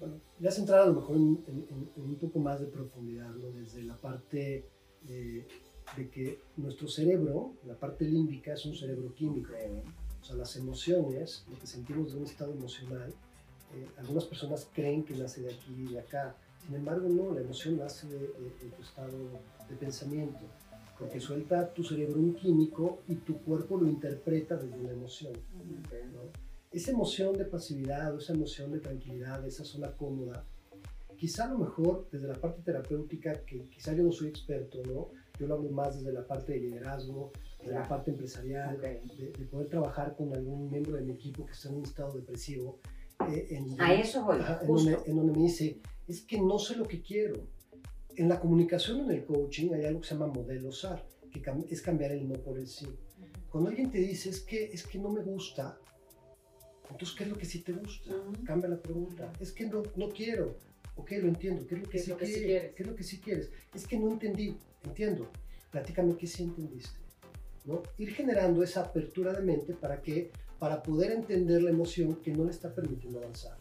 Bueno, 0.01 0.17
ya 0.41 0.49
has 0.49 0.59
entrado 0.59 0.83
a 0.83 0.87
lo 0.87 0.95
mejor 0.95 1.17
en, 1.17 1.91
un 1.97 2.19
poco 2.21 2.41
más 2.41 2.61
de 2.61 2.67
profundidad, 2.67 3.31
¿no? 3.31 3.51
Desde 3.51 3.83
la 3.85 3.97
parte 3.97 4.69
eh, 5.09 5.47
de 5.97 6.11
que 6.11 6.41
nuestro 6.57 6.89
cerebro, 6.89 7.53
la 7.65 7.75
parte 7.75 8.05
límbica, 8.05 8.55
es 8.55 8.67
un 8.67 8.75
cerebro 8.75 9.15
químico. 9.15 9.53
O 10.21 10.25
sea, 10.25 10.35
las 10.35 10.57
emociones, 10.57 11.47
lo 11.49 11.57
que 11.57 11.69
sentimos 11.69 12.13
de 12.13 12.19
un 12.19 12.25
estado 12.25 12.53
emocional, 12.53 13.15
eh, 13.75 13.87
algunas 13.99 14.25
personas 14.25 14.69
creen 14.73 15.05
que 15.05 15.15
nace 15.15 15.43
de 15.43 15.55
aquí 15.55 15.73
y 15.89 15.93
de 15.93 16.01
acá. 16.01 16.37
Sin 16.67 16.75
embargo, 16.75 17.09
no, 17.09 17.33
la 17.33 17.41
emoción 17.41 17.79
nace 17.79 18.09
de, 18.09 18.19
de 18.19 18.71
tu 18.77 18.83
estado 18.83 19.17
de 19.69 19.77
pensamiento 19.77 20.45
porque 20.99 21.21
suelta 21.21 21.73
tu 21.73 21.85
cerebro 21.85 22.19
un 22.19 22.35
químico 22.35 23.03
y 23.07 23.17
tu 23.17 23.39
cuerpo 23.43 23.77
lo 23.77 23.87
interpreta 23.87 24.57
desde 24.57 24.79
una 24.79 24.93
emoción. 24.93 25.33
Esa 26.71 26.91
emoción 26.91 27.37
de 27.37 27.45
pasividad 27.45 28.15
o 28.15 28.19
esa 28.19 28.33
emoción 28.33 28.73
de 28.73 28.81
tranquilidad, 28.81 29.47
esa 29.47 29.65
zona 29.65 29.93
cómoda, 29.93 30.45
quizá 31.17 31.45
a 31.45 31.53
lo 31.53 31.59
mejor 31.59 32.09
desde 32.11 32.29
la 32.29 32.35
parte 32.35 32.63
terapéutica, 32.63 33.45
que 33.45 33.69
quizá 33.69 33.95
yo 33.95 34.03
no 34.03 34.13
soy 34.13 34.29
experto, 34.29 34.83
¿no? 34.85 35.09
Yo 35.39 35.47
lo 35.47 35.55
hablo 35.55 35.71
más 35.71 35.97
desde 35.97 36.13
la 36.13 36.27
parte 36.27 36.53
de 36.53 36.61
liderazgo, 36.61 37.33
de 37.65 37.73
la 37.73 37.87
parte 37.87 38.11
empresarial, 38.11 38.81
de, 38.81 39.45
poder 39.51 39.69
trabajar 39.69 40.17
con 40.17 40.35
algún 40.35 40.71
miembro 40.71 40.97
de 40.97 41.03
mi 41.03 41.13
equipo 41.13 41.45
que 41.45 41.53
está 41.53 41.69
en 41.69 41.77
un 41.77 41.85
estado 41.85 42.13
depresivo. 42.15 42.79
Eh, 43.29 43.49
en, 43.51 43.81
a 43.81 43.95
eso 43.95 44.25
voy. 44.25 44.39
en 45.07 45.17
donde 45.17 45.33
me 45.33 45.43
dice, 45.45 45.81
es 46.07 46.23
que 46.23 46.41
no 46.41 46.59
sé 46.59 46.77
lo 46.77 46.85
que 46.85 47.03
quiero 47.03 47.49
en 48.17 48.29
la 48.29 48.41
comunicación, 48.41 49.01
en 49.01 49.11
el 49.11 49.25
coaching, 49.25 49.73
hay 49.75 49.85
algo 49.85 50.01
que 50.01 50.09
se 50.09 50.15
llama 50.15 50.29
modelo 50.29 50.73
SAR, 50.73 51.07
que 51.31 51.43
es 51.69 51.83
cambiar 51.83 52.13
el 52.13 52.27
no 52.29 52.35
por 52.35 52.59
el 52.59 52.67
sí. 52.67 52.87
Cuando 53.51 53.71
alguien 53.71 53.91
te 53.91 53.99
dice, 53.99 54.31
es 54.31 54.41
que, 54.41 54.65
es 54.65 54.87
que 54.87 54.99
no 54.99 55.11
me 55.11 55.23
gusta, 55.23 55.79
entonces, 56.91 57.17
¿qué 57.17 57.25
es 57.25 57.31
lo 57.31 57.37
que 57.37 57.47
sí 57.47 57.63
te 57.63 57.73
gusta? 57.73 58.15
Cambia 58.45 58.69
la 58.69 58.81
pregunta. 58.81 59.33
Es 59.41 59.53
que 59.53 59.67
no, 59.67 59.83
no 59.97 60.09
quiero. 60.09 60.57
Ok, 60.95 61.13
lo 61.21 61.29
entiendo. 61.29 61.67
¿Qué 61.67 61.75
es 61.75 61.81
lo 61.81 61.89
que, 62.17 62.27
sí, 62.27 62.41
quieres? 62.45 62.75
¿Qué 62.75 62.83
es 62.83 62.89
lo 62.89 62.95
que 62.95 63.03
sí 63.03 63.21
quieres? 63.21 63.51
Es 63.75 63.87
que 63.87 63.99
no 63.99 64.11
entendí. 64.11 64.57
Entiendo. 64.85 65.31
Platícame 65.71 66.17
qué 66.17 66.27
sí 66.27 66.45
entendiste. 66.45 66.99
¿no? 67.65 67.83
Ir 67.99 68.15
generando 68.15 68.63
esa 68.63 68.83
apertura 68.83 69.33
de 69.33 69.43
mente 69.43 69.75
para 69.75 70.01
que, 70.01 70.31
para 70.59 70.83
poder 70.83 71.11
entender 71.11 71.63
la 71.63 71.71
emoción 71.71 72.17
que 72.23 72.31
no 72.31 72.45
le 72.45 72.51
está 72.51 72.73
permitiendo 72.73 73.19
avanzar 73.19 73.56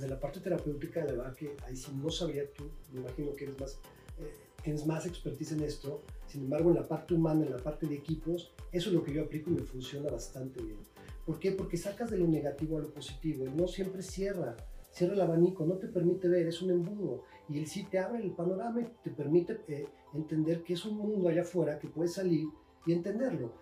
de 0.00 0.08
la 0.08 0.18
parte 0.18 0.40
terapéutica, 0.40 1.04
de 1.04 1.12
verdad 1.12 1.34
que 1.34 1.56
ahí 1.66 1.76
sí 1.76 1.92
no 1.94 2.10
sabía 2.10 2.50
tú, 2.52 2.64
me 2.92 3.00
imagino 3.00 3.34
que 3.34 3.44
eres 3.44 3.60
más, 3.60 3.78
eh, 4.18 4.32
tienes 4.62 4.86
más 4.86 5.06
expertise 5.06 5.52
en 5.52 5.62
esto, 5.62 6.02
sin 6.26 6.44
embargo 6.44 6.70
en 6.70 6.76
la 6.76 6.88
parte 6.88 7.14
humana, 7.14 7.44
en 7.44 7.52
la 7.52 7.58
parte 7.58 7.86
de 7.86 7.96
equipos, 7.96 8.52
eso 8.72 8.88
es 8.88 8.94
lo 8.94 9.02
que 9.02 9.12
yo 9.12 9.22
aplico 9.22 9.50
y 9.50 9.54
me 9.54 9.62
funciona 9.62 10.10
bastante 10.10 10.62
bien. 10.62 10.78
¿Por 11.26 11.38
qué? 11.38 11.52
Porque 11.52 11.76
sacas 11.76 12.10
de 12.10 12.18
lo 12.18 12.26
negativo 12.26 12.78
a 12.78 12.80
lo 12.80 12.92
positivo, 12.92 13.46
y 13.46 13.50
no 13.50 13.68
siempre 13.68 14.02
cierra, 14.02 14.56
cierra 14.90 15.14
el 15.14 15.20
abanico, 15.20 15.64
no 15.64 15.74
te 15.74 15.88
permite 15.88 16.28
ver, 16.28 16.46
es 16.46 16.62
un 16.62 16.70
embudo, 16.70 17.24
y 17.48 17.58
el 17.58 17.66
sí 17.66 17.84
te 17.84 17.98
abre 17.98 18.22
el 18.22 18.32
panorama 18.32 18.80
y 18.80 18.86
te 19.02 19.10
permite 19.10 19.60
eh, 19.68 19.86
entender 20.14 20.62
que 20.62 20.74
es 20.74 20.84
un 20.84 20.96
mundo 20.96 21.28
allá 21.28 21.42
afuera 21.42 21.78
que 21.78 21.88
puedes 21.88 22.14
salir 22.14 22.48
y 22.86 22.92
entenderlo. 22.92 23.52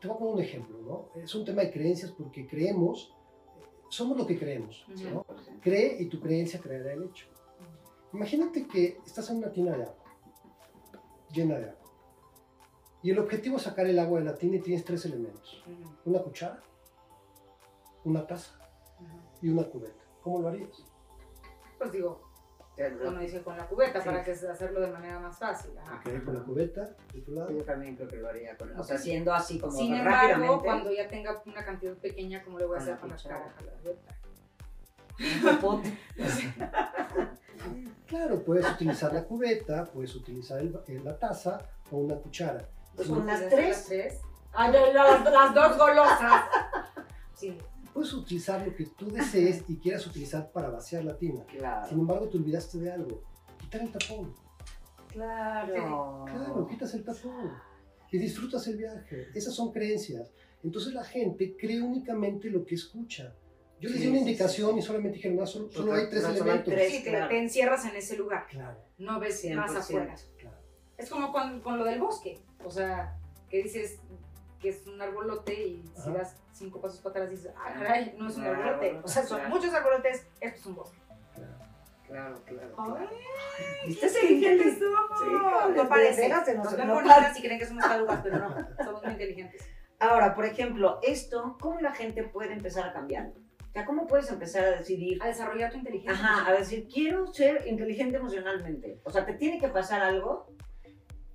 Te 0.00 0.08
voy 0.08 0.16
a 0.16 0.18
poner 0.18 0.34
un 0.34 0.40
ejemplo, 0.40 0.78
¿no? 0.80 1.22
Es 1.22 1.34
un 1.34 1.44
tema 1.44 1.62
de 1.62 1.72
creencias 1.72 2.12
porque 2.12 2.46
creemos 2.46 3.12
somos 3.88 4.16
lo 4.16 4.26
que 4.26 4.38
creemos. 4.38 4.86
¿no? 5.12 5.24
Cree 5.60 5.96
y 6.00 6.06
tu 6.06 6.20
creencia 6.20 6.60
creará 6.60 6.92
el 6.92 7.04
hecho. 7.04 7.26
Imagínate 8.12 8.66
que 8.66 9.00
estás 9.04 9.28
en 9.30 9.38
una 9.38 9.52
tina 9.52 9.76
de 9.76 9.82
agua, 9.82 10.04
llena 11.32 11.58
de 11.58 11.70
agua. 11.70 11.78
Y 13.02 13.10
el 13.10 13.18
objetivo 13.18 13.56
es 13.56 13.62
sacar 13.62 13.86
el 13.86 13.98
agua 13.98 14.18
de 14.18 14.24
la 14.24 14.36
tina 14.36 14.56
y 14.56 14.60
tienes 14.60 14.84
tres 14.84 15.04
elementos. 15.04 15.62
Una 16.04 16.20
cuchara, 16.20 16.62
una 18.04 18.26
taza 18.26 18.58
y 19.40 19.48
una 19.48 19.64
cubeta. 19.64 20.04
¿Cómo 20.22 20.40
lo 20.40 20.48
harías? 20.48 20.84
Pues 21.78 21.92
digo, 21.92 22.27
uno 23.04 23.20
dice 23.20 23.42
con 23.42 23.56
la 23.56 23.66
cubeta 23.66 24.02
para 24.02 24.22
que 24.22 24.32
hacerlo 24.32 24.80
de 24.80 24.88
manera 24.88 25.18
más 25.18 25.38
fácil. 25.38 25.72
Ok, 25.72 26.24
con 26.24 26.34
la 26.34 26.42
cubeta 26.42 26.90
de 27.12 27.20
tu 27.20 27.32
lado. 27.32 27.50
Yo 27.50 27.64
también 27.64 27.96
creo 27.96 28.08
que 28.08 28.16
lo 28.16 28.28
haría 28.28 28.56
con 28.56 28.78
O 28.78 28.84
sea, 28.84 28.96
haciendo 28.96 29.32
así 29.32 29.58
como 29.58 29.72
Sin 29.72 29.94
embargo, 29.94 30.62
cuando 30.62 30.92
ya 30.92 31.08
tenga 31.08 31.42
una 31.44 31.64
cantidad 31.64 31.94
pequeña, 31.94 32.42
¿cómo 32.42 32.58
le 32.58 32.66
voy 32.66 32.76
a 32.76 32.80
hacer 32.80 32.98
con 32.98 33.10
la 33.10 33.16
cara 33.16 33.36
a 33.36 33.62
la 33.62 33.72
cubeta? 33.72 34.14
claro, 38.06 38.44
puedes 38.44 38.70
utilizar 38.70 39.12
la 39.12 39.24
cubeta, 39.24 39.84
puedes 39.86 40.14
utilizar 40.14 40.60
el, 40.60 40.78
la 41.04 41.18
taza 41.18 41.60
o 41.90 41.98
una 41.98 42.14
cuchara. 42.16 42.68
Pues 42.94 43.08
son 43.08 43.26
las 43.26 43.48
tres. 43.48 44.20
Ah, 44.52 44.70
las, 44.70 45.24
las 45.24 45.54
dos 45.54 45.76
golosas. 45.76 46.44
Sí 47.34 47.58
puedes 47.92 48.12
utilizar 48.12 48.66
lo 48.66 48.74
que 48.74 48.84
tú 48.86 49.10
desees 49.10 49.64
y 49.68 49.76
quieras 49.76 50.06
utilizar 50.06 50.50
para 50.52 50.68
vaciar 50.70 51.04
la 51.04 51.16
tina. 51.16 51.44
Sin 51.88 51.98
embargo, 52.00 52.28
te 52.28 52.36
olvidaste 52.38 52.78
de 52.78 52.92
algo. 52.92 53.22
Quitar 53.58 53.82
el 53.82 53.92
tapón. 53.92 54.34
Claro. 55.08 56.24
Claro, 56.26 56.66
quitas 56.68 56.94
el 56.94 57.04
tapón. 57.04 57.52
Y 58.10 58.18
disfrutas 58.18 58.66
el 58.68 58.76
viaje. 58.76 59.28
Esas 59.34 59.54
son 59.54 59.72
creencias. 59.72 60.30
Entonces 60.62 60.92
la 60.94 61.04
gente 61.04 61.56
cree 61.58 61.80
únicamente 61.82 62.50
lo 62.50 62.64
que 62.64 62.74
escucha. 62.74 63.34
Yo 63.80 63.88
les 63.90 63.98
Sí, 63.98 64.04
di 64.04 64.08
una 64.08 64.16
sí, 64.18 64.24
indicación 64.24 64.72
sí. 64.72 64.78
y 64.78 64.82
solamente 64.82 65.16
dijeron, 65.16 65.36
no, 65.38 65.46
solo, 65.46 65.70
solo 65.70 65.92
hay 65.94 66.08
tres 66.10 66.22
no 66.24 66.28
elementos. 66.30 66.74
tres. 66.74 66.92
Sí, 66.92 67.04
te, 67.04 67.10
claro. 67.10 67.28
te 67.28 67.38
encierras 67.40 67.84
en 67.84 67.94
ese 67.96 68.16
lugar, 68.16 68.46
Claro, 68.50 68.76
no 68.98 69.20
ves 69.20 69.44
100%. 69.44 69.54
más 69.56 69.74
afuera. 69.76 70.14
claro. 70.36 70.56
Es 70.96 71.08
como 71.08 71.30
con, 71.30 71.60
con 71.60 71.78
lo 71.78 71.84
del 71.84 72.00
bosque, 72.00 72.40
o 72.64 72.70
sea, 72.72 73.16
que 73.48 73.62
dices 73.62 74.00
que 74.60 74.70
es 74.70 74.86
un 74.86 75.00
arbolote 75.00 75.54
y 75.54 75.84
si 75.94 76.00
Ajá. 76.10 76.18
das 76.18 76.36
cinco 76.52 76.80
pasos 76.80 77.00
para 77.00 77.12
atrás 77.24 77.30
dices, 77.30 77.52
ah, 77.56 77.72
caray, 77.74 78.14
no 78.18 78.28
es 78.28 78.36
un 78.36 78.42
Claro, 78.42 78.58
arbolote. 78.62 79.00
O 79.04 79.08
sea, 79.08 79.22
son 79.24 79.38
claro. 79.38 79.54
muchos 79.54 79.72
arbolotes, 79.74 80.26
esto 80.40 80.60
es 80.60 80.66
un 80.66 80.74
bosque. 80.74 80.98
Claro, 82.06 82.36
claro. 82.46 82.74
Ay, 82.78 82.90
claro. 82.90 83.10
¿Viste 83.86 84.06
qué 84.08 84.32
inteligentes 84.32 84.78
somos? 84.78 85.18
Sí, 85.20 85.24
claro, 85.28 85.68
no 85.74 85.88
parece. 85.88 86.28
nos- 86.28 86.76
ven 86.76 86.86
no 86.88 87.00
y 87.36 87.42
creen 87.42 87.58
que 87.58 87.66
somos 87.66 87.84
tarugas, 87.84 88.20
pero 88.22 88.38
no, 88.38 88.56
somos 88.84 89.02
muy 89.04 89.12
inteligentes. 89.12 89.62
Ahora, 90.00 90.34
por 90.34 90.44
ejemplo, 90.46 91.00
esto, 91.02 91.56
¿cómo 91.60 91.80
la 91.80 91.92
gente 91.92 92.22
puede 92.24 92.52
empezar 92.52 92.88
a 92.88 92.92
cambiar? 92.92 93.32
O 93.68 93.72
sea, 93.72 93.84
¿cómo 93.84 94.06
puedes 94.06 94.30
empezar 94.30 94.64
a 94.64 94.70
decidir, 94.78 95.22
A 95.22 95.26
desarrollar 95.26 95.70
tu 95.70 95.78
inteligencia. 95.78 96.24
ajá, 96.24 96.48
a 96.48 96.52
decir, 96.54 96.88
quiero 96.92 97.26
ser 97.26 97.66
inteligente 97.66 98.16
emocionalmente? 98.16 99.00
O 99.04 99.10
sea, 99.10 99.26
¿te 99.26 99.34
tiene 99.34 99.58
que 99.60 99.68
pasar 99.68 100.00
algo? 100.00 100.46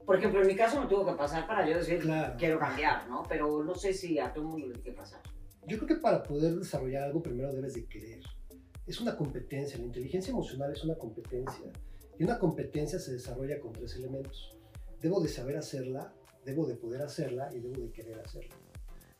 Por 0.05 0.17
ejemplo, 0.17 0.41
en 0.41 0.47
mi 0.47 0.55
caso 0.55 0.81
me 0.81 0.87
tuvo 0.87 1.05
que 1.05 1.13
pasar 1.13 1.47
para 1.47 1.67
yo 1.67 1.77
decir, 1.77 1.99
Claro. 1.99 2.35
quiero 2.37 2.59
cambiar, 2.59 3.07
¿no? 3.07 3.23
Pero 3.27 3.63
no 3.63 3.73
sé 3.75 3.93
si 3.93 4.19
a 4.19 4.33
todo 4.33 4.43
el 4.45 4.49
mundo 4.49 4.67
le 4.67 4.73
tiene 4.75 4.89
que 4.91 4.95
pasar. 4.97 5.21
Yo 5.65 5.77
creo 5.77 5.87
que 5.87 5.95
para 5.95 6.21
poder 6.23 6.55
desarrollar 6.55 7.03
algo 7.03 7.23
primero 7.23 7.53
debes 7.53 7.73
de 7.75 7.85
querer. 7.87 8.21
Es 8.85 8.99
una 8.99 9.15
competencia, 9.15 9.77
la 9.77 9.85
inteligencia 9.85 10.31
emocional 10.31 10.71
es 10.73 10.83
una 10.83 10.95
competencia. 10.95 11.71
Y 12.19 12.23
una 12.23 12.37
competencia 12.37 12.99
se 12.99 13.13
desarrolla 13.13 13.59
con 13.61 13.71
tres 13.71 13.95
elementos. 13.95 14.57
Debo 14.99 15.21
de 15.21 15.29
saber 15.29 15.55
hacerla, 15.57 16.13
debo 16.43 16.65
de 16.67 16.75
poder 16.75 17.01
hacerla 17.01 17.49
y 17.53 17.59
debo 17.59 17.81
de 17.81 17.91
querer 17.91 18.19
hacerla. 18.19 18.55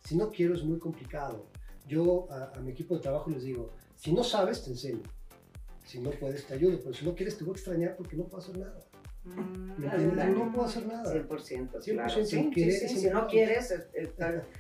Si 0.04 0.18
no 0.18 0.32
quiero 0.32 0.54
es 0.54 0.64
muy 0.64 0.80
complicado. 0.80 1.48
Yo 1.88 2.28
a, 2.30 2.52
a 2.56 2.60
mi 2.62 2.72
equipo 2.72 2.96
de 2.96 3.02
trabajo 3.02 3.30
les 3.30 3.44
digo, 3.44 3.72
si 3.96 4.12
no 4.12 4.24
sabes 4.24 4.64
te 4.64 4.72
enseño. 4.72 5.04
Si 5.86 6.00
no 6.00 6.12
puedes 6.12 6.46
te 6.46 6.54
ayudo, 6.54 6.80
pero 6.82 6.94
si 6.94 7.06
no 7.06 7.16
quieres 7.16 7.38
te 7.38 7.44
voy 7.46 7.52
a 7.54 7.56
extrañar 7.56 7.96
porque 7.96 8.16
no 8.18 8.26
puedo 8.26 8.44
hacer 8.44 8.58
nada. 8.58 8.80
No 9.26 10.52
puedo 10.52 10.66
hacer 10.68 10.86
nada. 10.86 11.04
100%, 11.14 11.28
100%, 11.82 11.94
claro. 11.94 12.10
Sí, 12.10 12.26
sí, 12.26 12.50
querer 12.52 12.72
sí, 12.74 12.86
es 12.86 13.02
si 13.02 13.10
no 13.10 13.28
quieres, 13.28 13.72
es- 13.72 13.88
es- 13.94 14.10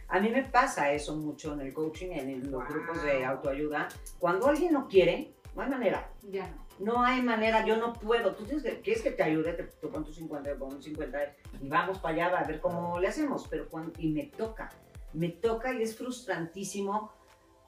a 0.07 0.19
mí 0.19 0.29
me 0.29 0.43
pasa 0.43 0.91
eso 0.91 1.15
mucho 1.15 1.53
en 1.53 1.61
el 1.61 1.73
coaching, 1.73 2.11
en 2.11 2.51
los 2.51 2.63
Wow. 2.63 2.73
grupos 2.73 3.03
de 3.03 3.25
autoayuda. 3.25 3.87
Cuando 4.19 4.47
alguien 4.47 4.73
no 4.73 4.87
quiere, 4.87 5.33
no 5.55 5.61
hay 5.61 5.69
manera. 5.69 6.09
Ya 6.29 6.47
no. 6.47 6.63
No 6.79 7.03
hay 7.03 7.21
manera, 7.21 7.63
yo 7.65 7.77
no 7.77 7.93
puedo. 7.93 8.33
Tú 8.35 8.45
tienes 8.45 8.63
que, 8.63 8.81
quieres 8.81 9.03
que 9.03 9.11
te 9.11 9.21
ayude, 9.21 9.53
te, 9.53 9.63
te 9.63 9.87
pongo 9.87 10.05
tus 10.05 10.15
50, 10.15 10.49
te 10.49 10.55
pongo 10.55 10.81
50 10.81 11.19
y 11.61 11.67
vamos 11.69 11.99
para 11.99 12.15
allá 12.27 12.39
a 12.39 12.43
ver 12.45 12.59
cómo 12.59 12.99
le 12.99 13.07
hacemos. 13.07 13.47
Pero 13.47 13.69
cuando, 13.69 13.93
y 13.99 14.09
me 14.11 14.25
toca, 14.25 14.69
me 15.13 15.29
toca 15.29 15.71
y 15.71 15.83
es 15.83 15.95
frustrantísimo. 15.95 17.11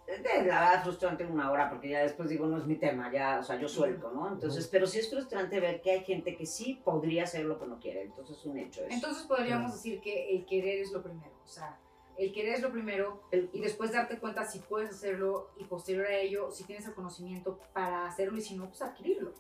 De 0.08 0.20
la 0.22 0.44
verdad, 0.44 0.84
frustrante 0.84 1.26
una 1.26 1.52
hora, 1.52 1.68
porque 1.70 1.90
ya 1.90 2.02
después 2.04 2.30
digo, 2.30 2.46
no 2.46 2.58
es 2.58 2.66
mi 2.68 2.76
tema, 2.76 3.12
ya, 3.12 3.40
o 3.40 3.44
sea, 3.44 3.60
yo 3.60 3.68
suelto, 3.68 4.12
¿no? 4.12 4.32
Entonces, 4.32 4.68
pero 4.68 4.86
sí 4.86 5.00
es 5.00 5.10
frustrante 5.10 5.60
ver 5.60 5.82
que 5.82 5.92
hay 5.92 6.04
gente 6.04 6.36
que 6.36 6.46
sí 6.46 6.80
podría 6.86 7.24
hacer 7.24 7.46
lo 7.46 7.58
que 7.60 7.66
no 7.66 7.80
quiere. 7.80 8.04
Entonces, 8.04 8.38
es 8.38 8.46
un 8.46 8.58
hecho 8.60 8.82
eso. 8.82 8.94
Entonces 8.94 9.24
podríamos 9.24 9.72
Claro. 9.72 9.76
decir 9.76 10.02
que 10.02 10.36
el 10.36 10.46
querer 10.46 10.80
es 10.80 10.92
lo 10.92 11.02
primero. 11.02 11.32
O 11.44 11.48
sea, 11.48 11.80
el 12.18 12.32
querer 12.32 12.54
es 12.56 12.62
lo 12.62 12.72
primero 12.72 13.24
El- 13.32 13.50
y 13.52 13.60
después 13.62 13.92
darte 13.92 14.20
cuenta 14.20 14.46
si 14.46 14.60
puedes 14.60 14.92
hacerlo 14.92 15.50
y 15.58 15.64
posterior 15.66 16.06
a 16.06 16.16
ello, 16.16 16.52
si 16.52 16.64
tienes 16.66 16.86
el 16.86 16.94
conocimiento 16.94 17.60
para 17.74 18.06
hacerlo 18.08 18.38
y 18.38 18.42
si 18.42 18.56
no, 18.56 18.68
pues 18.68 18.82
adquirirlo. 18.84 19.34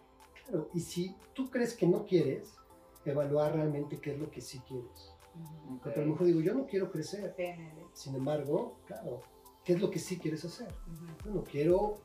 Claro, 0.45 0.69
y 0.73 0.79
si 0.79 1.15
tú 1.33 1.49
crees 1.49 1.75
que 1.75 1.85
no 1.87 2.05
quieres, 2.05 2.57
evaluar 3.05 3.53
realmente 3.53 3.99
qué 3.99 4.13
es 4.13 4.19
lo 4.19 4.31
que 4.31 4.41
sí 4.41 4.59
quieres. 4.67 5.13
Ok. 5.75 5.83
Porque 5.83 5.99
a 5.99 6.03
lo 6.03 6.11
mejor 6.11 6.25
digo, 6.27 6.41
yo 6.41 6.53
no 6.55 6.65
quiero 6.65 6.89
crecer. 6.91 7.35
PNL. 7.35 7.85
Sin 7.93 8.15
embargo, 8.15 8.79
claro, 8.87 9.21
¿qué 9.65 9.73
es 9.73 9.81
lo 9.81 9.89
que 9.91 9.99
sí 9.99 10.17
quieres 10.17 10.45
hacer? 10.45 10.67
Bueno, 11.25 11.43
quiero, 11.43 11.97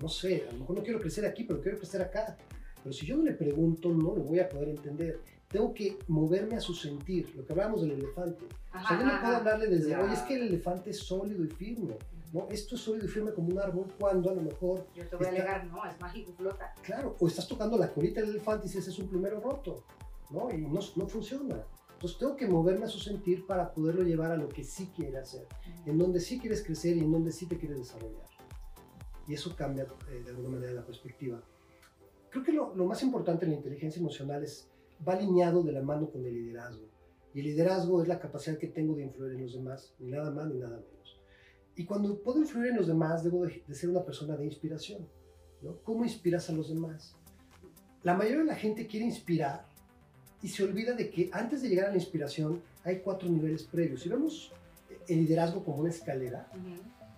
no 0.00 0.08
sé, 0.08 0.46
a 0.48 0.52
lo 0.52 0.60
mejor 0.60 0.76
no 0.76 0.82
quiero 0.82 1.00
crecer 1.00 1.26
aquí, 1.26 1.44
pero 1.44 1.60
quiero 1.60 1.78
crecer 1.78 2.02
acá. 2.02 2.36
Pero 2.82 2.92
si 2.92 3.06
yo 3.06 3.16
no 3.16 3.22
le 3.24 3.32
pregunto, 3.32 3.90
no 3.90 4.14
lo 4.14 4.22
voy 4.22 4.40
a 4.40 4.48
poder 4.48 4.70
entender. 4.70 5.20
Tengo 5.48 5.72
que 5.74 5.98
moverme 6.08 6.56
a 6.56 6.60
su 6.60 6.74
sentir, 6.74 7.32
lo 7.36 7.44
que 7.44 7.52
hablábamos 7.52 7.82
del 7.82 7.92
elefante. 7.92 8.44
O 8.46 8.86
sea, 8.88 8.98
yo 8.98 9.04
no 9.04 9.12
Ajá, 9.12 9.20
puedo 9.20 9.32
ajá. 9.32 9.36
hablarle 9.38 9.66
desde, 9.68 9.88
Claro. 9.88 10.04
oye, 10.04 10.14
es 10.14 10.20
que 10.22 10.34
el 10.34 10.42
elefante 10.42 10.90
es 10.90 10.98
sólido 10.98 11.44
y 11.44 11.48
firme. 11.48 11.96
¿no? 12.32 12.48
Esto 12.50 12.74
es 12.74 12.80
sólido 12.80 13.06
y 13.06 13.08
firme 13.08 13.32
como 13.32 13.48
un 13.48 13.58
árbol 13.58 13.86
cuando 13.98 14.30
a 14.30 14.34
lo 14.34 14.42
mejor, 14.42 14.86
Yo 14.94 15.06
te 15.06 15.16
voy 15.16 15.26
a 15.26 15.30
Está- 15.30 15.42
alegar, 15.42 15.66
no, 15.66 15.84
es 15.86 16.00
mágico 16.00 16.32
flota. 16.32 16.74
claro, 16.82 17.16
o 17.20 17.26
estás 17.28 17.46
tocando 17.46 17.78
la 17.78 17.92
colita 17.92 18.20
del 18.20 18.30
elefante 18.30 18.66
y 18.66 18.68
dices, 18.68 18.88
es 18.88 18.98
un 18.98 19.08
plumero 19.08 19.40
roto, 19.40 19.84
¿no? 20.30 20.50
Y 20.50 20.58
no, 20.58 20.80
no 20.96 21.06
funciona. 21.08 21.62
Entonces 21.96 22.18
tengo 22.18 22.36
que 22.36 22.46
moverme 22.46 22.84
a 22.84 22.88
su 22.88 22.98
sentir 22.98 23.46
para 23.46 23.72
poderlo 23.72 24.02
llevar 24.02 24.30
a 24.30 24.36
lo 24.36 24.50
que 24.50 24.62
sí 24.62 24.90
quiere 24.94 25.16
hacer, 25.16 25.46
en 25.86 25.96
donde 25.96 26.20
sí 26.20 26.38
quieres 26.38 26.62
crecer 26.62 26.94
y 26.94 27.00
en 27.00 27.10
donde 27.10 27.32
sí 27.32 27.46
te 27.46 27.56
quieres 27.56 27.78
desarrollar. 27.78 28.26
Y 29.26 29.32
eso 29.32 29.56
cambia 29.56 29.86
eh, 30.10 30.22
de 30.22 30.28
alguna 30.28 30.50
manera 30.50 30.72
la 30.72 30.84
perspectiva. 30.84 31.40
Creo 32.28 32.44
que 32.44 32.52
lo, 32.52 32.74
lo 32.74 32.84
más 32.84 33.02
importante 33.02 33.46
en 33.46 33.52
la 33.52 33.56
inteligencia 33.56 33.98
emocional 33.98 34.44
es, 34.44 34.68
va 35.08 35.14
alineado 35.14 35.62
de 35.62 35.72
la 35.72 35.80
mano 35.80 36.10
con 36.10 36.22
el 36.26 36.34
liderazgo. 36.34 36.86
Y 37.32 37.40
el 37.40 37.46
liderazgo 37.46 38.02
es 38.02 38.08
la 38.08 38.20
capacidad 38.20 38.58
que 38.58 38.68
tengo 38.68 38.94
de 38.94 39.04
influir 39.04 39.32
en 39.32 39.42
los 39.42 39.54
demás, 39.54 39.94
ni 39.98 40.10
nada 40.10 40.30
más 40.30 40.48
ni 40.48 40.58
nada 40.58 40.76
menos. 40.76 41.18
Y 41.76 41.86
cuando 41.86 42.22
puedo 42.22 42.40
influir 42.40 42.72
en 42.72 42.76
los 42.76 42.88
demás, 42.88 43.24
debo 43.24 43.46
de, 43.46 43.64
de 43.66 43.74
ser 43.74 43.88
una 43.88 44.04
persona 44.04 44.36
de 44.36 44.44
inspiración. 44.44 45.08
¿no? 45.62 45.78
¿Cómo 45.82 46.04
inspiras 46.04 46.50
a 46.50 46.52
los 46.52 46.68
demás? 46.68 47.16
La 48.02 48.12
mayoría 48.12 48.40
de 48.40 48.44
la 48.44 48.54
gente 48.54 48.86
quiere 48.86 49.06
inspirar 49.06 49.66
y 50.42 50.48
se 50.48 50.62
olvida 50.64 50.94
de 50.94 51.10
que 51.10 51.28
antes 51.32 51.62
de 51.62 51.68
llegar 51.68 51.86
a 51.86 51.90
la 51.90 51.96
inspiración 51.96 52.62
hay 52.84 53.00
cuatro 53.00 53.28
niveles 53.28 53.64
previos. 53.64 54.02
Si 54.02 54.08
vemos 54.08 54.52
el 55.08 55.18
liderazgo 55.18 55.64
como 55.64 55.78
una 55.78 55.90
escalera, 55.90 56.48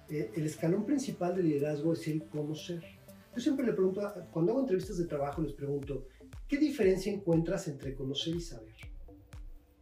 eh, 0.09 0.31
el 0.35 0.47
escalón 0.47 0.85
principal 0.87 1.35
del 1.37 1.49
liderazgo 1.49 1.93
es 1.93 2.07
el 2.09 2.25
conocer. 2.29 2.83
Yo 3.35 3.41
siempre 3.43 3.67
le 3.67 3.73
pregunto, 3.73 4.01
a- 4.07 4.15
cuando 4.33 4.53
hago 4.53 4.61
entrevistas 4.63 4.97
de 4.99 5.05
trabajo, 5.07 5.43
les 5.43 5.53
pregunto, 5.53 6.07
¿qué 6.49 6.57
diferencia 6.59 7.13
encuentras 7.13 7.69
entre 7.69 7.95
conocer 7.95 8.35
y 8.37 8.41
saber? 8.41 8.75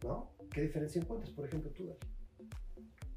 ¿No? 0.03 0.29
¿Qué 0.51 0.61
diferencia 0.61 1.01
encuentras? 1.01 1.31
Por 1.31 1.45
ejemplo, 1.47 1.71
tú. 1.71 1.89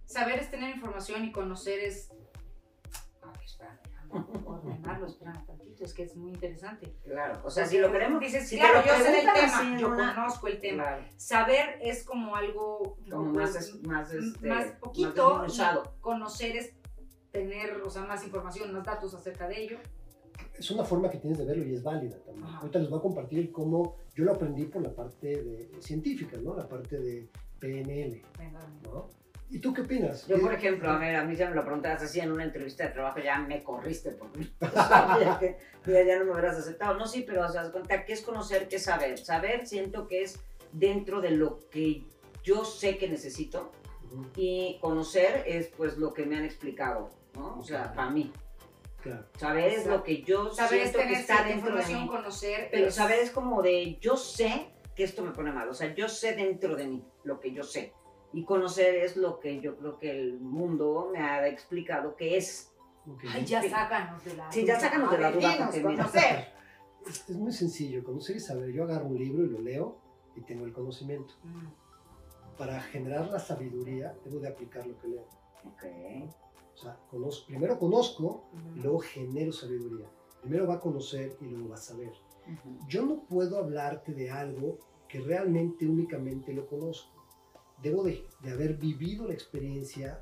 Saber 0.07 0.39
es 0.41 0.51
tener 0.51 0.75
información 0.75 1.25
y 1.25 1.33
conocer 1.33 1.81
es... 1.81 2.11
A 3.23 3.33
ver, 3.33 3.45
espérame, 3.45 3.79
espérame 5.07 5.47
tantito, 5.47 5.85
es 5.85 5.95
que 5.95 6.03
es 6.05 6.17
muy 6.17 6.31
interesante. 6.33 6.95
Claro, 7.05 7.41
o 7.45 7.51
sea, 7.51 7.67
si 7.67 7.79
lo 7.79 7.91
queremos, 7.91 8.21
Dices, 8.21 8.49
si 8.49 8.57
claro, 8.57 8.83
yo 8.87 8.95
sé 8.95 9.11
preguntan 9.11 9.35
tema, 9.35 9.79
yo 9.79 9.89
una- 9.89 10.15
conozco 10.15 10.47
el 10.49 10.61
tema. 10.61 10.83
Claro, 10.85 11.05
Saber 11.17 11.79
es 11.81 12.05
como 12.05 12.37
algo... 12.37 12.97
como 13.11 13.33
pues, 13.33 13.55
más, 13.55 13.57
es- 13.57 13.83
más, 13.83 14.13
este, 14.13 14.49
más 14.49 14.67
más 14.67 14.75
poquito, 14.77 15.47
y 15.47 16.01
conocer 16.01 16.57
es 16.57 16.75
tener, 17.31 17.81
o 17.83 17.91
sea, 17.91 18.03
más 18.03 18.25
información, 18.25 18.73
más 18.73 18.85
datos 18.85 19.15
acerca 19.15 19.49
de 19.49 19.63
ello. 19.63 19.79
Es 20.59 20.71
una 20.71 20.85
forma 20.85 21.11
que 21.11 21.19
tienes 21.19 21.39
de 21.39 21.45
verlo 21.45 21.65
y 21.65 21.75
es 21.75 21.83
válida 21.83 22.17
también. 22.25 22.47
Ajá. 22.47 22.59
Ahorita 22.59 22.79
les 22.79 22.91
voy 22.91 22.99
a 22.99 23.03
compartir 23.03 23.53
cómo 23.53 23.97
yo 24.15 24.25
lo 24.25 24.33
aprendí 24.33 24.65
por 24.65 24.83
la 24.83 24.95
parte 24.95 25.43
de, 25.43 25.71
científica, 25.81 26.37
¿no? 26.39 26.55
La 26.55 26.69
parte 26.69 26.99
de 26.99 27.29
PNL, 27.59 28.23
Venga, 28.39 28.61
¿no? 28.83 29.09
¿Y 29.51 29.59
tú 29.59 29.75
qué 29.75 29.81
opinas? 29.83 30.27
Yo, 30.29 30.37
¿Qué- 30.37 30.43
por 30.43 30.55
ejemplo, 30.55 30.91
a 30.91 30.99
ver, 30.99 31.17
a 31.17 31.25
mí 31.25 31.35
se 31.35 31.45
me 31.47 31.55
lo 31.55 31.65
preguntabas 31.65 32.03
así 32.03 32.21
en 32.21 32.31
una 32.31 32.45
entrevista 32.45 32.85
de 32.85 32.91
trabajo, 32.91 33.19
ya 33.19 33.39
me 33.41 33.63
corriste 33.65 34.13
porque 34.13 34.47
no 34.61 34.71
sabía 34.71 35.39
que 35.41 35.57
ya, 35.87 36.03
ya 36.05 36.19
no 36.21 36.27
me 36.27 36.33
hubieras 36.33 36.57
aceptado. 36.57 36.95
No, 36.95 37.07
sí, 37.07 37.25
pero 37.27 37.45
o 37.45 37.49
sea, 37.49 37.71
cuenta, 37.73 38.05
¿qué 38.05 38.13
es 38.13 38.23
conocer? 38.23 38.69
¿Qué 38.69 38.77
es 38.77 38.85
saber? 38.85 39.19
Saber 39.19 39.67
siento 39.67 40.07
que 40.07 40.23
es 40.23 40.39
dentro 40.73 41.21
de 41.21 41.33
lo 41.33 41.59
que 41.71 42.05
yo 42.45 42.65
sé 42.65 42.97
que 42.97 43.09
necesito 43.09 43.73
Ujú, 44.13 44.27
y 44.37 44.79
conocer 44.81 45.43
es 45.47 45.67
pues 45.77 45.99
lo 45.99 46.13
que 46.15 46.27
me 46.27 46.37
han 46.37 46.45
explicado, 46.45 47.11
¿no? 47.35 47.59
O 47.59 47.65
sea, 47.65 47.93
para 47.93 48.11
mí. 48.11 48.33
Claro. 49.03 49.25
Saber 49.37 49.73
es 49.73 49.87
lo 49.87 50.05
que 50.05 50.23
yo 50.23 50.53
Saber 50.53 50.81
es 50.83 50.91
siento 50.91 50.99
que 50.99 51.05
tener 51.07 51.21
está 51.21 51.43
dentro 51.45 51.75
de 51.75 51.87
mí. 51.87 52.07
conocer. 52.07 52.69
Pero 52.71 52.87
es- 52.87 52.95
saber 52.95 53.19
es 53.19 53.31
como 53.31 53.63
de, 53.63 53.99
yo 54.01 54.17
sé 54.17 54.69
que 54.95 55.03
esto 55.05 55.23
me 55.23 55.31
pone 55.33 55.51
mal, 55.53 55.69
o 55.69 55.75
sea, 55.75 55.93
yo 55.95 56.09
sé 56.09 56.35
dentro 56.35 56.77
de 56.77 56.87
mí 56.87 57.05
lo 57.25 57.41
que 57.41 57.53
yo 57.53 57.63
sé. 57.65 57.93
Y 58.33 58.45
conocer 58.45 58.95
es 58.97 59.17
lo 59.17 59.41
que 59.41 59.61
yo 59.61 59.77
creo 59.77 59.99
que 59.99 60.11
el 60.11 60.39
mundo 60.41 61.11
me 61.13 61.19
ha 61.21 61.47
explicado 61.49 62.15
que 62.17 62.37
es. 62.37 62.73
ok. 63.07 63.25
Ay, 63.33 63.45
ya 63.45 63.63
sácanos 63.69 64.25
de 64.25 64.35
la 64.37 64.53
Sí, 64.53 64.65
ya 64.65 64.75
duda. 64.77 64.81
sácanos 64.81 65.11
de 65.11 65.19
la 65.19 65.33
duda, 65.33 65.71
conocer. 65.83 66.49
Es, 67.07 67.31
muy 67.31 67.53
sencillo, 67.53 68.05
conocer 68.05 68.37
y 68.37 68.41
saber. 68.41 68.73
Yo 68.73 68.85
agarro 68.85 69.07
un 69.07 69.19
libro 69.19 69.45
y 69.45 69.49
lo 69.49 69.61
leo 69.61 69.99
y 70.37 70.43
tengo 70.43 70.65
el 70.65 70.73
conocimiento. 70.73 71.35
Mm, 71.43 72.57
Para 72.57 72.81
generar 72.83 73.29
la 73.31 73.39
sabiduría, 73.39 74.15
debo 74.25 74.39
de 74.39 74.49
aplicar 74.49 74.87
lo 74.87 74.99
que 74.99 75.09
leo. 75.09 75.27
Ok. 75.65 75.85
O 76.75 76.77
sea, 76.77 76.97
conozco, 77.11 77.47
primero 77.47 77.79
conozco 77.79 78.45
y 78.77 78.81
luego 78.81 79.01
genero 79.01 79.51
sabiduría. 79.53 80.07
Primero 80.43 80.67
va 80.67 80.75
a 80.75 80.81
conocer 80.81 81.37
y 81.41 81.47
luego 81.47 81.71
va 81.71 81.75
a 81.75 81.79
saber. 81.79 82.13
Yo 82.87 83.05
no 83.05 83.25
puedo 83.25 83.59
hablarte 83.59 84.13
de 84.13 84.31
algo 84.31 84.79
que 85.09 85.21
realmente 85.21 85.87
únicamente 85.87 86.53
lo 86.53 86.67
conozco. 86.67 87.20
Debo 87.83 88.03
de, 88.05 88.25
de 88.43 88.51
haber 88.53 88.75
vivido 88.75 89.27
la 89.27 89.35
experiencia 89.35 90.21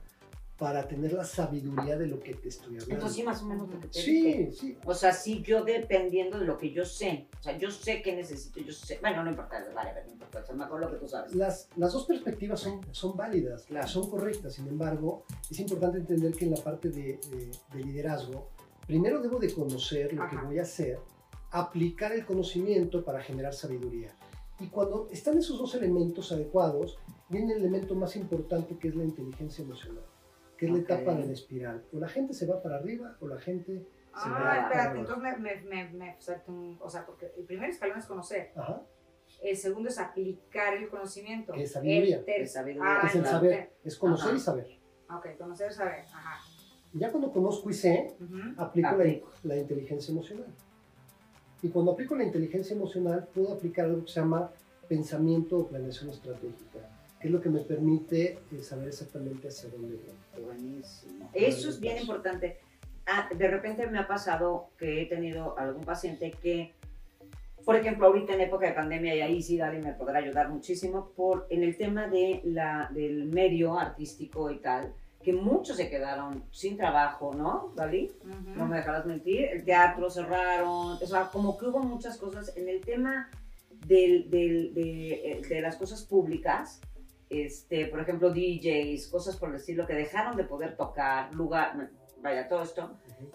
para 0.58 0.88
tener 0.88 1.12
la 1.12 1.24
sabiduría 1.24 1.96
de 1.96 2.08
lo 2.08 2.18
que 2.18 2.34
te 2.34 2.48
estoy 2.48 2.74
hablando. 2.74 2.94
Entonces 2.94 3.16
sí, 3.16 3.22
más 3.22 3.40
o 3.42 3.46
menos 3.46 3.68
lo 3.68 3.78
que 3.80 3.86
te 3.88 4.00
Sí, 4.02 4.12
dije. 4.22 4.52
sí. 4.52 4.76
O 4.84 4.92
sea, 4.92 5.12
sí, 5.12 5.40
yo 5.42 5.62
dependiendo 5.62 6.36
de 6.40 6.44
lo 6.46 6.58
que 6.58 6.72
yo 6.72 6.84
sé. 6.84 7.28
O 7.38 7.42
sea, 7.44 7.56
yo 7.56 7.70
sé 7.70 8.02
que 8.02 8.16
necesito, 8.16 8.58
yo 8.58 8.72
sé. 8.72 8.98
Bueno, 9.00 9.22
no 9.22 9.30
importa, 9.30 9.64
vale, 9.72 9.92
no 10.04 10.12
importa. 10.12 10.40
Es 10.40 10.56
mejor 10.56 10.80
lo 10.80 10.90
que 10.90 10.96
tú 10.96 11.06
sabes. 11.06 11.32
Las, 11.36 11.68
las 11.76 11.92
dos 11.92 12.06
perspectivas 12.06 12.58
son, 12.58 12.80
son 12.90 13.16
válidas, 13.16 13.62
Claro. 13.66 13.86
son 13.86 14.10
correctas. 14.10 14.54
Sin 14.54 14.66
embargo, 14.66 15.22
es 15.48 15.60
importante 15.60 15.98
entender 15.98 16.32
que 16.34 16.46
en 16.46 16.50
la 16.50 16.56
parte 16.60 16.90
de, 16.90 17.20
de- 17.30 17.50
de 17.72 17.84
liderazgo, 17.84 18.48
primero 18.84 19.20
debo 19.22 19.38
de 19.38 19.52
conocer 19.52 20.12
lo 20.12 20.28
que 20.28 20.36
voy 20.38 20.58
a 20.58 20.62
hacer, 20.62 20.98
aplicar 21.52 22.10
el 22.12 22.26
conocimiento 22.26 23.04
para 23.04 23.22
generar 23.22 23.54
sabiduría. 23.54 24.10
Y 24.58 24.66
cuando 24.66 25.06
están 25.12 25.38
esos 25.38 25.56
dos 25.56 25.72
elementos 25.76 26.32
adecuados, 26.32 26.98
viene 27.28 27.52
el 27.54 27.60
elemento 27.60 27.94
más 27.94 28.16
importante 28.16 28.76
que 28.78 28.88
es 28.88 28.94
la 28.96 29.04
inteligencia 29.04 29.62
emocional, 29.64 30.04
que 30.56 30.66
es 30.66 30.72
Ok. 30.72 30.76
la 30.78 30.82
etapa 30.82 31.14
de 31.14 31.26
la 31.26 31.32
espiral. 31.32 31.84
O 31.92 31.98
la 31.98 32.08
gente 32.08 32.32
se 32.34 32.46
va 32.46 32.62
para 32.62 32.76
arriba 32.76 33.16
o 33.20 33.28
la 33.28 33.38
gente 33.40 33.86
se 34.14 34.28
va 34.30 34.36
Ah, 34.36 34.38
para 34.38 34.60
espérate, 34.62 34.98
abajo. 34.98 34.98
entonces 35.00 35.38
me, 35.40 35.54
me, 35.56 35.62
me, 35.90 35.90
me 35.98 36.16
o 36.80 36.88
sea, 36.90 37.06
porque 37.06 37.32
el 37.36 37.44
primer 37.44 37.70
escalón 37.70 37.98
es 37.98 38.06
conocer, 38.06 38.50
Ajá, 38.56 38.82
el 39.42 39.56
segundo 39.56 39.88
es 39.90 39.98
aplicar 39.98 40.74
el 40.74 40.88
conocimiento. 40.88 41.52
Que 41.52 41.62
es 41.64 41.72
sabiduría. 41.72 42.16
El 42.18 42.24
ter- 42.24 42.40
Es 42.42 42.52
sabiduría. 42.54 43.00
Ah, 43.02 43.06
es 43.06 43.14
el 43.14 43.20
claro. 43.22 43.36
saber, 43.38 43.72
es 43.84 43.96
conocer 43.96 44.28
Ajá. 44.28 44.36
y 44.36 44.40
saber. 44.40 44.78
Ok, 45.14 45.26
conocer, 45.38 45.72
saber, 45.72 46.00
ajá. 46.12 46.38
Y 46.94 46.98
ya 46.98 47.10
cuando 47.10 47.30
conozco 47.30 47.68
y 47.70 47.74
sé, 47.74 48.16
Ujú. 48.20 48.36
aplico 48.56 48.88
la, 48.88 48.94
Aplico. 48.94 49.30
la 49.44 49.56
inteligencia 49.58 50.10
emocional. 50.12 50.46
Y 51.62 51.68
cuando 51.68 51.92
aplico 51.92 52.14
la 52.16 52.24
inteligencia 52.24 52.74
emocional, 52.74 53.28
puedo 53.34 53.52
aplicar 53.52 53.84
algo 53.86 54.04
que 54.04 54.12
se 54.12 54.20
llama 54.20 54.50
pensamiento 54.88 55.58
o 55.58 55.66
planeación 55.68 56.08
estratégica, 56.10 56.78
que 57.20 57.26
es 57.28 57.32
lo 57.32 57.40
que 57.40 57.48
me 57.48 57.60
permite 57.60 58.38
eh, 58.52 58.62
saber 58.62 58.88
exactamente 58.88 59.48
hacia 59.48 59.68
dónde 59.70 59.96
voy. 59.96 60.44
Buenísimo. 60.44 61.30
Eso 61.34 61.68
es 61.68 61.80
bien 61.80 61.98
importante. 61.98 62.58
Ah, 63.06 63.28
de 63.34 63.48
repente 63.48 63.86
me 63.86 63.98
ha 63.98 64.06
pasado 64.06 64.68
que 64.78 65.02
he 65.02 65.06
tenido 65.06 65.58
algún 65.58 65.84
paciente 65.84 66.30
que, 66.30 66.74
por 67.64 67.74
ejemplo, 67.76 68.06
ahorita 68.06 68.34
en 68.34 68.42
época 68.42 68.66
de 68.66 68.72
pandemia, 68.72 69.14
y 69.16 69.20
ahí 69.20 69.42
sí 69.42 69.56
Dali 69.56 69.80
me 69.82 69.94
podrá 69.94 70.18
ayudar 70.18 70.48
muchísimo, 70.50 71.10
por, 71.16 71.46
en 71.50 71.62
el 71.62 71.76
tema 71.76 72.06
de 72.08 72.40
la, 72.44 72.90
del 72.92 73.24
medio 73.26 73.78
artístico 73.78 74.50
y 74.50 74.58
tal, 74.58 74.92
que 75.22 75.32
muchos 75.32 75.76
se 75.76 75.90
quedaron 75.90 76.44
sin 76.52 76.76
trabajo, 76.76 77.34
¿no, 77.34 77.72
Dali? 77.74 78.12
Ujú. 78.22 78.56
no 78.58 78.66
me 78.66 78.76
dejarás 78.76 79.04
mentir, 79.06 79.46
el 79.46 79.64
teatro 79.64 80.08
cerraron, 80.10 80.92
o 81.02 81.06
sea, 81.06 81.28
como 81.32 81.58
que 81.58 81.66
hubo 81.66 81.80
muchas 81.80 82.16
cosas 82.18 82.56
en 82.56 82.68
el 82.68 82.80
tema 82.82 83.28
del- 83.86 84.28
del- 84.30 84.74
de, 84.74 85.10
eh, 85.32 85.42
de 85.48 85.60
las 85.60 85.76
cosas 85.76 86.02
públicas, 86.04 86.80
este, 87.30 87.86
por 87.86 88.00
ejemplo, 88.00 88.30
DJs, 88.30 89.08
cosas 89.08 89.36
por 89.36 89.50
el 89.50 89.56
estilo, 89.56 89.86
que 89.86 89.94
dejaron 89.94 90.36
de 90.36 90.44
poder 90.44 90.76
tocar, 90.76 91.34
lugar, 91.34 91.90
vaya, 92.22 92.48
todo 92.48 92.62
esto, 92.62 92.90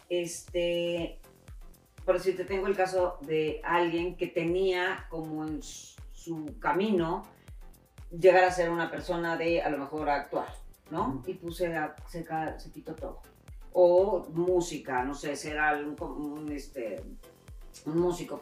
este, 0.09 1.19
por 2.05 2.15
decirte, 2.15 2.45
tengo 2.45 2.67
el 2.67 2.75
caso 2.75 3.17
de 3.21 3.61
alguien 3.63 4.15
que 4.15 4.27
tenía 4.27 5.05
como 5.09 5.45
en 5.45 5.61
su 5.61 6.57
camino 6.59 7.23
llegar 8.11 8.43
a 8.43 8.51
ser 8.51 8.69
una 8.69 8.91
persona 8.91 9.37
de, 9.37 9.61
a 9.61 9.69
lo 9.69 9.77
mejor, 9.77 10.09
actuar, 10.09 10.47
¿no? 10.91 11.07
Ujú. 11.19 11.23
Y 11.31 11.33
puse, 11.35 11.73
se, 12.07 12.25
se 12.59 12.71
quitó 12.71 12.93
todo 12.95 13.21
o 13.75 14.27
música, 14.33 15.03
no 15.03 15.15
sé, 15.15 15.35
ser 15.35 15.57
algún, 15.57 15.95
un, 15.99 16.51
este, 16.51 17.01
un 17.87 17.97
músico. 17.99 18.39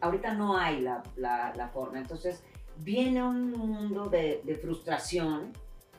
ahorita 0.00 0.32
no 0.34 0.56
hay 0.56 0.80
la, 0.80 1.02
la- 1.16 1.52
la 1.54 1.68
forma, 1.68 1.98
entonces 1.98 2.42
viene 2.82 3.22
un 3.22 3.50
mundo 3.52 4.08
de, 4.08 4.40
de 4.44 4.56
frustración 4.56 5.52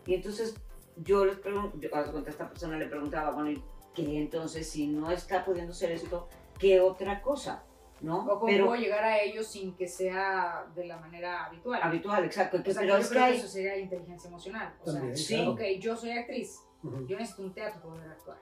y 0.05 0.15
entonces 0.15 0.55
yo 0.97 1.25
les 1.25 1.37
pregunto, 1.37 1.77
yo, 1.79 1.89
de 1.89 2.11
cuenta, 2.11 2.29
esta 2.29 2.49
persona 2.49 2.77
le 2.77 2.87
preguntaba, 2.87 3.31
bueno, 3.31 3.51
¿y 3.51 3.63
qué 3.93 4.17
entonces 4.19 4.69
si 4.69 4.87
no 4.87 5.11
está 5.11 5.43
pudiendo 5.45 5.73
ser 5.73 5.91
esto, 5.91 6.27
qué 6.59 6.79
otra 6.79 7.21
cosa? 7.21 7.63
¿No? 8.01 8.21
O 8.25 8.39
cómo 8.39 8.47
Pero 8.47 8.65
puedo 8.65 8.81
llegar 8.81 9.03
a 9.03 9.21
ellos 9.21 9.45
sin 9.45 9.75
que 9.75 9.87
sea 9.87 10.65
de 10.75 10.85
la 10.85 10.97
manera 10.97 11.45
habitual. 11.45 11.79
habitual, 11.83 12.25
exacto. 12.25 12.57
O 12.57 12.63
sea, 12.63 12.73
pero 12.81 12.95
yo 12.95 12.97
es 12.97 13.07
que 13.07 13.13
creo 13.13 13.25
que 13.25 13.31
hay... 13.31 13.37
eso 13.37 13.47
sería 13.47 13.77
inteligencia 13.77 14.27
emocional. 14.27 14.73
O 14.81 14.91
También, 14.91 15.15
sea, 15.15 15.37
sí. 15.37 15.47
ok, 15.47 15.61
yo 15.79 15.95
soy 15.95 16.11
actriz, 16.11 16.59
Ujú. 16.81 17.05
yo 17.05 17.17
necesito 17.17 17.43
un 17.43 17.53
teatro 17.53 17.79
para 17.79 17.93
poder 17.93 18.09
actuar. 18.09 18.37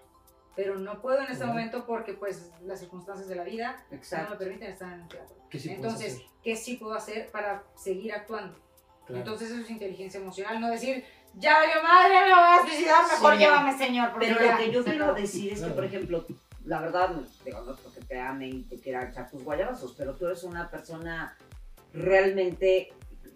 Pero 0.55 0.77
no 0.77 1.01
puedo 1.01 1.19
en 1.19 1.31
este 1.31 1.43
Ujú. 1.43 1.53
momento 1.53 1.85
porque 1.85 2.13
pues 2.13 2.51
las 2.63 2.79
circunstancias 2.79 3.27
de 3.29 3.35
la 3.35 3.43
vida 3.43 3.83
no 3.89 3.97
Exacto. 3.97 4.31
me 4.31 4.37
permiten 4.37 4.71
estar 4.71 4.91
en 4.93 5.01
el 5.01 5.07
teatro. 5.07 5.35
¿Qué 5.49 5.59
sí 5.59 5.69
Entonces? 5.71 6.21
¿qué 6.43 6.55
sí 6.55 6.75
puedo 6.77 6.93
hacer 6.93 7.29
para 7.31 7.63
seguir 7.75 8.13
actuando? 8.13 8.57
Claro. 9.05 9.19
Entonces 9.21 9.51
eso 9.51 9.61
es 9.61 9.69
inteligencia 9.69 10.19
emocional, 10.19 10.59
no 10.61 10.69
decir, 10.69 11.03
ya 11.35 11.57
valió 11.59 11.81
madre, 11.83 12.13
me 12.25 12.33
voy 12.33 12.43
a 12.43 12.61
suicidar, 12.61 13.03
mejor 13.11 13.33
Sí. 13.33 13.39
llévame 13.39 13.77
señor. 13.77 14.11
Pero 14.19 14.35
ya 14.39 14.51
lo 14.51 14.57
que 14.57 14.71
yo 14.71 14.83
quiero 14.83 15.03
acabó". 15.05 15.19
decir 15.19 15.53
es 15.53 15.61
que, 15.61 15.69
por 15.71 15.85
ejemplo, 15.85 16.25
la 16.65 16.81
verdad, 16.81 17.15
digo, 17.45 17.61
no 17.61 17.75
porque 17.75 18.01
te 18.01 18.19
ame 18.19 18.47
y 18.49 18.63
te 18.63 18.79
quiera 18.79 19.09
echar 19.09 19.29
tus 19.29 19.43
guayabazos, 19.43 19.95
pero 19.97 20.15
tú 20.15 20.25
eres 20.27 20.43
una 20.43 20.69
persona 20.69 21.37
realmente, 21.93 22.93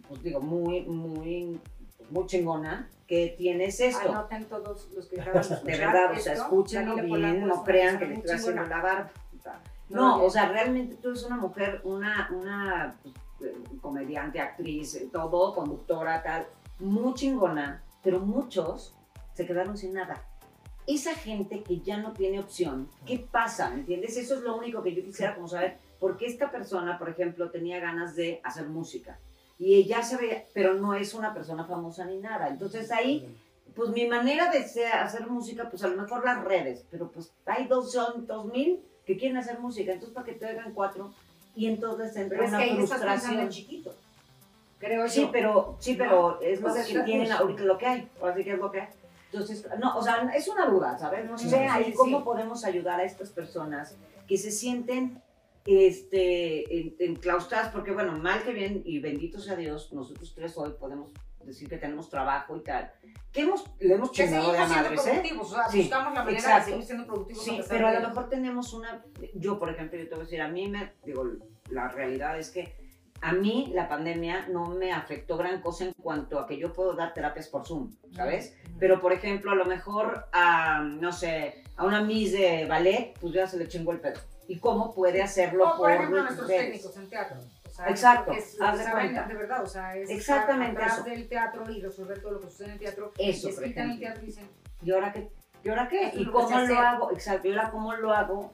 pues 0.07 0.21
digo, 0.23 0.39
muy, 0.41 0.81
muy, 0.81 1.59
muy 2.09 2.25
chingona, 2.27 2.89
tienes 3.37 3.79
esto. 3.79 4.09
Anoten 4.09 4.45
todos 4.45 4.89
los 4.93 5.07
que 5.07 5.21
acaban 5.21 5.41
de 5.41 5.71
de 5.71 5.77
verdad, 5.77 6.11
o 6.11 6.19
sea, 6.19 6.33
esto, 6.33 6.45
escúchenlo 6.45 6.95
bien, 6.95 7.47
no 7.47 7.63
crean 7.63 7.99
que 7.99 8.05
le 8.05 8.15
estoy 8.15 8.35
haciendo 8.35 8.63
la 8.63 8.81
barba. 8.81 9.11
No, 9.89 10.23
o 10.23 10.29
sea, 10.29 10.49
realmente 10.49 10.95
tú 10.95 11.09
eres 11.09 11.23
una 11.23 11.37
mujer, 11.37 11.81
una, 11.83 12.29
una 12.31 12.95
pues, 13.37 13.51
comediante, 13.81 14.39
actriz, 14.39 14.95
eh, 14.95 15.09
todo, 15.11 15.53
conductora, 15.53 16.23
tal, 16.23 16.47
muy 16.79 17.13
chingona, 17.13 17.83
pero 18.01 18.19
muchos 18.19 18.95
se 19.33 19.45
quedaron 19.45 19.77
sin 19.77 19.93
nada. 19.93 20.23
Esa 20.87 21.13
gente 21.13 21.61
que 21.61 21.79
ya 21.79 21.97
no 21.97 22.13
tiene 22.13 22.39
opción, 22.39 22.89
¿qué 23.05 23.19
pasa? 23.19 23.69
¿Me 23.69 23.81
entiendes? 23.81 24.17
Eso 24.17 24.35
es 24.35 24.41
lo 24.41 24.57
único 24.57 24.81
que 24.81 24.95
yo 24.95 25.03
quisiera 25.03 25.35
como 25.35 25.47
saber, 25.47 25.77
porque 25.99 26.25
esta 26.25 26.49
persona, 26.49 26.97
por 26.97 27.09
ejemplo, 27.09 27.51
tenía 27.51 27.79
ganas 27.79 28.15
de 28.15 28.41
hacer 28.43 28.67
música 28.67 29.19
y 29.63 29.75
ella 29.75 30.03
se 30.03 30.17
ve, 30.17 30.45
pero 30.53 30.73
no 30.73 30.93
es 30.93 31.13
una 31.13 31.33
persona 31.33 31.63
famosa 31.65 32.05
ni 32.05 32.17
nada. 32.17 32.49
Entonces 32.49 32.91
ahí 32.91 33.33
pues 33.75 33.89
mi 33.89 34.05
manera 34.07 34.51
de 34.51 34.59
hacer 34.87 35.27
música, 35.27 35.69
pues 35.69 35.83
a 35.83 35.87
lo 35.87 36.01
mejor 36.01 36.23
las 36.25 36.43
redes, 36.43 36.85
pero 36.91 37.09
pues 37.09 37.31
hay 37.45 37.65
dos, 37.67 37.97
dos 38.27 38.45
mil 38.45 38.83
que 39.05 39.17
quieren 39.17 39.37
hacer 39.37 39.59
música, 39.59 39.93
entonces 39.93 40.13
para 40.13 40.25
que 40.25 40.33
te 40.33 40.45
oigan 40.47 40.73
cuatro, 40.73 41.13
y 41.55 41.67
entonces 41.67 42.15
entra 42.17 42.39
Pero 42.39 42.43
es 42.43 42.49
que 42.49 42.55
una 42.55 42.63
ahí 42.63 42.75
pensando 42.75 43.05
frustración. 43.05 43.49
chiquito. 43.49 43.95
Creo 44.79 45.07
Sí, 45.07 45.21
yo. 45.21 45.31
pero, 45.31 45.77
sí, 45.79 45.95
pero 45.97 46.41
es 46.41 46.59
lo 46.59 46.73
sea, 46.73 46.85
que 46.85 46.99
tienen 46.99 47.31
ahorita 47.31 47.63
lo 47.63 47.77
que 47.77 47.85
hay, 47.87 48.09
así 48.21 48.43
que 48.43 48.51
es 48.53 48.59
lo 48.59 48.69
que 48.69 48.81
hay. 48.81 48.87
Entonces, 49.31 49.65
no, 49.79 49.97
o 49.97 50.03
sea, 50.03 50.29
es 50.35 50.47
una 50.49 50.65
duda, 50.67 50.97
¿sabes? 50.99 51.25
No 51.25 51.37
sé 51.37 51.49
sí, 51.49 51.55
ahí 51.55 51.85
sí. 51.85 51.93
cómo 51.93 52.23
podemos 52.23 52.65
ayudar 52.65 52.99
a 52.99 53.03
estas 53.03 53.29
personas 53.29 53.95
que 54.27 54.37
se 54.37 54.51
sienten 54.51 55.22
este, 55.65 56.79
en- 56.79 56.95
enclaustradas, 56.99 57.69
porque 57.71 57.91
bueno, 57.91 58.17
mal 58.17 58.43
que 58.43 58.53
bien, 58.53 58.81
y 58.85 58.99
bendito 58.99 59.39
sea 59.39 59.55
Dios, 59.55 59.91
nosotros 59.93 60.33
tres 60.35 60.57
hoy 60.57 60.73
podemos 60.79 61.11
decir 61.43 61.67
que 61.67 61.77
tenemos 61.77 62.09
trabajo 62.09 62.55
y 62.55 62.61
tal, 62.61 62.91
que 63.31 63.41
hemos, 63.41 63.65
le 63.79 63.95
hemos 63.95 64.11
chingado 64.11 64.51
de 64.53 64.57
a 64.59 64.67
madres, 64.67 65.05
¿eh? 65.07 65.23
o 65.39 65.43
sea, 65.45 65.67
Sí, 65.69 65.79
buscamos 65.81 66.13
la 66.13 66.19
manera 66.23 66.39
exacto. 66.39 66.65
de 66.65 66.71
seguir 66.71 66.85
siendo 66.85 67.05
productivos. 67.05 67.43
Sí, 67.43 67.51
pesar 67.57 67.67
pero 67.69 67.87
a 67.87 67.93
lo 67.99 68.07
mejor 68.07 68.29
tenemos 68.29 68.73
una, 68.73 69.03
yo 69.33 69.59
por 69.59 69.69
ejemplo, 69.69 69.99
yo 69.99 70.05
te 70.07 70.11
voy 70.15 70.21
a 70.21 70.23
decir, 70.23 70.41
a 70.41 70.47
mí 70.47 70.67
me, 70.69 70.93
digo, 71.05 71.25
la 71.69 71.89
realidad 71.89 72.39
es 72.39 72.49
que 72.51 72.75
a 73.21 73.31
mí 73.33 73.71
la 73.73 73.87
pandemia 73.89 74.47
no 74.49 74.67
me 74.67 74.91
afectó 74.91 75.37
gran 75.37 75.61
cosa 75.61 75.85
en 75.85 75.93
cuanto 75.93 76.39
a 76.39 76.45
que 76.47 76.57
yo 76.57 76.73
puedo 76.73 76.93
dar 76.93 77.13
terapias 77.13 77.47
por 77.47 77.65
Zoom, 77.65 77.91
¿sabes? 78.13 78.55
Pero 78.79 78.99
por 78.99 79.11
ejemplo, 79.13 79.51
a 79.51 79.55
lo 79.55 79.65
mejor 79.65 80.25
a, 80.33 80.81
no 80.81 81.11
sé, 81.13 81.63
a 81.77 81.85
una 81.85 82.01
Miss 82.01 82.33
de 82.33 82.65
ballet, 82.67 83.13
pues 83.21 83.33
ya 83.33 83.47
se 83.47 83.57
le 83.57 83.67
chingó 83.69 83.93
el 83.93 83.99
pedo. 84.01 84.19
¿Y 84.47 84.59
cómo 84.59 84.93
puede 84.93 85.21
hacerlo 85.21 85.69
O, 85.73 85.77
por 85.77 85.91
ejemplo, 85.91 86.17
redes? 86.17 86.25
nuestros 86.37 86.47
técnicos 86.49 86.97
en 86.97 87.09
teatro. 87.09 87.39
O 87.65 87.69
sea, 87.75 87.87
Exacto, 87.89 88.31
es- 88.33 88.61
haz 88.61 88.77
de 88.85 88.91
cuenta. 88.91 89.23
de 89.27 89.33
verdad, 89.33 89.63
o 89.63 89.67
sea, 89.67 89.95
es 89.95 90.09
Exactamente 90.09 90.73
estar 90.73 90.83
atrás 90.83 90.97
eso. 90.99 91.09
del 91.09 91.27
teatro 91.29 91.71
y 91.71 91.81
resolver 91.81 92.21
todo 92.21 92.31
lo 92.33 92.39
que 92.41 92.47
sucede 92.49 92.67
en 92.67 92.73
el 92.73 92.79
teatro. 92.79 93.11
Eso, 93.17 93.49
por 93.49 93.63
quitan 93.63 93.91
el 93.91 93.99
teatro 93.99 94.23
y 94.23 94.25
dicen, 94.27 94.49
¿Y 94.83 94.91
ahora 94.91 95.11
qué? 95.13 95.29
¿Y 95.63 95.69
ahora 95.69 95.87
qué? 95.87 96.11
¿Y 96.13 96.25
cómo 96.29 96.49
lo 96.49 96.57
hacer. 96.57 96.77
hago? 96.77 97.11
Exacto, 97.13 97.47
¿y 97.47 97.51
ahora 97.51 97.71
cómo 97.71 97.93
lo 97.93 98.11
hago? 98.13 98.53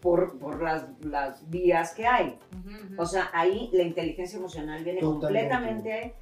Por, 0.00 0.38
por 0.38 0.62
las, 0.62 0.86
las 1.04 1.48
vías 1.50 1.92
que 1.94 2.06
hay. 2.06 2.38
ujú, 2.52 2.70
ujú. 2.94 3.02
O 3.02 3.04
sea, 3.04 3.28
ahí 3.34 3.68
la 3.74 3.82
inteligencia 3.82 4.38
emocional 4.38 4.82
viene 4.82 5.00
Totalmente. 5.00 5.50
completamente. 5.50 6.14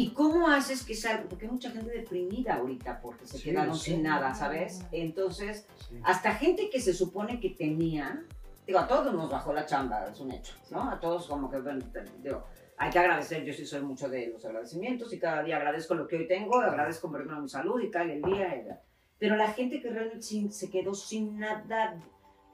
¿Y 0.00 0.10
cómo 0.10 0.46
haces 0.48 0.84
que 0.84 0.94
salga? 0.94 1.24
Porque 1.28 1.46
hay 1.46 1.50
mucha 1.50 1.70
gente 1.70 1.90
deprimida 1.90 2.54
ahorita 2.54 3.00
porque 3.00 3.26
se 3.26 3.36
Sí, 3.38 3.44
quedaron 3.50 3.74
sí. 3.76 3.90
sin 3.90 4.04
nada, 4.04 4.32
¿sabes? 4.32 4.86
Entonces, 4.92 5.66
Sí. 5.88 6.00
hasta 6.04 6.34
gente 6.36 6.70
que 6.70 6.80
se 6.80 6.94
supone 6.94 7.40
que 7.40 7.50
tenía, 7.50 8.24
digo, 8.64 8.78
a 8.78 8.86
todos 8.86 9.12
nos 9.12 9.28
bajó 9.28 9.52
la 9.52 9.66
chamba, 9.66 10.06
es 10.08 10.20
un 10.20 10.30
hecho, 10.30 10.54
¿no? 10.70 10.88
A 10.88 11.00
todos 11.00 11.26
como 11.26 11.50
que, 11.50 11.58
bueno, 11.60 11.84
digo, 12.22 12.44
hay 12.76 12.90
que 12.90 12.98
agradecer, 13.00 13.42
yo 13.44 13.52
sí 13.52 13.66
soy 13.66 13.80
mucho 13.82 14.08
de 14.08 14.28
los 14.28 14.44
agradecimientos 14.44 15.12
y 15.12 15.18
cada 15.18 15.42
día 15.42 15.56
agradezco 15.56 15.96
lo 15.96 16.06
que 16.06 16.14
hoy 16.16 16.28
tengo, 16.28 16.60
agradezco 16.60 17.10
por 17.10 17.20
ejemplo 17.20 17.40
mi 17.42 17.48
salud 17.48 17.80
y 17.82 17.90
tal, 17.90 18.08
el 18.08 18.22
día, 18.22 18.50
tal. 18.68 18.80
pero 19.18 19.34
la 19.34 19.48
gente 19.48 19.80
que 19.82 19.90
realmente 19.90 20.22
se 20.52 20.70
quedó 20.70 20.94
sin 20.94 21.40
nada, 21.40 22.00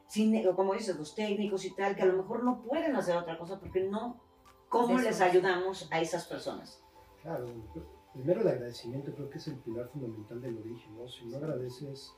sin, 0.09 0.43
como 0.55 0.73
dices, 0.73 0.97
los 0.97 1.15
técnicos 1.15 1.67
y 1.67 1.75
tal, 1.75 1.95
que 1.95 2.01
a 2.05 2.07
lo 2.07 2.17
mejor 2.17 2.43
no 2.43 2.63
pueden 2.63 2.97
hacer 2.97 3.17
otra 3.19 3.37
cosa 3.37 3.61
porque 3.61 3.83
no, 3.83 4.19
¿cómo 4.71 4.97
les 4.99 5.17
es. 5.17 5.21
ayudamos 5.21 5.87
a 5.93 6.01
esas 6.01 6.25
personas? 6.27 6.81
Claro. 7.25 7.49
Primero 8.13 8.43
el 8.43 8.49
agradecimiento 8.49 9.13
creo 9.13 9.29
que 9.29 9.39
es 9.39 9.49
el 9.49 9.57
pilar 9.57 9.89
fundamental 9.89 10.41
del 10.41 10.57
origen, 10.59 10.97
¿no? 10.97 11.09
Si 11.09 11.25
no 11.27 11.39
agradeces, 11.39 12.13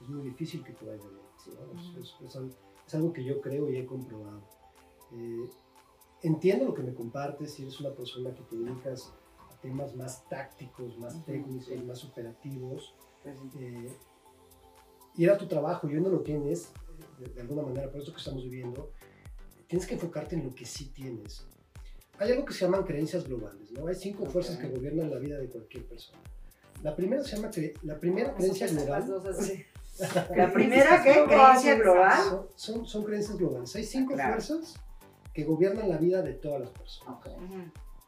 es 0.00 0.08
muy 0.08 0.22
difícil 0.22 0.64
que 0.64 0.72
te 0.72 0.86
vaya 0.86 1.02
bien. 1.02 1.20
¿no? 1.74 1.80
Es- 1.80 1.96
es, 1.98 2.14
es 2.26 2.36
algo, 2.36 2.54
es 2.86 2.94
algo 2.94 3.12
que 3.12 3.22
yo 3.24 3.40
creo 3.42 3.68
y 3.70 3.76
he 3.76 3.84
comprobado. 3.84 4.40
Eh, 5.12 5.50
entiendo 6.22 6.64
lo 6.64 6.72
que 6.72 6.82
me 6.82 6.94
compartes, 6.94 7.52
si 7.52 7.62
eres 7.64 7.78
una 7.80 7.90
persona 7.90 8.32
que 8.34 8.42
te 8.44 8.56
dedicas 8.56 9.12
a 9.50 9.60
temas 9.60 9.94
más 9.96 10.26
tácticos, 10.30 10.96
más 10.98 11.22
técnicos, 11.26 11.66
sí. 11.66 11.76
más 11.84 12.02
operativos, 12.04 12.94
Pues 13.22 13.36
sí. 13.38 13.50
eh, 13.58 13.92
y 15.16 15.24
era 15.24 15.36
tu 15.36 15.46
trabajo 15.46 15.88
y 15.88 15.94
hoy 15.94 16.00
no 16.00 16.08
lo 16.08 16.20
tienes, 16.20 16.70
eh, 17.18 17.20
de, 17.24 17.28
de 17.34 17.40
alguna 17.42 17.62
manera, 17.62 17.90
por 17.90 18.00
esto 18.00 18.12
que 18.12 18.18
estamos 18.18 18.44
viviendo, 18.44 18.90
tienes 19.68 19.86
que 19.86 19.94
enfocarte 19.94 20.36
en 20.36 20.44
lo 20.44 20.54
que 20.54 20.64
sí 20.64 20.86
tienes. 20.90 21.46
Hay 22.18 22.30
algo 22.32 22.44
que 22.44 22.54
se 22.54 22.64
llaman 22.64 22.84
creencias 22.84 23.24
globales, 23.26 23.70
¿no? 23.72 23.86
Hay 23.88 23.94
cinco 23.94 24.26
fuerzas 24.26 24.56
que 24.58 24.68
gobiernan 24.68 25.10
la 25.10 25.18
vida 25.18 25.38
de 25.38 25.48
cualquier 25.48 25.84
persona. 25.86 26.18
La 26.82 26.94
primera 26.94 27.24
se 27.24 27.36
llama, 27.36 27.50
cre- 27.50 27.74
la 27.82 27.98
primera 27.98 28.34
creencia 28.34 28.66
global, 28.68 29.06
dos 29.06 29.24
así. 29.26 29.64
La 30.34 30.52
primera, 30.52 31.00
¿qué? 31.04 31.12
Global, 31.24 31.28
Creencia 31.52 31.74
global. 31.76 32.18
son, 32.28 32.46
son, 32.56 32.86
son 32.86 33.04
creencias 33.04 33.38
globales. 33.38 33.76
Hay 33.76 33.84
cinco 33.84 34.14
Claro. 34.14 34.32
fuerzas 34.42 34.74
que 35.32 35.44
gobiernan 35.44 35.88
la 35.88 35.98
vida 35.98 36.20
de 36.20 36.32
todas 36.32 36.60
las 36.62 36.70
personas. 36.70 37.20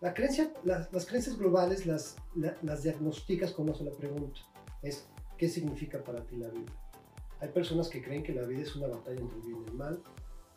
La 0.00 0.12
creencia, 0.12 0.52
las, 0.64 0.92
las 0.92 1.06
creencias 1.06 1.38
globales 1.38 1.86
las, 1.86 2.16
la- 2.34 2.56
las 2.62 2.82
diagnosticas 2.82 3.52
con 3.52 3.68
una 3.68 3.76
sola 3.78 3.92
pregunta. 3.92 4.40
Es, 4.82 5.06
¿qué 5.38 5.48
significa 5.48 6.02
para 6.02 6.20
ti 6.26 6.36
la 6.36 6.48
vida? 6.48 6.72
Hay 7.40 7.50
personas 7.50 7.88
que 7.88 8.02
creen 8.02 8.24
que 8.24 8.34
la 8.34 8.42
vida 8.42 8.62
es 8.62 8.74
una 8.74 8.88
batalla 8.88 9.20
entre 9.20 9.36
el 9.38 9.42
bien 9.44 9.62
y 9.64 9.68
el 9.68 9.74
mal. 9.74 10.02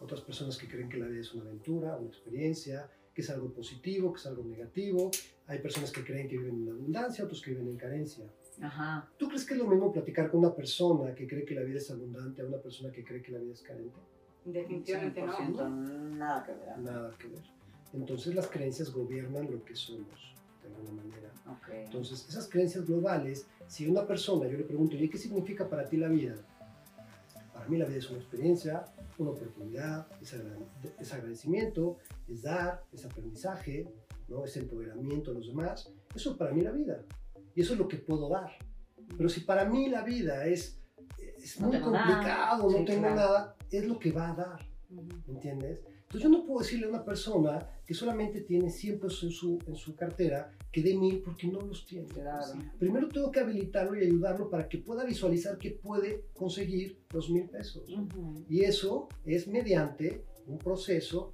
Otras 0.01 0.21
personas 0.21 0.57
que 0.57 0.67
creen 0.67 0.89
que 0.89 0.97
la 0.97 1.05
vida 1.05 1.21
es 1.21 1.31
una 1.35 1.43
aventura, 1.43 1.95
una 1.97 2.07
experiencia, 2.09 2.89
que 3.19 3.23
es 3.25 3.29
algo 3.31 3.51
positivo, 3.51 4.13
que 4.13 4.19
es 4.19 4.25
algo 4.27 4.45
negativo. 4.45 5.11
Hay 5.47 5.59
personas 5.59 5.91
que 5.91 6.05
creen 6.05 6.29
que 6.29 6.37
viven 6.37 6.63
en 6.63 6.69
abundancia, 6.69 7.25
otros 7.25 7.41
que 7.41 7.51
viven 7.51 7.67
en 7.67 7.75
carencia. 7.75 8.25
Ajá. 8.61 9.09
¿Tú 9.17 9.27
crees 9.27 9.45
que 9.45 9.55
es 9.55 9.59
lo 9.59 9.67
mismo 9.67 9.91
platicar 9.91 10.31
con 10.31 10.39
una 10.39 10.55
persona 10.55 11.13
que 11.13 11.27
cree 11.27 11.43
que 11.43 11.53
la 11.53 11.63
vida 11.63 11.79
es 11.79 11.91
abundante 11.91 12.41
a 12.41 12.45
una 12.45 12.59
persona 12.59 12.93
que 12.93 13.03
cree 13.03 13.21
que 13.21 13.33
la 13.33 13.39
vida 13.39 13.51
es 13.51 13.61
carente? 13.61 13.99
Definitivamente 14.45 15.21
no. 15.21 15.37
100% 15.37 16.17
nada 16.17 16.45
que 16.45 16.51
ver. 16.53 16.77
Nada 16.77 17.17
que 17.17 17.27
ver. 17.27 17.43
Entonces 17.91 18.33
las 18.35 18.47
creencias 18.47 18.89
gobiernan 18.89 19.51
lo 19.51 19.65
que 19.65 19.75
somos, 19.75 20.33
de 20.63 20.73
alguna 20.73 21.03
manera. 21.03 21.33
Ok. 21.45 21.69
Entonces, 21.73 22.25
esas 22.29 22.47
creencias 22.47 22.85
globales, 22.85 23.47
si 23.67 23.85
una 23.85 24.07
persona, 24.07 24.47
yo 24.47 24.57
le 24.57 24.63
pregunto, 24.63 24.95
¿y 24.95 25.09
qué 25.09 25.17
significa 25.17 25.67
para 25.67 25.89
ti 25.89 25.97
la 25.97 26.07
vida? 26.07 26.35
Para 27.53 27.67
mí 27.67 27.77
la 27.77 27.85
vida 27.85 27.97
es 27.97 28.09
una 28.09 28.19
experiencia, 28.19 28.85
una 29.19 29.31
oportunidad, 29.31 30.07
es, 30.21 30.33
agra- 30.33 30.57
es 30.99 31.13
agradecimiento, 31.13 31.97
es 32.27 32.41
dar, 32.43 32.83
es 32.91 33.05
aprendizaje, 33.05 33.87
¿no? 34.27 34.45
es 34.45 34.55
empoderamiento 34.57 35.31
a 35.31 35.33
los 35.33 35.47
demás. 35.47 35.91
Eso 36.15 36.31
es 36.31 36.37
para 36.37 36.51
mí 36.51 36.61
la 36.61 36.71
vida. 36.71 37.03
Y 37.55 37.61
eso 37.61 37.73
es 37.73 37.79
lo 37.79 37.87
que 37.87 37.97
puedo 37.97 38.29
dar. 38.29 38.51
Pero 39.17 39.29
si 39.29 39.41
para 39.41 39.65
mí 39.65 39.89
la 39.89 40.03
vida 40.03 40.45
es, 40.45 40.79
es 41.17 41.59
No 41.59 41.67
muy 41.67 41.77
tengo 41.77 41.91
nada. 41.91 42.05
complicado, 42.07 42.63
no 42.63 42.77
Sí, 42.77 42.85
tengo 42.85 42.99
claro. 43.01 43.15
nada, 43.15 43.55
es 43.71 43.87
lo 43.87 43.99
que 43.99 44.11
va 44.11 44.31
a 44.31 44.35
dar. 44.35 44.65
Ujú. 44.89 45.03
¿Me 45.27 45.33
entiendes? 45.33 45.79
Entonces 46.03 46.23
yo 46.23 46.29
no 46.29 46.45
puedo 46.45 46.59
decirle 46.61 46.87
a 46.87 46.89
una 46.89 47.05
persona 47.05 47.67
que 47.85 47.93
solamente 47.93 48.41
tiene 48.41 48.69
100 48.71 48.99
pesos 48.99 49.23
en 49.23 49.31
su, 49.31 49.59
en 49.67 49.75
su 49.75 49.95
cartera 49.95 50.51
que 50.71 50.81
dé 50.81 50.95
mil 50.95 51.21
porque 51.21 51.47
no 51.47 51.61
los 51.61 51.85
tiene. 51.85 52.07
Claro. 52.07 52.53
Primero 52.77 53.09
tengo 53.09 53.31
que 53.31 53.39
habilitarlo 53.39 53.95
y 53.95 54.05
ayudarlo 54.05 54.49
para 54.49 54.67
que 54.67 54.77
pueda 54.77 55.03
visualizar 55.03 55.57
que 55.57 55.71
puede 55.71 56.25
conseguir 56.33 56.99
los 57.11 57.29
mil 57.29 57.49
pesos. 57.49 57.89
Y 58.47 58.63
eso 58.63 59.09
es 59.25 59.47
mediante 59.47 60.23
un 60.47 60.59
proceso 60.59 61.33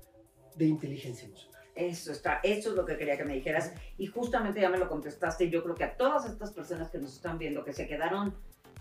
de 0.56 0.66
inteligencia 0.66 1.28
emocional. 1.28 1.62
Eso 1.76 2.14
está, 2.14 2.40
eso 2.42 2.70
es 2.70 2.76
lo 2.76 2.86
que 2.86 2.96
quería 2.96 3.18
que 3.18 3.26
me 3.26 3.36
dijeras. 3.36 3.74
Y 3.98 4.08
justamente 4.08 4.62
ya 4.62 4.70
me 4.70 4.78
lo 4.78 4.88
contestaste. 4.88 5.50
Yo 5.50 5.62
creo 5.62 5.76
que 5.76 5.84
a 5.84 5.98
todas 5.98 6.30
estas 6.30 6.54
personas 6.54 6.90
que 6.90 7.00
nos 7.00 7.14
están 7.14 7.38
viendo, 7.38 7.66
que 7.66 7.74
se 7.74 7.86
quedaron 7.86 8.34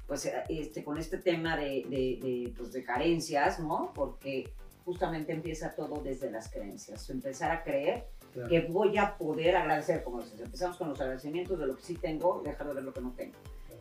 pues, 0.07 0.31
este, 0.49 0.85
con 0.85 0.99
este 0.99 1.19
tema 1.19 1.57
de, 1.57 1.85
de, 1.89 2.19
de, 2.23 2.55
pues, 2.57 2.73
de 2.73 2.85
carencias, 2.85 3.59
¿no? 3.59 3.93
Porque 3.93 4.53
justamente 4.85 5.33
empieza 5.33 5.75
todo 5.75 6.03
desde 6.03 6.31
las 6.31 6.49
creencias. 6.53 7.11
Empezar 7.11 7.51
a 7.51 7.65
creer 7.65 8.07
Claro. 8.35 8.49
que 8.49 8.63
voy 8.63 8.99
a 8.99 9.17
poder 9.17 9.55
agradecer, 9.55 10.03
como 10.03 10.21
dices, 10.21 10.41
empezamos 10.41 10.77
con 10.77 10.89
los 10.89 11.01
agradecimientos 11.01 11.57
de 11.57 11.69
lo 11.69 11.77
que 11.77 11.83
sí 11.83 11.95
tengo, 11.95 12.43
dejar 12.45 12.67
de 12.67 12.75
ver 12.75 12.83
lo 12.83 12.93
que 12.93 13.01
no 13.01 13.13
tengo. 13.13 13.37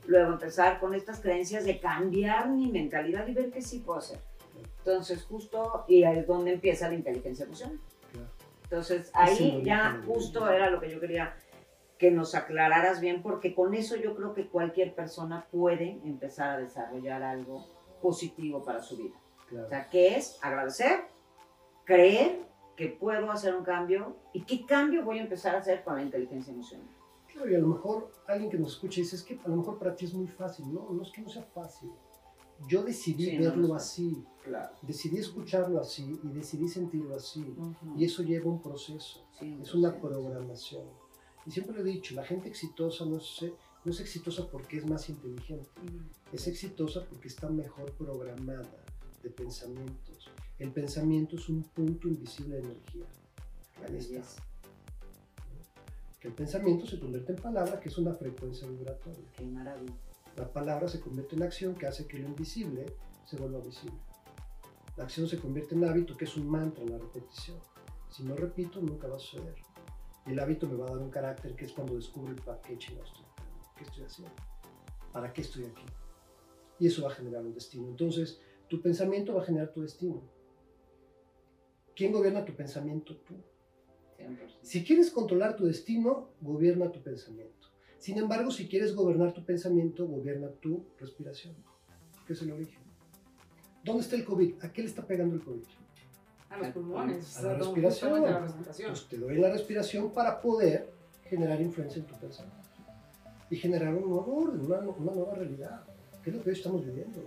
Luego 0.06 0.34
empezar 0.34 0.80
con 0.80 0.94
estas 0.94 1.22
creencias 1.22 1.66
de 1.66 1.80
cambiar 1.80 2.50
mi 2.50 2.72
mentalidad 2.72 3.28
y 3.28 3.34
ver 3.34 3.50
qué 3.50 3.63
sí 3.63 3.80
puedo 3.80 3.98
hacer. 3.98 4.20
Entonces, 4.78 5.24
justo, 5.24 5.86
y 5.88 6.04
ahí 6.04 6.20
es 6.20 6.28
donde 6.28 6.54
empieza 6.54 6.88
la 6.88 6.94
inteligencia 6.94 7.46
emocional. 7.46 7.80
Entonces, 8.63 9.10
ahí 9.13 9.62
ya 9.63 10.02
justo 10.06 10.50
era 10.50 10.70
lo 10.70 10.80
que 10.80 10.92
yo 10.92 11.00
quería 11.00 11.36
que 11.98 12.12
nos 12.12 12.36
aclararas 12.36 13.00
bien, 13.00 13.22
porque 13.22 13.56
con 13.56 13.74
eso 13.74 13.96
yo 13.96 14.16
creo 14.16 14.34
que 14.34 14.48
cualquier 14.48 14.94
persona 14.94 15.48
puede 15.52 16.02
empezar 16.04 16.50
a 16.50 16.58
desarrollar 16.58 17.24
algo 17.24 17.66
positivo 18.02 18.63
para 18.63 18.82
su 18.82 18.98
vida. 18.98 19.16
O 19.63 19.70
sea, 19.70 19.89
que 19.89 20.18
es 20.18 20.38
agradecer, 20.42 21.02
creer 21.86 22.39
que 22.76 22.88
puedo 22.88 23.32
hacer 23.32 23.56
un 23.56 23.64
cambio 23.64 24.16
y 24.34 24.44
qué 24.44 24.66
cambio 24.66 25.04
voy 25.04 25.20
a 25.20 25.24
empezar 25.24 25.56
a 25.56 25.60
hacer 25.60 25.84
con 25.84 25.96
la 25.96 26.04
inteligencia 26.04 26.52
emocional. 26.54 26.88
Claro, 27.32 27.50
y 27.52 27.56
a 27.56 27.60
lo 27.60 27.68
mejor 27.68 28.12
alguien 28.28 28.50
que 28.52 28.58
nos 28.58 28.74
escuche 28.74 29.02
dice, 29.02 29.16
es 29.16 29.24
que 29.24 29.40
a 29.44 29.48
lo 29.48 29.56
mejor 29.58 29.80
para 29.80 29.96
ti 29.96 30.06
es 30.06 30.14
muy 30.14 30.28
fácil. 30.28 30.72
No, 30.74 30.90
no 30.92 31.02
es 31.02 31.12
que 31.12 31.22
no 31.22 31.30
sea 31.30 31.44
fácil. 31.44 31.90
Yo 32.68 32.84
decidí 32.84 33.26
Sí, 33.26 33.38
no, 33.38 33.44
no 33.46 33.50
verlo 33.50 33.76
es 33.78 33.84
así, 33.84 34.24
Claro. 34.44 34.74
decidí 34.84 35.18
escucharlo 35.18 35.80
así 35.80 36.20
y 36.24 36.28
decidí 36.30 36.68
sentirlo 36.68 37.16
así. 37.16 37.56
Y 37.98 38.06
eso 38.06 38.22
lleva 38.24 38.50
un 38.50 38.62
proceso. 38.62 39.26
Es 39.62 39.74
una 39.74 40.00
programación. 40.00 40.86
Y 41.46 41.52
siempre 41.52 41.76
lo 41.76 41.82
he 41.82 41.84
dicho, 41.84 42.16
la 42.16 42.24
gente 42.24 42.48
exitosa 42.48 43.04
no 43.06 43.18
es, 43.18 43.46
no 43.84 43.92
es 43.92 44.00
exitosa 44.00 44.48
porque 44.50 44.78
es 44.78 44.86
más 44.86 45.10
inteligente, 45.10 45.68
Ujú. 45.82 46.00
es 46.32 46.48
exitosa 46.48 47.04
porque 47.10 47.28
está 47.28 47.50
mejor 47.50 47.92
programada 47.94 48.70
de 49.22 49.30
pensamientos. 49.30 50.30
El 50.63 50.71
pensamiento 50.71 51.36
es 51.36 51.49
un 51.49 51.62
punto 51.62 52.08
invisible 52.08 52.56
de 52.56 52.62
energía. 52.62 53.06
Ahí 53.86 53.97
está. 53.97 54.21
Que 56.21 56.30
el 56.30 56.34
pensamiento 56.34 56.88
se 56.88 57.02
convierte 57.02 57.34
en 57.34 57.41
palabra, 57.41 57.82
que 57.82 57.89
es 57.89 57.97
una 57.97 58.13
frecuencia 58.13 58.65
vibratoria. 58.69 59.26
Qué 59.36 59.43
maravilla. 59.43 59.93
La 60.38 60.47
palabra 60.47 60.88
se 60.88 61.02
convierte 61.02 61.36
en 61.36 61.43
acción, 61.43 61.76
que 61.76 61.86
hace 61.86 62.08
que 62.08 62.17
lo 62.17 62.30
invisible 62.30 62.86
se 63.26 63.36
vuelva 63.36 63.60
visible. 63.60 63.97
La 64.95 65.04
acción 65.04 65.28
se 65.28 65.38
convierte 65.38 65.76
en 65.76 65.84
hábito, 65.84 66.15
que 66.15 66.23
es 66.23 66.38
un 66.38 66.47
mantra, 66.47 66.86
la 66.86 66.97
repetición. 66.97 67.58
Si 68.10 68.23
no 68.23 68.34
repito, 68.34 68.80
nunca 68.80 69.10
va 69.10 69.17
a 69.17 69.19
suceder. 69.19 69.56
Y 70.26 70.32
el 70.32 70.39
hábito 70.39 70.69
me 70.69 70.76
va 70.76 70.86
a 70.86 70.91
dar 70.91 70.99
un 70.99 71.10
carácter 71.10 71.58
que 71.58 71.65
es 71.65 71.73
cuando 71.73 71.97
descubro 71.97 72.32
el 72.32 72.41
para 72.41 72.62
qué 72.62 72.78
chingados 72.78 73.10
estoy 73.10 73.26
qué 73.76 73.84
estoy 73.84 74.04
haciendo, 74.06 74.36
para 75.12 75.34
qué 75.34 75.41
estoy 75.41 75.65
aquí. 75.65 75.86
Y 76.80 76.88
eso 76.88 77.04
va 77.04 77.10
a 77.10 77.15
generar 77.15 77.43
un 77.43 77.54
destino. 77.54 77.89
Entonces, 77.89 78.39
tu 78.69 78.82
pensamiento 78.82 79.34
va 79.34 79.41
a 79.41 79.45
generar 79.45 79.73
tu 79.73 79.82
destino. 79.82 80.21
¿Quién 81.96 82.12
gobierna 82.12 82.44
tu 82.44 82.54
pensamiento? 82.54 83.16
Tú. 83.18 83.36
100%. 84.18 84.38
Si 84.62 84.84
quieres 84.84 85.12
controlar 85.12 85.56
tu 85.56 85.66
destino, 85.66 86.30
gobierna 86.42 86.92
tu 86.92 87.02
pensamiento. 87.02 87.68
Sin 87.98 88.18
embargo, 88.18 88.52
si 88.52 88.68
quieres 88.68 88.96
gobernar 88.96 89.34
tu 89.34 89.46
pensamiento, 89.46 90.06
gobierna 90.06 90.50
tu 90.60 90.86
respiración, 91.00 91.56
que 92.28 92.34
es 92.34 92.42
el 92.42 92.52
origen. 92.52 92.82
¿Dónde 93.84 94.04
está 94.04 94.16
el 94.16 94.26
COVID? 94.26 94.56
¿A 94.62 94.72
qué 94.72 94.82
le 94.82 94.88
está 94.88 95.06
pegando 95.06 95.36
el 95.36 95.42
COVID? 95.42 95.64
A 96.50 96.58
los 96.58 96.68
pulmones. 96.70 97.38
A 97.38 97.44
la 97.44 97.54
respiración. 97.56 98.22
la 98.22 98.40
respiración. 98.40 98.90
Pues 98.92 99.08
te 99.08 99.18
doy 99.18 99.38
la 99.38 99.52
respiración 99.52 100.12
para 100.12 100.42
poder 100.42 100.90
generar 101.26 101.62
influencia 101.62 102.00
en 102.00 102.06
tu 102.06 102.16
pensamiento 102.16 102.64
y 103.50 103.56
generar 103.56 103.94
un 103.94 104.10
nuevo 104.10 104.36
orden, 104.36 104.66
una, 104.66 104.80
una 104.80 105.12
nueva 105.14 105.36
realidad, 105.36 105.84
que 106.24 106.30
es 106.30 106.36
lo 106.36 106.44
que 106.44 106.50
hoy 106.50 106.56
estamos 106.56 106.86
viviendo. 106.86 107.22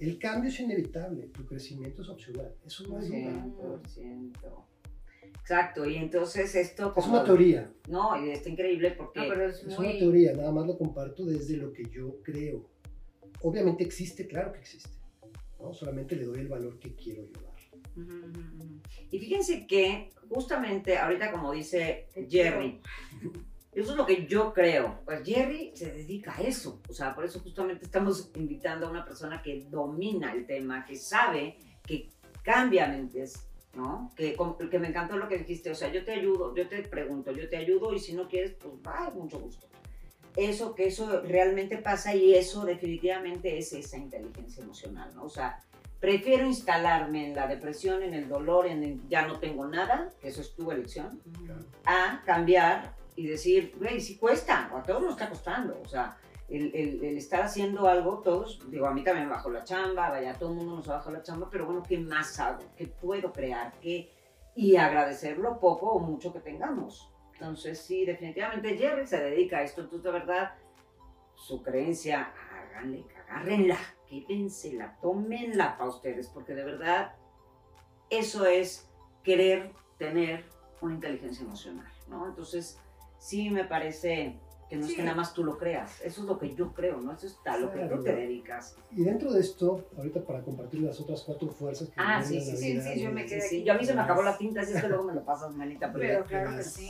El 0.00 0.18
cambio 0.18 0.48
es 0.48 0.58
inevitable, 0.58 1.28
tu 1.28 1.44
crecimiento 1.44 2.02
es 2.02 2.08
opcional. 2.08 2.54
Eso 2.66 2.86
no 2.88 2.98
es 2.98 3.08
duda. 3.08 3.80
100%. 3.96 4.32
Exacto, 5.40 5.84
y 5.84 5.96
entonces 5.96 6.54
esto 6.54 6.94
Es 6.96 7.06
una 7.06 7.24
teoría. 7.24 7.70
No, 7.88 8.24
y 8.24 8.30
está 8.30 8.48
increíble 8.48 8.92
porque... 8.92 9.20
No, 9.20 9.28
pero 9.28 9.46
es, 9.48 9.62
Es 9.62 9.78
muy... 9.78 9.88
una 9.88 9.98
teoría, 9.98 10.32
nada 10.32 10.52
más 10.52 10.66
lo 10.66 10.78
comparto 10.78 11.24
desde 11.24 11.56
lo 11.56 11.72
que 11.72 11.84
yo 11.90 12.16
creo. 12.22 12.68
Obviamente 13.42 13.84
existe, 13.84 14.26
claro 14.26 14.52
que 14.52 14.60
existe. 14.60 14.90
¿no? 15.60 15.74
Solamente 15.74 16.16
le 16.16 16.24
doy 16.24 16.40
el 16.40 16.48
valor 16.48 16.78
que 16.78 16.94
quiero 16.94 17.24
yo 17.24 17.40
dar. 17.42 17.50
Y 19.10 19.18
fíjense 19.18 19.66
que 19.66 20.10
justamente 20.28 20.96
ahorita 20.96 21.32
como 21.32 21.52
dice 21.52 22.06
Jerry, 22.28 22.80
eso 23.72 23.92
es 23.92 23.96
lo 23.96 24.06
que 24.06 24.26
yo 24.26 24.52
creo. 24.52 25.00
Pues 25.04 25.22
Jerry 25.24 25.72
se 25.74 25.92
dedica 25.92 26.34
a 26.36 26.42
eso. 26.42 26.80
O 26.88 26.92
sea, 26.92 27.14
por 27.14 27.24
eso 27.24 27.40
justamente 27.40 27.84
estamos 27.84 28.30
invitando 28.34 28.86
a 28.86 28.90
una 28.90 29.04
persona 29.04 29.42
que 29.42 29.66
domina 29.70 30.32
el 30.32 30.46
tema, 30.46 30.84
que 30.84 30.96
sabe, 30.96 31.56
que 31.86 32.08
cambia 32.42 32.88
mentes, 32.88 33.46
¿no? 33.74 34.12
Que, 34.16 34.36
que 34.70 34.78
me 34.78 34.88
encantó 34.88 35.16
lo 35.16 35.28
que 35.28 35.38
dijiste. 35.38 35.70
O 35.70 35.74
sea, 35.74 35.92
yo 35.92 36.04
te 36.04 36.12
ayudo, 36.12 36.54
yo 36.54 36.68
te 36.68 36.82
pregunto, 36.82 37.30
yo 37.30 37.48
te 37.48 37.56
ayudo 37.56 37.94
y 37.94 38.00
si 38.00 38.12
no 38.12 38.28
quieres, 38.28 38.54
pues 38.54 38.74
va, 38.86 39.10
mucho 39.10 39.38
gusto. 39.38 39.66
Eso, 40.36 40.74
que 40.74 40.86
eso 40.86 41.22
realmente 41.22 41.76
pasa 41.76 42.14
y 42.14 42.34
eso 42.34 42.64
definitivamente 42.64 43.58
es 43.58 43.72
esa 43.72 43.98
inteligencia 43.98 44.64
emocional, 44.64 45.12
¿no? 45.14 45.24
O 45.24 45.28
sea, 45.28 45.62
prefiero 46.00 46.46
instalarme 46.46 47.28
en 47.28 47.36
la 47.36 47.46
depresión, 47.46 48.02
en 48.02 48.14
el 48.14 48.28
dolor, 48.28 48.66
en 48.66 48.82
el 48.82 49.08
ya 49.08 49.26
no 49.26 49.38
tengo 49.38 49.66
nada, 49.66 50.12
que 50.20 50.28
eso 50.28 50.40
es 50.40 50.54
tu 50.54 50.70
elección, 50.70 51.20
a 51.84 52.22
cambiar 52.24 52.94
y 53.20 53.26
decir, 53.26 53.74
güey, 53.78 54.00
sí 54.00 54.16
cuesta, 54.16 54.70
o 54.72 54.78
a 54.78 54.82
todos 54.82 55.02
nos 55.02 55.10
está 55.12 55.28
costando, 55.28 55.78
o 55.84 55.86
sea, 55.88 56.16
el, 56.48 56.74
el- 56.74 57.04
el 57.04 57.16
estar 57.18 57.42
haciendo 57.42 57.86
algo, 57.86 58.20
todos, 58.20 58.60
digo, 58.70 58.86
a 58.86 58.92
mí 58.94 59.04
también 59.04 59.26
me 59.28 59.34
bajó 59.34 59.50
la 59.50 59.62
chamba, 59.62 60.08
vaya, 60.10 60.34
todo 60.34 60.50
el 60.50 60.56
mundo 60.56 60.76
nos 60.76 60.86
bajó 60.86 61.10
la 61.10 61.22
chamba, 61.22 61.48
pero 61.50 61.66
bueno, 61.66 61.82
¿qué 61.86 61.98
más 61.98 62.40
hago? 62.40 62.64
¿Qué 62.76 62.86
puedo 62.86 63.32
crear? 63.32 63.72
¿Qué? 63.80 64.10
Y 64.56 64.76
agradecer 64.76 65.38
lo 65.38 65.60
poco 65.60 65.90
o 65.92 65.98
mucho 66.00 66.32
que 66.32 66.40
tengamos. 66.40 67.12
Entonces, 67.34 67.78
sí, 67.78 68.04
definitivamente 68.04 68.76
Jerry 68.76 69.06
se 69.06 69.18
dedica 69.20 69.58
a 69.58 69.62
esto, 69.62 69.82
entonces 69.82 70.04
de 70.04 70.18
verdad, 70.18 70.54
su 71.34 71.62
creencia, 71.62 72.32
háganle, 72.52 73.04
agárrenla, 73.28 73.78
quídensela, 74.06 74.98
tómenla 75.02 75.76
para 75.76 75.90
ustedes, 75.90 76.28
porque 76.28 76.54
de 76.54 76.64
verdad 76.64 77.14
eso 78.08 78.46
es 78.46 78.90
querer 79.22 79.72
tener 79.98 80.44
una 80.80 80.94
inteligencia 80.94 81.44
emocional, 81.44 81.92
¿no? 82.08 82.26
Entonces, 82.26 82.80
sí 83.20 83.50
me 83.50 83.64
parece 83.64 84.40
que 84.68 84.76
no 84.76 84.82
es 84.84 84.90
Sí. 84.90 84.96
que 84.96 85.02
nada 85.02 85.16
más 85.16 85.34
tú 85.34 85.42
lo 85.44 85.58
creas, 85.58 86.00
eso 86.00 86.20
es 86.22 86.26
lo 86.28 86.38
que 86.38 86.54
yo 86.54 86.72
creo, 86.72 87.00
¿no? 87.00 87.12
Eso 87.12 87.26
es 87.26 87.36
a 87.44 87.56
lo 87.58 87.70
que 87.72 87.78
Claro. 87.78 87.98
tú 87.98 88.04
te 88.04 88.14
dedicas. 88.14 88.76
Y 88.92 89.02
dentro 89.02 89.32
de 89.32 89.40
esto, 89.40 89.88
ahorita 89.96 90.24
para 90.24 90.42
compartir 90.42 90.80
las 90.82 91.00
otras 91.00 91.22
cuatro 91.22 91.48
fuerzas 91.48 91.88
que 91.88 91.94
Ah, 91.96 92.22
sí, 92.22 92.40
sí, 92.40 92.56
sí, 92.56 92.80
sí, 92.80 93.00
yo 93.02 93.10
me 93.10 93.26
quedé 93.26 93.44
aquí. 93.44 93.64
yo 93.64 93.72
a 93.72 93.76
mí 93.78 93.84
se 93.84 93.94
me 93.94 94.00
acabó 94.00 94.22
la 94.22 94.38
tinta, 94.38 94.60
así 94.60 94.72
es 94.72 94.80
que 94.80 94.88
luego 94.88 95.04
me 95.04 95.14
lo 95.14 95.24
pasas, 95.24 95.54
manita, 95.56 95.92
pero, 95.92 96.06
Pero 96.06 96.24
claro 96.24 96.56
que 96.56 96.62
sí. 96.62 96.88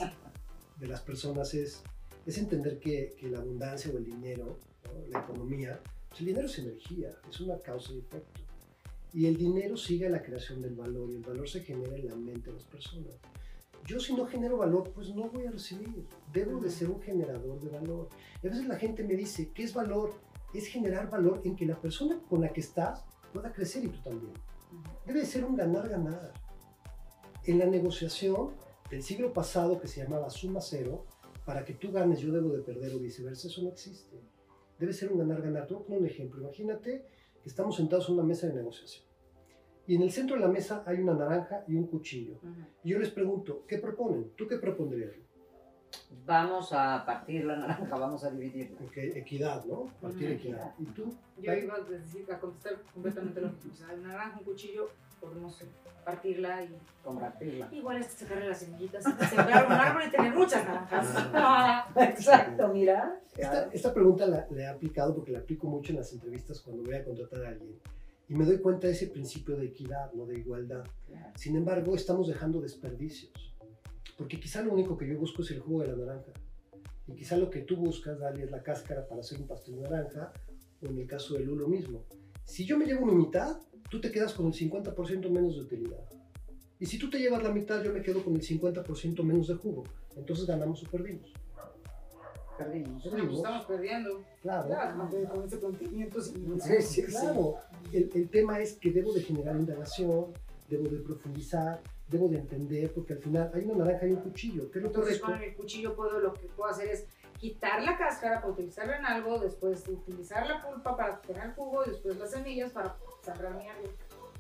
de 0.76 0.86
las 0.88 1.00
personas 1.00 1.54
es, 1.54 1.82
es 2.26 2.36
entender 2.38 2.78
que, 2.78 3.14
que 3.18 3.28
la 3.30 3.38
abundancia 3.38 3.90
o 3.92 3.96
el 3.96 4.04
dinero, 4.04 4.58
¿no? 4.84 5.06
la 5.08 5.20
economía, 5.20 5.80
pues 6.10 6.20
el 6.20 6.26
dinero 6.26 6.46
es 6.46 6.58
energía, 6.58 7.10
es 7.30 7.40
una 7.40 7.58
causa 7.60 7.92
y 7.94 7.98
efecto. 8.00 8.40
Y 9.14 9.26
el 9.26 9.36
dinero 9.38 9.76
sigue 9.78 10.06
a 10.06 10.10
la 10.10 10.22
creación 10.22 10.60
del 10.60 10.74
valor 10.74 11.10
y 11.10 11.16
el 11.16 11.22
valor 11.22 11.48
se 11.48 11.60
genera 11.62 11.96
en 11.96 12.06
la 12.08 12.14
mente 12.14 12.50
de 12.50 12.56
las 12.56 12.64
personas. 12.64 13.14
Yo 13.86 13.98
si 13.98 14.14
no 14.14 14.26
genero 14.26 14.58
valor, 14.58 14.90
pues 14.94 15.14
no 15.14 15.28
voy 15.28 15.46
a 15.46 15.50
recibir. 15.50 16.06
Debo 16.32 16.60
de 16.60 16.70
ser 16.70 16.90
un 16.90 17.00
generador 17.00 17.60
de 17.60 17.68
valor. 17.68 18.08
Y 18.42 18.46
a 18.46 18.50
veces 18.50 18.66
la 18.66 18.76
gente 18.76 19.02
me 19.04 19.14
dice, 19.14 19.50
¿qué 19.52 19.64
es 19.64 19.74
valor? 19.74 20.12
Es 20.54 20.66
generar 20.66 21.10
valor 21.10 21.40
en 21.44 21.56
que 21.56 21.66
la 21.66 21.80
persona 21.80 22.20
con 22.28 22.40
la 22.40 22.52
que 22.52 22.60
estás 22.60 23.04
pueda 23.32 23.52
crecer 23.52 23.84
y 23.84 23.88
tú 23.88 24.02
también. 24.02 24.32
Debe 25.06 25.20
de 25.20 25.26
ser 25.26 25.44
un 25.44 25.56
ganar-ganar. 25.56 26.32
En 27.44 27.58
la 27.58 27.66
negociación 27.66 28.50
del 28.90 29.02
siglo 29.02 29.32
pasado 29.32 29.80
que 29.80 29.88
se 29.88 30.02
llamaba 30.02 30.30
suma 30.30 30.60
cero, 30.60 31.06
para 31.44 31.64
que 31.64 31.74
tú 31.74 31.90
ganes 31.90 32.20
yo 32.20 32.32
debo 32.32 32.50
de 32.50 32.62
perder 32.62 32.94
o 32.94 32.98
viceversa, 32.98 33.48
eso 33.48 33.62
no 33.62 33.70
existe. 33.70 34.20
Debe 34.78 34.92
ser 34.92 35.10
un 35.12 35.18
ganar-ganar. 35.18 35.66
Te 35.66 35.74
voy 35.74 35.82
a 35.82 35.86
poner 35.86 36.00
un 36.02 36.06
ejemplo. 36.06 36.40
Imagínate 36.42 37.06
que 37.42 37.48
estamos 37.48 37.76
sentados 37.76 38.08
en 38.08 38.14
una 38.14 38.24
mesa 38.24 38.46
de 38.46 38.54
negociación. 38.54 39.09
Y 39.90 39.96
en 39.96 40.02
el 40.02 40.12
centro 40.12 40.36
de 40.36 40.42
la 40.42 40.46
mesa 40.46 40.84
hay 40.86 41.00
una 41.00 41.14
naranja 41.14 41.64
y 41.66 41.74
un 41.74 41.88
cuchillo. 41.88 42.34
Y 42.84 42.90
yo 42.90 43.00
les 43.00 43.10
pregunto, 43.10 43.64
¿qué 43.66 43.78
proponen? 43.78 44.30
¿Tú 44.36 44.46
qué 44.46 44.56
propondrías? 44.56 45.10
Vamos 46.24 46.72
a 46.72 47.04
partir 47.04 47.44
la 47.44 47.56
naranja, 47.56 47.98
vamos 47.98 48.22
a 48.22 48.30
dividirla. 48.30 48.76
Ok, 48.86 48.96
equidad, 48.96 49.64
¿no? 49.64 49.86
Partir 50.00 50.28
Ujú. 50.28 50.36
equidad. 50.36 50.74
¿Y 50.78 50.84
tú? 50.84 51.12
Yo 51.38 51.52
iba 51.52 51.74
a, 51.74 51.80
decir, 51.80 52.24
a 52.32 52.38
contestar 52.38 52.80
completamente 52.94 53.40
lo 53.40 53.48
mismo. 53.48 53.72
O 53.72 53.74
sea, 53.74 53.88
una 53.92 54.08
naranja, 54.10 54.38
un 54.38 54.44
cuchillo, 54.44 54.90
podemos 55.20 55.60
partirla 56.04 56.62
y 56.62 56.78
Compartirla. 57.02 57.68
igual 57.72 57.96
es 57.96 58.12
sacarle 58.12 58.48
las 58.48 58.58
semillitas, 58.60 59.02
sembrar 59.02 59.66
un 59.66 59.72
árbol 59.72 60.02
y 60.06 60.10
tener 60.12 60.32
muchas 60.32 60.64
naranjas. 60.66 61.14
Ah. 61.34 61.92
Exacto, 61.96 62.68
mira. 62.68 63.20
Esta, 63.36 63.64
esta 63.72 63.92
pregunta 63.92 64.24
la, 64.24 64.46
la 64.50 64.62
he 64.62 64.66
aplicado 64.68 65.16
porque 65.16 65.32
la 65.32 65.40
aplico 65.40 65.66
mucho 65.66 65.90
en 65.90 65.98
las 65.98 66.12
entrevistas 66.12 66.60
cuando 66.60 66.84
voy 66.84 66.94
a 66.94 67.04
contratar 67.04 67.44
a 67.44 67.48
alguien. 67.48 67.76
Y 68.30 68.34
me 68.34 68.44
doy 68.44 68.58
cuenta 68.58 68.86
de 68.86 68.92
ese 68.92 69.08
principio 69.08 69.56
de 69.56 69.66
equidad, 69.66 70.12
no 70.12 70.24
de 70.24 70.38
igualdad. 70.38 70.84
Claro. 71.04 71.32
Sin 71.34 71.56
embargo, 71.56 71.96
estamos 71.96 72.28
dejando 72.28 72.60
desperdicios. 72.60 73.32
Porque 74.16 74.38
quizá 74.38 74.62
lo 74.62 74.72
único 74.72 74.96
que 74.96 75.08
yo 75.08 75.18
busco 75.18 75.42
es 75.42 75.50
el 75.50 75.58
jugo 75.58 75.82
de 75.82 75.88
la 75.88 75.96
naranja. 75.96 76.32
Y 77.08 77.16
quizá 77.16 77.36
lo 77.36 77.50
que 77.50 77.62
tú 77.62 77.74
buscas, 77.76 78.20
Dali, 78.20 78.42
es 78.42 78.50
la 78.52 78.62
cáscara 78.62 79.08
para 79.08 79.22
hacer 79.22 79.40
un 79.40 79.48
pastel 79.48 79.74
de 79.74 79.82
naranja, 79.82 80.32
o 80.80 80.86
en 80.86 80.98
el 80.98 81.08
caso 81.08 81.34
del 81.34 81.46
lo 81.46 81.66
mismo. 81.66 82.04
Si 82.44 82.64
yo 82.64 82.78
me 82.78 82.86
llevo 82.86 83.04
mi 83.04 83.16
mitad, 83.16 83.56
tú 83.90 84.00
te 84.00 84.12
quedas 84.12 84.32
con 84.32 84.46
el 84.46 84.52
50% 84.52 85.28
menos 85.28 85.56
de 85.56 85.62
utilidad. 85.62 86.08
Y 86.78 86.86
si 86.86 87.00
tú 87.00 87.10
te 87.10 87.18
llevas 87.18 87.42
la 87.42 87.50
mitad, 87.50 87.82
yo 87.82 87.92
me 87.92 88.00
quedo 88.00 88.22
con 88.22 88.36
el 88.36 88.42
50% 88.42 89.24
menos 89.24 89.48
de 89.48 89.54
jugo. 89.54 89.82
Entonces 90.14 90.46
ganamos 90.46 90.84
o 90.84 90.86
perdimos. 90.88 91.32
Perdimos. 92.64 93.04
Estamos 93.36 93.64
perdiendo. 93.66 94.22
Claro. 94.42 94.66
Claro, 94.68 95.08
con 95.32 95.44
ese 95.44 95.56
planteamiento 95.58 96.20
sí. 96.20 96.34
Sí, 96.82 97.02
Claro, 97.04 97.54
el, 97.92 98.10
el 98.14 98.28
tema 98.28 98.60
es 98.60 98.74
que 98.74 98.90
debo 98.90 99.12
de 99.12 99.22
generar 99.22 99.56
indagación, 99.56 100.26
debo 100.68 100.84
de 100.88 100.98
profundizar, 100.98 101.80
debo 102.08 102.28
de 102.28 102.38
entender, 102.38 102.92
porque 102.92 103.14
al 103.14 103.18
final 103.20 103.50
hay 103.54 103.64
una 103.64 103.84
naranja 103.84 104.06
y 104.06 104.12
un 104.12 104.20
cuchillo. 104.20 104.70
¿Qué 104.70 104.78
es 104.78 104.82
lo 104.82 104.88
Entonces 104.88 105.20
correcto? 105.20 105.40
con 105.40 105.50
el 105.50 105.56
cuchillo 105.56 105.96
puedo, 105.96 106.18
lo 106.20 106.32
que 106.34 106.46
puedo 106.48 106.70
hacer 106.70 106.88
es 106.88 107.06
quitar 107.38 107.82
la 107.82 107.96
cáscara 107.96 108.40
para 108.40 108.52
utilizarla 108.52 108.98
en 108.98 109.06
algo, 109.06 109.38
después 109.38 109.86
utilizar 109.88 110.46
la 110.46 110.62
pulpa 110.62 110.96
para 110.96 111.20
tener 111.22 111.54
jugo 111.54 111.84
y 111.86 111.90
después 111.90 112.18
las 112.18 112.30
semillas 112.30 112.70
para 112.72 112.96
sembrar 113.22 113.54
mi 113.56 113.66
árbol. 113.68 113.90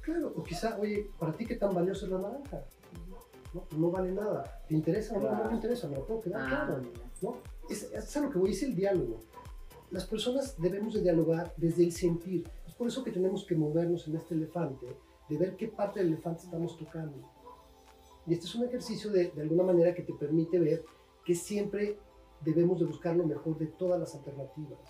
Claro, 0.02 0.32
o 0.36 0.42
quizá, 0.42 0.78
oye, 0.78 1.08
¿para 1.18 1.32
ti 1.32 1.46
qué 1.46 1.56
tan 1.56 1.74
valiosa 1.74 2.06
es 2.06 2.12
la 2.12 2.18
naranja? 2.18 2.62
No, 3.52 3.66
no 3.76 3.90
vale 3.90 4.12
nada. 4.12 4.60
¿Te 4.68 4.74
interesa? 4.74 5.14
No, 5.14 5.20
no 5.22 5.28
Claro. 5.28 5.48
me 5.50 5.54
interesa, 5.56 5.88
me 5.88 5.96
lo 5.96 6.06
puedo 6.06 6.20
quedar, 6.20 6.40
Ah, 6.42 6.64
claro. 6.66 6.82
¿no? 7.22 7.36
Es, 7.70 7.84
es 7.84 8.16
a 8.16 8.20
lo 8.20 8.30
que 8.30 8.38
voy, 8.38 8.50
es 8.50 8.62
el 8.62 8.74
diálogo. 8.74 9.20
Las 9.90 10.06
personas 10.06 10.60
debemos 10.60 10.94
de 10.94 11.02
dialogar 11.02 11.54
desde 11.56 11.84
el 11.84 11.92
sentir. 11.92 12.48
Es 12.66 12.74
por 12.74 12.88
eso 12.88 13.02
que 13.02 13.10
tenemos 13.10 13.44
que 13.44 13.56
movernos 13.56 14.06
en 14.08 14.16
este 14.16 14.34
elefante, 14.34 14.86
de 15.28 15.38
ver 15.38 15.56
qué 15.56 15.68
parte 15.68 16.00
del 16.00 16.08
elefante 16.08 16.44
estamos 16.44 16.76
tocando. 16.76 17.18
Y 18.26 18.34
este 18.34 18.46
es 18.46 18.54
un 18.54 18.64
ejercicio 18.64 19.10
de, 19.10 19.30
de 19.30 19.42
alguna 19.42 19.64
manera 19.64 19.94
que 19.94 20.02
te 20.02 20.12
permite 20.14 20.58
ver 20.58 20.84
que 21.24 21.34
siempre 21.34 21.98
debemos 22.44 22.80
de 22.80 22.86
buscar 22.86 23.16
lo 23.16 23.26
mejor 23.26 23.58
de 23.58 23.66
todas 23.66 23.98
las 23.98 24.14
alternativas, 24.14 24.80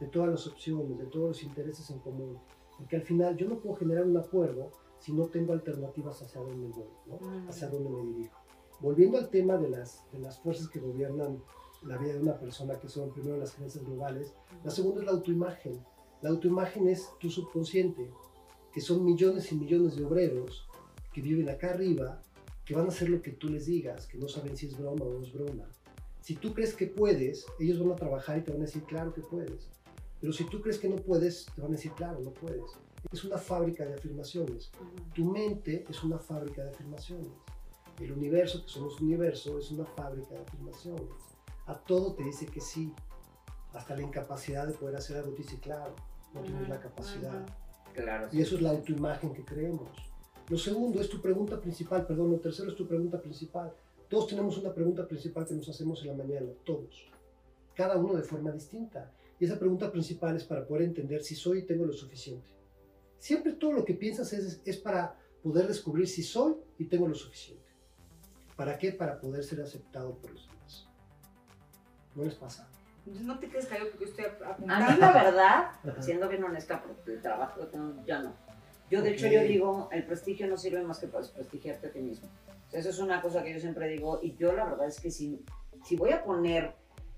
de 0.00 0.06
todas 0.06 0.30
las 0.30 0.46
opciones, 0.46 0.98
de 0.98 1.06
todos 1.06 1.28
los 1.28 1.42
intereses 1.42 1.88
en 1.90 1.98
común. 2.00 2.38
Porque 2.78 2.96
al 2.96 3.02
final 3.02 3.36
yo 3.36 3.48
no 3.48 3.58
puedo 3.58 3.76
generar 3.76 4.04
un 4.04 4.16
acuerdo 4.16 4.70
si 4.98 5.12
no 5.12 5.26
tengo 5.26 5.52
alternativas 5.52 6.22
hacia 6.22 6.40
dónde 6.40 6.68
voy, 6.68 6.88
¿no? 7.06 7.16
Mm. 7.16 7.48
hacia 7.48 7.68
dónde 7.68 7.90
me 7.90 8.02
dirijo. 8.02 8.38
Volviendo 8.80 9.18
al 9.18 9.30
tema 9.30 9.56
de 9.56 9.68
las, 9.68 10.04
de 10.12 10.18
las 10.18 10.40
fuerzas 10.40 10.68
que 10.68 10.80
gobiernan 10.80 11.42
la 11.84 11.96
vida 11.98 12.14
de 12.14 12.20
una 12.20 12.38
persona, 12.38 12.78
que 12.78 12.88
son 12.88 13.12
primero 13.12 13.36
las 13.36 13.52
creencias 13.52 13.84
globales, 13.84 14.34
la 14.64 14.70
segunda 14.70 15.00
es 15.00 15.06
la 15.06 15.12
autoimagen. 15.12 15.84
La 16.20 16.30
autoimagen 16.30 16.88
es 16.88 17.08
tu 17.18 17.30
subconsciente, 17.30 18.10
que 18.72 18.80
son 18.80 19.04
millones 19.04 19.50
y 19.52 19.56
millones 19.56 19.96
de 19.96 20.04
obreros 20.04 20.68
que 21.12 21.20
viven 21.20 21.48
acá 21.48 21.70
arriba, 21.70 22.22
que 22.64 22.74
van 22.74 22.86
a 22.86 22.88
hacer 22.88 23.10
lo 23.10 23.20
que 23.20 23.32
tú 23.32 23.48
les 23.48 23.66
digas, 23.66 24.06
que 24.06 24.18
no 24.18 24.28
saben 24.28 24.56
si 24.56 24.66
es 24.66 24.78
broma 24.78 25.04
o 25.04 25.12
no 25.12 25.22
es 25.22 25.32
broma. 25.32 25.68
Si 26.20 26.36
tú 26.36 26.54
crees 26.54 26.74
que 26.74 26.86
puedes, 26.86 27.44
ellos 27.58 27.80
van 27.80 27.92
a 27.92 27.96
trabajar 27.96 28.38
y 28.38 28.42
te 28.42 28.52
van 28.52 28.62
a 28.62 28.66
decir, 28.66 28.84
claro 28.84 29.12
que 29.12 29.20
puedes. 29.20 29.68
Pero 30.20 30.32
si 30.32 30.44
tú 30.44 30.62
crees 30.62 30.78
que 30.78 30.88
no 30.88 30.96
puedes, 30.96 31.46
te 31.46 31.60
van 31.60 31.72
a 31.72 31.74
decir, 31.74 31.90
claro, 31.92 32.20
no 32.20 32.30
puedes. 32.30 32.62
Es 33.10 33.24
una 33.24 33.38
fábrica 33.38 33.84
de 33.84 33.94
afirmaciones. 33.94 34.70
Tu 35.12 35.24
mente 35.24 35.84
es 35.88 36.04
una 36.04 36.18
fábrica 36.18 36.62
de 36.62 36.70
afirmaciones. 36.70 37.32
El 38.00 38.12
universo, 38.12 38.62
que 38.62 38.70
somos 38.70 39.00
universo, 39.00 39.58
es 39.58 39.72
una 39.72 39.84
fábrica 39.84 40.34
de 40.34 40.42
afirmaciones. 40.42 41.31
A 41.66 41.74
todo 41.74 42.14
te 42.14 42.24
dice 42.24 42.46
que 42.46 42.60
sí. 42.60 42.92
Hasta 43.72 43.96
la 43.96 44.02
incapacidad 44.02 44.66
de 44.66 44.74
poder 44.74 44.96
hacer 44.96 45.16
algo 45.16 45.32
te 45.32 45.42
dice, 45.42 45.58
claro, 45.58 45.94
no 46.34 46.42
tienes 46.42 46.68
la 46.68 46.78
capacidad. 46.78 47.46
Claro. 47.94 48.28
Y 48.32 48.40
eso 48.40 48.56
es 48.56 48.62
la 48.62 48.70
autoimagen 48.70 49.32
que 49.32 49.44
creemos. 49.44 49.90
Lo 50.48 50.58
segundo 50.58 51.00
es 51.00 51.08
tu 51.08 51.20
pregunta 51.20 51.60
principal, 51.60 52.06
perdón, 52.06 52.30
lo 52.30 52.40
tercero 52.40 52.70
es 52.70 52.76
tu 52.76 52.86
pregunta 52.86 53.20
principal. 53.20 53.72
Todos 54.08 54.26
tenemos 54.26 54.58
una 54.58 54.74
pregunta 54.74 55.06
principal 55.06 55.46
que 55.46 55.54
nos 55.54 55.68
hacemos 55.68 56.02
en 56.02 56.08
la 56.08 56.14
mañana, 56.14 56.48
todos. 56.64 57.10
Cada 57.74 57.96
uno 57.96 58.14
de 58.14 58.22
forma 58.22 58.50
distinta. 58.50 59.10
Y 59.38 59.46
esa 59.46 59.58
pregunta 59.58 59.90
principal 59.90 60.36
es 60.36 60.44
para 60.44 60.66
poder 60.66 60.82
entender 60.82 61.22
si 61.22 61.34
soy 61.34 61.60
y 61.60 61.62
tengo 61.62 61.86
lo 61.86 61.92
suficiente. 61.92 62.50
Siempre 63.18 63.52
todo 63.52 63.72
lo 63.72 63.84
que 63.84 63.94
piensas 63.94 64.32
es, 64.32 64.60
es 64.64 64.76
para 64.76 65.18
poder 65.42 65.66
descubrir 65.66 66.06
si 66.06 66.22
soy 66.22 66.56
y 66.78 66.84
tengo 66.84 67.08
lo 67.08 67.14
suficiente. 67.14 67.64
¿Para 68.56 68.76
qué? 68.78 68.92
Para 68.92 69.18
poder 69.18 69.42
ser 69.44 69.60
aceptado 69.60 70.14
por 70.18 70.32
los 70.32 70.46
demás. 70.46 70.61
¿No 72.14 72.24
les 72.24 72.34
pasa? 72.34 72.68
Entonces 73.04 73.26
no 73.26 73.38
te 73.38 73.48
quedes 73.48 73.66
callado 73.66 73.90
porque 73.90 74.04
yo 74.04 74.10
estoy 74.10 74.24
apuntando. 74.46 74.86
A 74.86 74.90
mí 74.90 74.96
la 75.00 75.12
verdad, 75.12 75.70
Ajá. 75.88 76.02
siendo 76.02 76.28
bien 76.28 76.44
honesta, 76.44 76.80
porque 76.82 77.14
el 77.14 77.22
trabajo 77.22 77.60
que 77.60 77.66
tengo, 77.66 77.94
ya 78.06 78.20
no. 78.20 78.32
Yo 78.90 79.02
de 79.02 79.10
hecho 79.12 79.26
Ok. 79.26 79.32
yo 79.32 79.40
digo, 79.42 79.88
el 79.90 80.04
prestigio 80.04 80.46
no 80.46 80.56
sirve 80.56 80.82
más 80.82 80.98
que 80.98 81.08
para 81.08 81.22
desprestigiarte 81.22 81.88
a 81.88 81.90
ti 81.90 82.00
mismo. 82.00 82.28
O 82.68 82.70
sea, 82.70 82.80
eso 82.80 82.90
es 82.90 82.98
una 82.98 83.20
cosa 83.20 83.42
que 83.42 83.52
yo 83.52 83.58
siempre 83.58 83.88
digo 83.88 84.20
y 84.22 84.36
yo 84.36 84.52
la 84.52 84.64
verdad 84.66 84.86
es 84.86 85.00
que 85.00 85.10
si, 85.10 85.42
si 85.84 85.96
voy 85.96 86.10
a 86.12 86.22
poner 86.22 86.74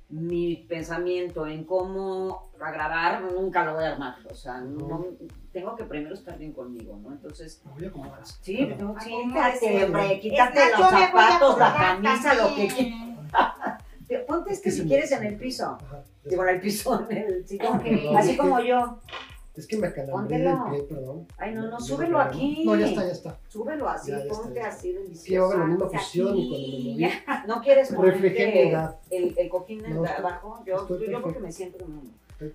mi 0.09 0.57
pensamiento 0.69 1.47
en 1.47 1.65
cómo 1.65 2.51
agradar, 2.61 3.23
nunca 3.23 3.65
lo 3.65 3.75
voy 3.75 3.85
a 3.85 3.93
armar. 3.93 4.15
O 4.31 4.35
sea, 4.35 4.61
no, 4.61 5.07
tengo 5.53 5.75
que 5.77 5.85
primero 5.85 6.15
estar 6.15 6.39
bien 6.39 6.53
conmigo, 6.53 6.99
¿no? 7.03 7.11
Entonces, 7.13 7.61
Me 7.65 7.73
voy 7.73 7.85
a 7.87 7.89
acomodar. 7.89 8.27
sí, 8.27 8.67
no, 8.79 8.95
quítate, 8.95 9.71
¿cómo 9.71 9.85
hombre, 9.99 10.21
quítate 10.21 10.71
los 10.79 10.91
zapatos, 10.91 11.59
la 11.59 11.75
camisa, 11.75 12.35
lo 12.35 12.55
que 12.55 12.69
quieras. 12.69 13.14
Ponte 14.27 14.53
este 14.53 14.69
Es 14.71 14.77
que 14.77 14.83
si 14.83 14.89
quieres 14.89 15.11
me- 15.11 15.17
en 15.17 15.25
el 15.25 15.37
piso. 15.37 15.79
Ajá. 15.81 16.05
Digo, 16.25 16.43
en 16.45 16.49
el 16.55 16.61
piso, 16.61 17.07
en 17.11 17.17
el 17.17 17.47
sillón. 17.49 17.77
Ok. 17.79 17.85
Así 18.17 18.37
como 18.37 18.61
yo. 18.61 18.99
Es 19.57 19.69
que 19.69 19.77
me 19.77 19.87
acalambré 19.87 20.13
Póntelo. 20.39 20.67
pie, 20.71 20.83
perdón. 20.83 21.29
Ay, 21.39 21.55
no, 21.55 21.69
no, 21.69 21.79
súbelo 21.79 22.19
aquí. 22.19 22.65
No, 22.65 22.75
ya 22.75 22.87
está, 22.89 23.07
ya 23.07 23.13
está. 23.13 23.39
Súbelo 23.49 23.89
así, 23.89 24.11
Ya, 24.11 24.17
ya 24.19 24.23
está, 24.25 24.35
ponte 24.35 24.55
ya 24.55 24.61
está. 24.63 24.77
así 24.77 24.89
Sí, 25.15 25.37
hago 25.37 25.49
deliciosa. 25.49 25.59
la 25.59 25.65
misma 25.67 25.89
posición 25.89 26.37
y 26.37 26.49
cuando 26.49 26.69
me 26.69 26.79
moví, 26.79 27.47
¿No 27.47 27.61
quieres 27.63 27.93
ponerte 27.93 28.69
edad. 28.69 28.97
el, 29.11 29.35
el 29.39 29.49
cojín 29.49 29.83
No, 29.95 30.05
abajo? 30.05 30.61
Yo, 30.67 30.77
estoy 30.83 31.09
yo, 31.09 31.23
porque 31.23 31.39
me 31.39 31.53
siento 31.53 31.79
como... 31.79 32.03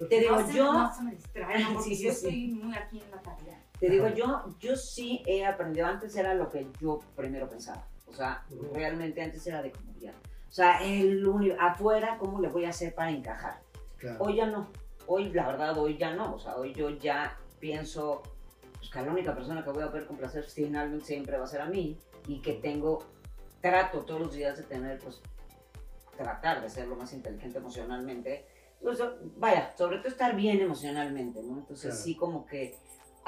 Te 0.09 0.19
digo, 0.19 0.35
no, 0.41 0.51
yo- 0.51 0.73
no 0.73 0.93
se 0.93 1.03
me 1.03 1.11
distraigan, 1.11 1.73
porque 1.73 1.89
Sí, 1.89 1.95
sí, 1.95 2.03
yo 2.03 2.11
sí. 2.11 2.17
estoy 2.17 2.47
muy 2.49 2.75
aquí 2.75 2.99
en 3.01 3.11
la 3.11 3.21
tarea. 3.21 3.63
Te 3.79 3.89
digo, 3.89 4.09
yo, 4.09 4.43
yo 4.59 4.75
sí 4.75 5.23
he 5.25 5.45
aprendido, 5.45 5.87
antes 5.87 6.13
era 6.17 6.33
lo 6.33 6.49
que 6.49 6.67
yo 6.81 6.99
primero 7.15 7.49
pensaba, 7.49 7.87
o 8.07 8.13
sea, 8.13 8.43
realmente 8.73 9.21
antes 9.21 9.47
era 9.47 9.61
de 9.61 9.71
comodidad. 9.71 10.13
O 10.49 10.51
sea, 10.51 10.83
el 10.83 11.23
afuera, 11.59 12.17
¿cómo 12.17 12.41
le 12.41 12.49
voy 12.49 12.65
a 12.65 12.69
hacer 12.69 12.95
para 12.95 13.11
encajar? 13.11 13.61
Claro. 13.97 14.17
Hoy 14.19 14.37
ya 14.37 14.47
no, 14.47 14.67
hoy 15.05 15.29
la 15.31 15.45
verdad, 15.45 15.77
hoy 15.77 15.97
ya 15.97 16.15
no, 16.15 16.35
o 16.35 16.39
sea, 16.39 16.55
hoy 16.55 16.73
yo 16.73 16.89
ya 16.89 17.37
pienso 17.59 18.23
pues, 18.77 18.89
que 18.89 19.01
la 19.01 19.11
única 19.11 19.35
persona 19.35 19.63
que 19.63 19.69
voy 19.69 19.83
a 19.83 19.91
poder 19.91 20.07
complacer 20.07 20.43
finalmente 20.43 21.05
siempre 21.05 21.37
va 21.37 21.43
a 21.43 21.47
ser 21.47 21.61
a 21.61 21.67
mí 21.67 21.99
y 22.27 22.41
que 22.41 22.53
tengo, 22.53 23.03
trato 23.61 23.99
todos 23.99 24.21
los 24.21 24.33
días 24.33 24.57
de 24.57 24.63
tener, 24.63 24.97
pues, 24.99 25.21
tratar 26.17 26.61
de 26.61 26.69
ser 26.69 26.87
lo 26.87 26.95
más 26.95 27.13
inteligente 27.13 27.59
emocionalmente. 27.59 28.45
Pues, 28.81 28.99
vaya, 29.37 29.71
sobre 29.77 29.97
todo 29.97 30.07
estar 30.07 30.35
bien 30.35 30.61
emocionalmente, 30.61 31.43
¿no? 31.43 31.59
Entonces 31.59 31.91
Claro. 31.91 32.03
sí 32.03 32.15
como 32.15 32.45
que 32.45 32.75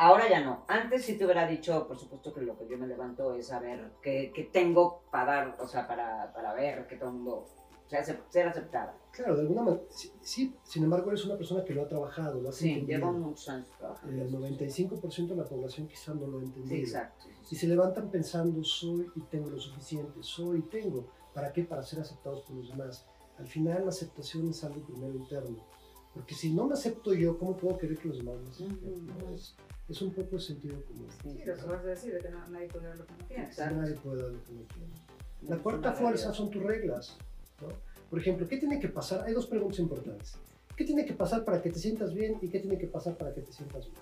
ahora 0.02 0.28
ya 0.30 0.44
no. 0.44 0.66
Antes 0.68 1.06
sí 1.06 1.18
te 1.18 1.26
hubiera 1.26 1.48
dicho, 1.48 1.88
por 1.88 1.98
supuesto 1.98 2.34
que 2.34 2.42
lo 2.42 2.58
que 2.58 2.68
yo 2.68 2.78
me 2.78 2.88
levanto 2.88 3.36
es 3.36 3.48
saber 3.48 3.92
qué, 4.02 4.32
qué 4.34 4.44
tengo 4.46 5.04
para 5.12 5.26
dar, 5.26 5.58
o 5.60 5.68
sea, 5.68 5.88
para, 5.88 6.34
para 6.34 6.54
ver 6.54 6.88
que 6.88 6.96
todo 6.96 7.10
el 7.10 7.16
mundo, 7.18 7.46
o 7.86 7.90
sea, 7.90 8.04
se- 8.04 8.20
ser 8.30 8.48
aceptada. 8.48 8.96
Claro, 9.12 9.36
de 9.36 9.42
alguna 9.42 9.62
manera, 9.64 9.84
sí, 9.90 10.12
sí, 10.22 10.56
sin 10.64 10.84
embargo 10.86 11.10
eres 11.12 11.26
una 11.26 11.36
persona 11.38 11.64
que 11.64 11.74
lo 11.74 11.84
ha 11.84 11.88
trabajado, 11.88 12.42
lo 12.42 12.50
has 12.50 12.56
Sí, 12.56 12.82
llevo 12.88 13.12
muchos 13.12 13.48
años 13.50 13.68
trabajando. 13.78 14.24
El 14.24 14.32
95% 14.32 15.28
de 15.28 15.36
la 15.36 15.44
población 15.48 15.88
quizá 15.88 16.14
no 16.14 16.28
lo 16.28 16.40
ha 16.40 16.44
entendido. 16.44 16.76
Sí, 16.76 16.82
exacto. 16.82 17.26
Y 17.52 17.56
se 17.56 17.68
levantan 17.68 18.10
pensando, 18.10 18.64
soy 18.64 19.12
y 19.16 19.20
tengo 19.22 19.50
lo 19.50 19.60
suficiente, 19.60 20.24
soy 20.24 20.60
y 20.60 20.62
tengo. 20.64 21.06
¿Para 21.34 21.52
qué? 21.54 21.64
Para 21.64 21.84
ser 21.84 22.00
aceptados 22.00 22.42
por 22.42 22.56
los 22.56 22.70
demás. 22.70 23.06
Al 23.38 23.46
final 23.48 23.84
la 23.84 23.90
aceptación 23.90 24.50
es 24.50 24.64
algo 24.64 24.82
primero 24.82 25.14
interno. 25.14 25.58
Porque 26.14 26.34
si 26.36 26.54
no 26.54 26.68
me 26.68 26.74
acepto 26.74 27.14
yo, 27.14 27.38
¿cómo 27.38 27.56
puedo 27.56 27.78
querer 27.78 27.98
que 27.98 28.08
los 28.10 28.18
demás 28.18 28.36
me 28.42 28.50
acepten? 28.50 28.90
Ujú, 28.94 29.02
¿no? 29.02 29.36
Es, 29.92 30.02
un 30.02 30.14
poco 30.14 30.36
el 30.36 30.42
sentido 30.42 30.84
común. 30.86 31.08
Sí, 31.22 31.44
lo 31.46 31.56
que 31.56 31.66
vas 31.66 31.80
a 31.80 31.84
decir, 31.84 32.14
de 32.14 32.20
que 32.20 32.30
no- 32.30 32.48
nadie 32.48 32.68
puede 32.68 32.88
dar 32.88 32.98
lo 32.98 33.06
que 33.06 33.14
no 33.14 33.26
tiene. 33.28 33.50
Nadie 33.58 33.94
puede 33.96 34.22
dar 34.22 34.32
lo 34.32 34.44
que 34.44 34.52
no. 34.54 34.62
No, 35.42 35.50
La 35.50 35.56
es 35.56 35.62
cuarta 35.62 35.94
fuerza 35.94 36.34
son 36.34 36.50
tus 36.50 36.64
reglas. 36.64 37.18
¿no? 37.62 37.68
Por 38.10 38.20
ejemplo, 38.20 38.48
¿qué 38.48 38.58
tiene 38.58 38.80
que 38.80 38.90
pasar? 38.90 39.24
Hay 39.26 39.34
dos 39.34 39.48
preguntas 39.48 39.80
importantes. 39.80 40.36
¿Qué 40.76 40.86
tiene 40.86 41.06
que 41.06 41.14
pasar 41.14 41.44
para 41.46 41.62
que 41.62 41.70
te 41.70 41.80
sientas 41.80 42.14
bien 42.14 42.38
y 42.42 42.48
qué 42.50 42.60
tiene 42.60 42.78
que 42.78 42.88
pasar 42.88 43.16
para 43.18 43.34
que 43.34 43.42
te 43.42 43.52
sientas 43.52 43.86
bien? 43.86 44.02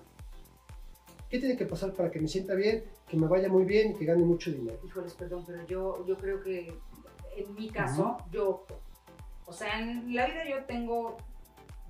¿Qué 1.28 1.38
tiene 1.38 1.56
que 1.56 1.66
pasar 1.66 1.92
para 1.92 2.10
que 2.10 2.20
me 2.20 2.26
sienta 2.26 2.54
bien, 2.54 2.84
que 3.08 3.16
me 3.16 3.28
vaya 3.28 3.48
muy 3.48 3.64
bien 3.64 3.92
y 3.92 3.94
que 3.94 4.04
gane 4.04 4.24
mucho 4.24 4.50
dinero? 4.50 4.80
Híjoles, 4.84 5.14
perdón, 5.14 5.44
pero 5.46 5.64
yo, 5.66 6.04
yo 6.06 6.16
creo 6.16 6.40
que 6.42 6.76
en 7.36 7.54
mi 7.54 7.70
caso, 7.70 8.16
yo 8.32 8.50
opto. 8.50 8.80
O 9.46 9.52
sea, 9.52 9.80
en 9.80 10.12
la 10.14 10.26
vida 10.26 10.48
yo 10.48 10.64
tengo 10.64 11.16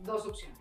dos 0.05 0.27
opciones. 0.27 0.59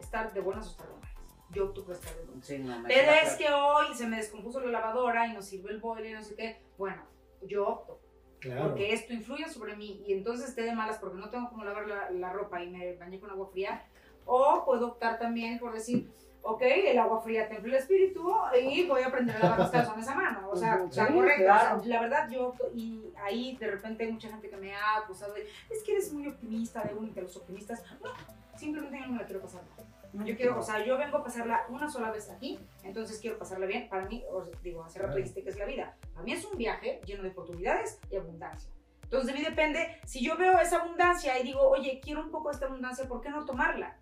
Estar 0.00 0.32
de 0.32 0.40
buenas 0.40 0.66
o 0.66 0.70
estar 0.70 0.86
de 0.86 0.94
malas. 0.94 1.13
Yo 1.50 1.66
opto 1.66 1.84
por 1.84 1.94
estar 1.94 2.14
de 2.14 2.24
buenas. 2.24 2.46
Sí, 2.46 2.58
no, 2.58 2.82
Pero 2.86 3.10
es 3.12 3.34
claro. 3.34 3.38
que 3.38 3.52
hoy 3.52 3.94
se 3.94 4.06
me 4.06 4.16
descompuso 4.16 4.60
la 4.60 4.70
lavadora 4.70 5.26
y 5.26 5.32
no 5.34 5.42
sirve 5.42 5.70
el 5.70 5.80
boiler 5.80 6.10
y 6.10 6.14
no 6.14 6.22
sé 6.22 6.34
qué. 6.34 6.62
Bueno, 6.78 7.02
yo 7.42 7.66
opto. 7.66 8.00
Claro. 8.40 8.68
Porque 8.68 8.92
esto 8.92 9.12
influye 9.12 9.48
sobre 9.48 9.76
mí 9.76 10.02
y 10.06 10.12
entonces 10.12 10.48
esté 10.48 10.62
de 10.62 10.74
malas 10.74 10.98
porque 10.98 11.16
no 11.16 11.30
tengo 11.30 11.48
cómo 11.48 11.64
lavar 11.64 11.86
la, 11.86 12.10
la 12.10 12.32
ropa 12.32 12.62
y 12.62 12.70
me 12.70 12.94
bañé 12.96 13.18
con 13.20 13.30
agua 13.30 13.48
fría. 13.50 13.86
O 14.26 14.64
puedo 14.64 14.88
optar 14.88 15.18
también 15.18 15.58
por 15.58 15.72
decir, 15.72 16.10
ok, 16.44 16.62
el 16.62 16.98
agua 16.98 17.22
fría 17.22 17.48
te 17.48 17.54
influye 17.54 17.76
el 17.76 17.82
espíritu 17.82 18.32
y 18.60 18.86
voy 18.86 19.02
a 19.02 19.06
aprender 19.06 19.36
a 19.36 19.38
lavar 19.40 19.58
los 19.60 19.70
calzones 19.70 20.06
a 20.08 20.14
mano. 20.14 20.48
O 20.50 20.56
sea, 20.56 20.84
está 20.84 21.06
sí, 21.06 21.14
correcto. 21.14 21.42
O 21.42 21.46
claro. 21.46 21.82
sea, 21.82 21.88
la 21.88 22.00
verdad, 22.02 22.28
yo 22.30 22.48
opto 22.48 22.70
y 22.74 23.12
ahí 23.22 23.56
de 23.56 23.70
repente 23.70 24.04
hay 24.04 24.12
mucha 24.12 24.28
gente 24.28 24.50
que 24.50 24.56
me 24.56 24.74
ha 24.74 24.98
acusado 24.98 25.32
de, 25.34 25.48
es 25.70 25.82
que 25.82 25.92
eres 25.92 26.12
muy 26.12 26.26
optimista, 26.26 26.82
de 26.82 26.94
uno 26.94 27.12
de 27.12 27.22
los 27.22 27.36
optimistas. 27.36 27.82
No, 28.02 28.10
simplemente 28.58 28.98
yo 28.98 29.06
no 29.06 29.12
me 29.12 29.18
la 29.20 29.26
quiero 29.26 29.40
pasar 29.40 29.62
mal. 29.62 29.86
Yo 30.24 30.36
quiero, 30.36 30.58
o 30.58 30.62
sea, 30.62 30.84
yo 30.84 30.96
vengo 30.96 31.18
a 31.18 31.24
pasarla 31.24 31.66
una 31.68 31.90
sola 31.90 32.10
vez 32.10 32.30
aquí, 32.30 32.58
entonces 32.84 33.18
quiero 33.20 33.36
pasarla 33.38 33.66
bien. 33.66 33.88
Para 33.88 34.06
mí, 34.06 34.22
os 34.30 34.48
digo, 34.62 34.84
hace 34.84 34.98
rato 35.00 35.16
dijiste 35.16 35.42
que 35.42 35.50
es 35.50 35.58
la 35.58 35.64
vida. 35.66 35.96
Para 36.12 36.24
mí 36.24 36.32
es 36.32 36.44
un 36.44 36.56
viaje 36.56 37.00
lleno 37.06 37.22
de 37.24 37.30
oportunidades 37.30 37.98
y 38.10 38.16
abundancia. 38.16 38.70
Entonces 39.02 39.32
de 39.32 39.38
mí 39.38 39.44
depende, 39.44 39.86
si 40.04 40.24
yo 40.24 40.36
veo 40.36 40.58
esa 40.60 40.82
abundancia 40.82 41.38
y 41.38 41.44
digo, 41.44 41.60
oye, 41.68 42.00
quiero 42.02 42.22
un 42.22 42.30
poco 42.30 42.48
de 42.48 42.54
esta 42.54 42.66
abundancia, 42.66 43.06
¿por 43.06 43.20
qué 43.20 43.30
no 43.30 43.44
tomarla? 43.44 43.96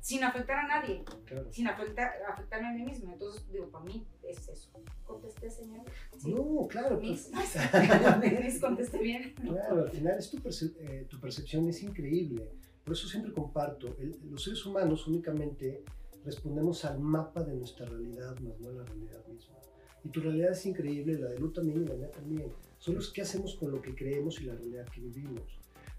Sin 0.00 0.22
afectar 0.22 0.58
a 0.58 0.66
nadie, 0.68 1.04
claro. 1.26 1.50
sin 1.52 1.66
afectar, 1.66 2.12
afectarme 2.30 2.68
a 2.68 2.72
mí 2.72 2.82
misma. 2.84 3.12
Entonces, 3.14 3.46
digo, 3.50 3.68
para 3.68 3.84
mí 3.84 4.06
es 4.22 4.48
eso. 4.48 4.70
¿Contesté, 5.04 5.50
señor? 5.50 5.84
Sí. 6.16 6.32
No, 6.32 6.66
claro. 6.68 6.98
pues, 7.00 7.30
Mis, 8.22 8.44
mis, 8.44 8.60
contesté 8.60 8.98
bien. 8.98 9.34
Claro, 9.34 9.82
al 9.82 9.90
final 9.90 10.18
es 10.18 10.30
tu, 10.30 10.38
perce- 10.38 10.74
eh, 10.78 11.06
tu 11.10 11.18
percepción 11.20 11.68
es 11.68 11.82
increíble. 11.82 12.52
Por 12.88 12.96
eso 12.96 13.06
siempre 13.06 13.34
comparto, 13.34 13.94
el- 13.98 14.16
los 14.30 14.42
seres 14.42 14.64
humanos 14.64 15.06
únicamente 15.06 15.82
respondemos 16.24 16.86
al 16.86 16.98
mapa 16.98 17.44
de 17.44 17.54
nuestra 17.54 17.84
realidad, 17.84 18.38
más 18.38 18.58
no 18.60 18.70
a 18.70 18.72
la 18.72 18.84
realidad 18.86 19.22
misma. 19.30 19.56
Y 20.04 20.08
tu 20.08 20.20
realidad 20.22 20.52
es 20.52 20.64
increíble, 20.64 21.18
la 21.18 21.28
de 21.28 21.38
Lu 21.38 21.50
también 21.52 21.82
y 21.82 21.86
la 21.86 21.94
mía 21.96 22.10
también. 22.10 22.50
Solo 22.78 23.00
es 23.00 23.08
qué 23.10 23.20
hacemos 23.20 23.56
con 23.56 23.72
lo 23.72 23.82
que 23.82 23.94
creemos 23.94 24.40
y 24.40 24.44
la 24.44 24.54
realidad 24.54 24.86
que 24.88 25.02
vivimos. 25.02 25.42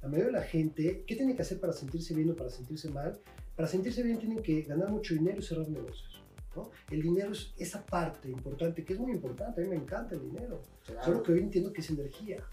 La 0.02 0.08
mayoría 0.08 0.26
de 0.26 0.40
la 0.40 0.42
gente, 0.42 1.04
¿qué 1.06 1.16
tiene 1.16 1.36
que 1.36 1.44
hacer 1.44 1.60
para 1.60 1.74
sentirse 1.74 2.16
bien 2.16 2.32
o 2.32 2.36
para 2.36 2.50
sentirse 2.50 2.90
mal? 2.90 3.20
Para 3.56 3.68
sentirse 3.68 4.02
bien 4.02 4.18
tienen 4.18 4.42
que 4.42 4.64
ganar 4.64 4.90
mucho 4.90 5.14
dinero 5.14 5.38
y 5.38 5.44
cerrar 5.44 5.70
negocios. 5.70 6.24
¿no? 6.56 6.72
El 6.90 7.04
dinero 7.04 7.34
es 7.34 7.54
esa 7.60 7.86
parte 7.86 8.32
importante, 8.32 8.84
que 8.84 8.94
es 8.94 9.00
muy 9.00 9.12
importante, 9.12 9.62
a 9.62 9.64
mí 9.64 9.70
me 9.70 9.76
encanta 9.76 10.16
el 10.16 10.22
dinero. 10.22 10.60
Claro. 10.88 11.04
Solo 11.06 11.22
que 11.22 11.34
hoy 11.34 11.40
entiendo 11.42 11.72
que 11.72 11.82
es 11.82 11.90
energía. 11.92 12.44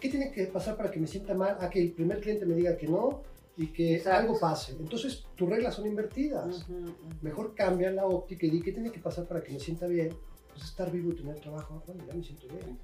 ¿Qué 0.00 0.08
tiene 0.08 0.32
que 0.32 0.46
pasar 0.48 0.76
para 0.76 0.90
que 0.90 0.98
me 0.98 1.06
sienta 1.06 1.32
mal? 1.32 1.58
A 1.60 1.70
que 1.70 1.80
el 1.80 1.92
primer 1.92 2.20
cliente 2.20 2.44
me 2.44 2.56
diga 2.56 2.76
que 2.76 2.88
no 2.88 3.22
y 3.56 3.66
que 3.68 3.96
Exacto. 3.96 4.20
algo 4.20 4.40
pase. 4.40 4.72
Entonces, 4.72 5.24
tus 5.36 5.48
reglas 5.48 5.74
son 5.74 5.86
invertidas. 5.86 6.62
Ujú, 6.68 6.78
ujú. 6.84 6.92
Mejor 7.20 7.54
cambia 7.54 7.90
la 7.90 8.06
óptica 8.06 8.46
y 8.46 8.50
di 8.50 8.62
qué 8.62 8.72
tiene 8.72 8.90
que 8.90 9.00
pasar 9.00 9.26
para 9.26 9.42
que 9.42 9.52
me 9.52 9.60
sienta 9.60 9.86
bien. 9.86 10.16
Pues 10.48 10.64
estar 10.64 10.90
vivo 10.90 11.10
y 11.12 11.14
tener 11.16 11.38
trabajo. 11.40 11.82
Bueno, 11.86 12.04
ya 12.06 12.14
me 12.14 12.22
siento 12.22 12.46
bien. 12.48 12.78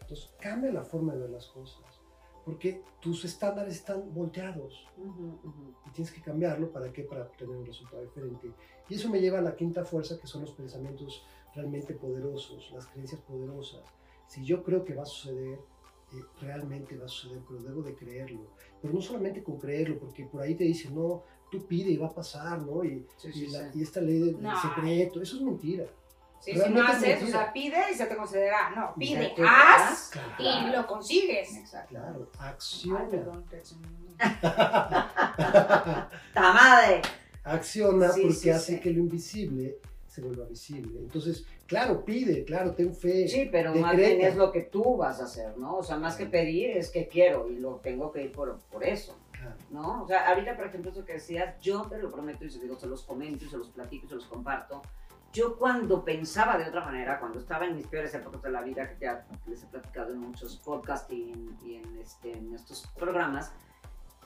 Entonces, 0.00 0.30
cambia 0.40 0.72
la 0.72 0.84
forma 0.84 1.14
de 1.14 1.20
ver 1.20 1.30
las 1.30 1.46
cosas. 1.46 1.80
Porque 2.44 2.82
tus 3.00 3.24
estándares 3.24 3.76
están 3.76 4.12
volteados 4.12 4.88
Ujú, 4.98 5.38
ujú. 5.44 5.74
y 5.86 5.90
tienes 5.90 6.12
que 6.12 6.20
cambiarlo 6.20 6.72
para 6.72 6.92
qué? 6.92 7.04
Para 7.04 7.22
obtener 7.22 7.56
un 7.56 7.64
resultado 7.64 8.02
diferente. 8.02 8.50
Y 8.88 8.94
eso 8.96 9.08
me 9.08 9.20
lleva 9.20 9.38
a 9.38 9.42
la 9.42 9.54
quinta 9.54 9.84
fuerza, 9.84 10.18
que 10.18 10.26
son 10.26 10.40
los 10.42 10.50
pensamientos 10.50 11.22
realmente 11.54 11.94
poderosos, 11.94 12.72
las 12.72 12.86
creencias 12.88 13.20
poderosas. 13.20 13.82
Si 14.26 14.44
yo 14.44 14.64
creo 14.64 14.84
que 14.84 14.94
va 14.94 15.02
a 15.04 15.06
suceder, 15.06 15.60
eh, 16.14 16.22
realmente 16.40 16.96
va 16.96 17.06
a 17.06 17.08
suceder, 17.08 17.42
pero 17.48 17.60
debo 17.62 17.82
de 17.82 17.94
creerlo. 17.94 18.50
Pero 18.80 18.94
no 18.94 19.00
solamente 19.00 19.42
con 19.42 19.58
creerlo, 19.58 19.98
porque 19.98 20.24
por 20.26 20.42
ahí 20.42 20.54
te 20.54 20.64
dicen, 20.64 20.94
no, 20.94 21.22
tú 21.50 21.66
pide 21.66 21.90
y 21.90 21.96
va 21.96 22.08
a 22.08 22.14
pasar, 22.14 22.60
¿no? 22.62 22.84
Y, 22.84 23.06
Sí, 23.16 23.28
y 23.28 23.32
sí, 23.32 23.46
la- 23.48 23.70
sí. 23.72 23.78
y 23.78 23.82
esta 23.82 24.00
ley 24.00 24.18
del 24.18 24.42
No. 24.42 24.60
secreto, 24.60 25.20
eso 25.22 25.36
es 25.36 25.42
mentira. 25.42 25.84
Sí, 26.40 26.52
si 26.58 26.70
no 26.70 26.82
haces, 26.82 27.22
o 27.22 27.26
sea, 27.28 27.52
pide 27.52 27.76
y 27.92 27.94
se 27.94 28.04
te 28.06 28.16
concederá. 28.16 28.70
No, 28.70 28.94
pide, 28.98 29.26
Exacto. 29.26 29.42
haz 29.46 30.10
Claro. 30.10 30.68
y 30.68 30.72
lo 30.72 30.86
consigues. 30.88 31.56
Exacto. 31.56 31.90
Claro, 31.90 32.28
Ay, 32.38 32.50
acciona. 32.50 33.08
perdón, 33.08 33.44
reaccioné. 33.48 33.86
¡Ta 36.34 36.52
madre! 36.52 37.02
acciona 37.44 38.10
Sí, 38.12 38.20
porque 38.22 38.34
sí, 38.36 38.50
hace 38.50 38.74
sí. 38.76 38.80
que 38.80 38.90
lo 38.90 39.00
invisible 39.00 39.78
se 40.12 40.20
vuelva 40.20 40.44
visible. 40.44 40.98
Entonces, 41.00 41.46
claro, 41.66 42.04
pide, 42.04 42.44
claro, 42.44 42.74
ten 42.74 42.94
fe. 42.94 43.26
Sí, 43.28 43.48
pero 43.50 43.74
más 43.74 43.92
decreta. 43.92 44.14
bien 44.16 44.30
es 44.30 44.36
lo 44.36 44.52
que 44.52 44.60
tú 44.60 44.98
vas 44.98 45.20
a 45.20 45.24
hacer, 45.24 45.56
¿no? 45.56 45.78
O 45.78 45.82
sea, 45.82 45.96
más 45.96 46.16
que 46.16 46.26
pedir 46.26 46.76
es 46.76 46.90
que 46.90 47.08
quiero 47.08 47.48
y 47.50 47.56
lo 47.58 47.76
tengo 47.76 48.12
que 48.12 48.24
ir 48.24 48.32
por, 48.32 48.58
por 48.70 48.84
eso, 48.84 49.16
Claro. 49.32 49.56
¿no? 49.70 50.02
O 50.02 50.06
sea, 50.06 50.28
ahorita, 50.28 50.54
por 50.54 50.66
ejemplo, 50.66 50.90
eso 50.90 51.06
que 51.06 51.14
decías, 51.14 51.58
yo 51.62 51.86
te 51.88 51.96
lo 51.96 52.10
prometo 52.10 52.44
y 52.44 52.50
se, 52.50 52.60
digo, 52.60 52.76
se 52.78 52.86
los 52.86 53.02
comento 53.04 53.46
y 53.46 53.48
se 53.48 53.56
los 53.56 53.70
platico 53.70 54.04
y 54.04 54.08
se 54.10 54.14
los 54.16 54.26
comparto. 54.26 54.82
Yo 55.32 55.56
cuando 55.56 56.04
pensaba 56.04 56.58
de 56.58 56.68
otra 56.68 56.84
manera, 56.84 57.18
cuando 57.18 57.38
estaba 57.38 57.64
en 57.64 57.74
mis 57.74 57.86
peores 57.86 58.14
épocas 58.14 58.42
de 58.42 58.50
la 58.50 58.60
vida, 58.60 58.86
que 58.86 59.06
ya 59.06 59.26
les 59.46 59.62
he 59.62 59.66
platicado 59.66 60.12
en 60.12 60.18
muchos 60.18 60.58
podcasts 60.58 61.10
y 61.10 61.30
en, 61.32 61.56
y 61.64 61.76
en, 61.76 61.96
este, 61.96 62.32
en 62.36 62.54
estos 62.54 62.86
programas, 62.94 63.50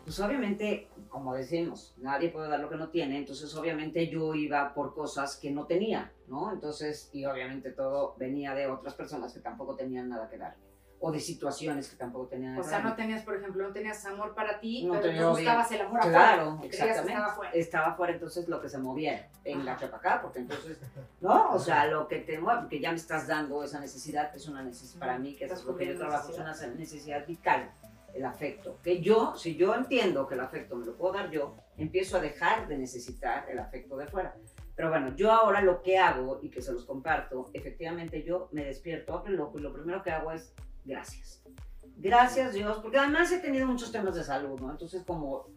pues 0.06 0.20
obviamente, 0.20 0.88
como 1.08 1.34
decimos, 1.34 1.92
nadie 1.98 2.28
puede 2.28 2.48
dar 2.48 2.60
lo 2.60 2.68
que 2.70 2.76
no 2.76 2.90
tiene, 2.90 3.18
entonces 3.18 3.52
obviamente 3.56 4.06
yo 4.06 4.36
iba 4.36 4.72
por 4.72 4.94
cosas 4.94 5.34
que 5.36 5.50
no 5.50 5.66
tenía, 5.66 6.12
¿no? 6.28 6.52
Entonces, 6.52 7.10
y 7.12 7.24
obviamente 7.24 7.72
todo 7.72 8.14
venía 8.16 8.54
de 8.54 8.68
otras 8.68 8.94
personas 8.94 9.32
que 9.34 9.40
tampoco 9.40 9.74
tenían 9.74 10.08
nada 10.08 10.28
que 10.30 10.38
dar, 10.38 10.54
o 11.00 11.10
de 11.10 11.18
situaciones 11.18 11.90
que 11.90 11.96
tampoco 11.96 12.28
tenían 12.28 12.52
nada 12.54 12.64
O 12.64 12.68
sea, 12.68 12.78
no 12.78 12.94
tenías, 12.94 13.24
por 13.24 13.34
ejemplo, 13.34 13.66
no 13.66 13.72
tenías 13.72 14.06
amor 14.06 14.32
para 14.36 14.60
ti, 14.60 14.84
No 14.84 14.92
pero 15.00 15.12
bien. 15.12 15.28
buscabas 15.28 15.72
el 15.72 15.80
amor 15.80 15.98
Claro, 16.02 16.42
afuera. 16.50 16.66
Exactamente. 16.66 17.10
estaba 17.12 17.26
afuera. 17.32 17.52
Estaba 17.52 17.96
fuera 17.96 18.12
entonces 18.12 18.48
lo 18.48 18.60
que 18.60 18.68
se 18.68 18.78
movía 18.78 19.28
en 19.42 19.64
la 19.64 19.72
Ajá. 19.72 19.86
para 19.90 19.96
acá, 19.96 20.22
porque 20.22 20.38
entonces, 20.38 20.78
¿no? 21.20 21.50
O 21.52 21.58
sea, 21.58 21.86
lo 21.88 22.06
que 22.06 22.20
te 22.20 22.38
mueve, 22.38 22.68
que 22.68 22.78
ya 22.78 22.90
me 22.90 22.96
estás 22.96 23.26
dando 23.26 23.64
esa 23.64 23.80
necesidad, 23.80 24.32
es 24.36 24.46
una 24.46 24.62
necesidad 24.62 25.00
para 25.00 25.18
mí, 25.18 25.34
que 25.34 25.46
es 25.46 25.64
lo 25.64 25.76
que 25.76 25.86
yo 25.88 25.98
trabajo, 25.98 26.30
es 26.30 26.38
una 26.38 26.54
necesidad 26.76 27.26
vital, 27.26 27.72
el 28.16 28.24
afecto. 28.24 28.78
Que 28.82 29.00
yo, 29.00 29.34
si 29.36 29.56
yo 29.56 29.74
entiendo 29.74 30.26
que 30.26 30.34
el 30.34 30.40
afecto 30.40 30.76
me 30.76 30.86
lo 30.86 30.96
puedo 30.96 31.14
dar 31.14 31.30
yo, 31.30 31.56
empiezo 31.76 32.16
a 32.16 32.20
dejar 32.20 32.66
de 32.68 32.78
necesitar 32.78 33.48
el 33.50 33.58
afecto 33.58 33.96
de 33.96 34.06
fuera. 34.06 34.34
Pero 34.74 34.90
bueno, 34.90 35.14
yo 35.16 35.32
ahora 35.32 35.60
lo 35.60 35.82
que 35.82 35.98
hago 35.98 36.40
y 36.42 36.50
que 36.50 36.60
se 36.60 36.72
los 36.72 36.84
comparto, 36.84 37.50
efectivamente 37.54 38.22
yo 38.22 38.48
me 38.52 38.64
despierto, 38.64 39.14
abro 39.14 39.32
el 39.32 39.40
ojo 39.40 39.58
y 39.58 39.62
lo 39.62 39.72
primero 39.72 40.02
que 40.02 40.10
hago 40.10 40.32
es 40.32 40.54
gracias. 40.84 41.42
Gracias 41.96 42.52
Dios, 42.52 42.78
porque 42.82 42.98
además 42.98 43.32
he 43.32 43.38
tenido 43.38 43.66
muchos 43.66 43.90
temas 43.90 44.14
de 44.14 44.22
salud, 44.22 44.60
¿no? 44.60 44.70
Entonces 44.70 45.02
como 45.04 45.48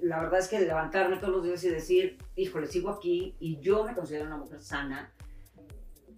la 0.00 0.20
verdad 0.20 0.38
es 0.38 0.48
que 0.48 0.60
levantarme 0.60 1.16
todos 1.16 1.32
los 1.32 1.44
días 1.44 1.64
y 1.64 1.70
decir, 1.70 2.18
híjole, 2.36 2.66
sigo 2.66 2.90
aquí 2.90 3.34
y 3.40 3.58
yo 3.60 3.84
me 3.84 3.94
considero 3.94 4.26
una 4.26 4.36
mujer 4.36 4.60
sana, 4.60 5.12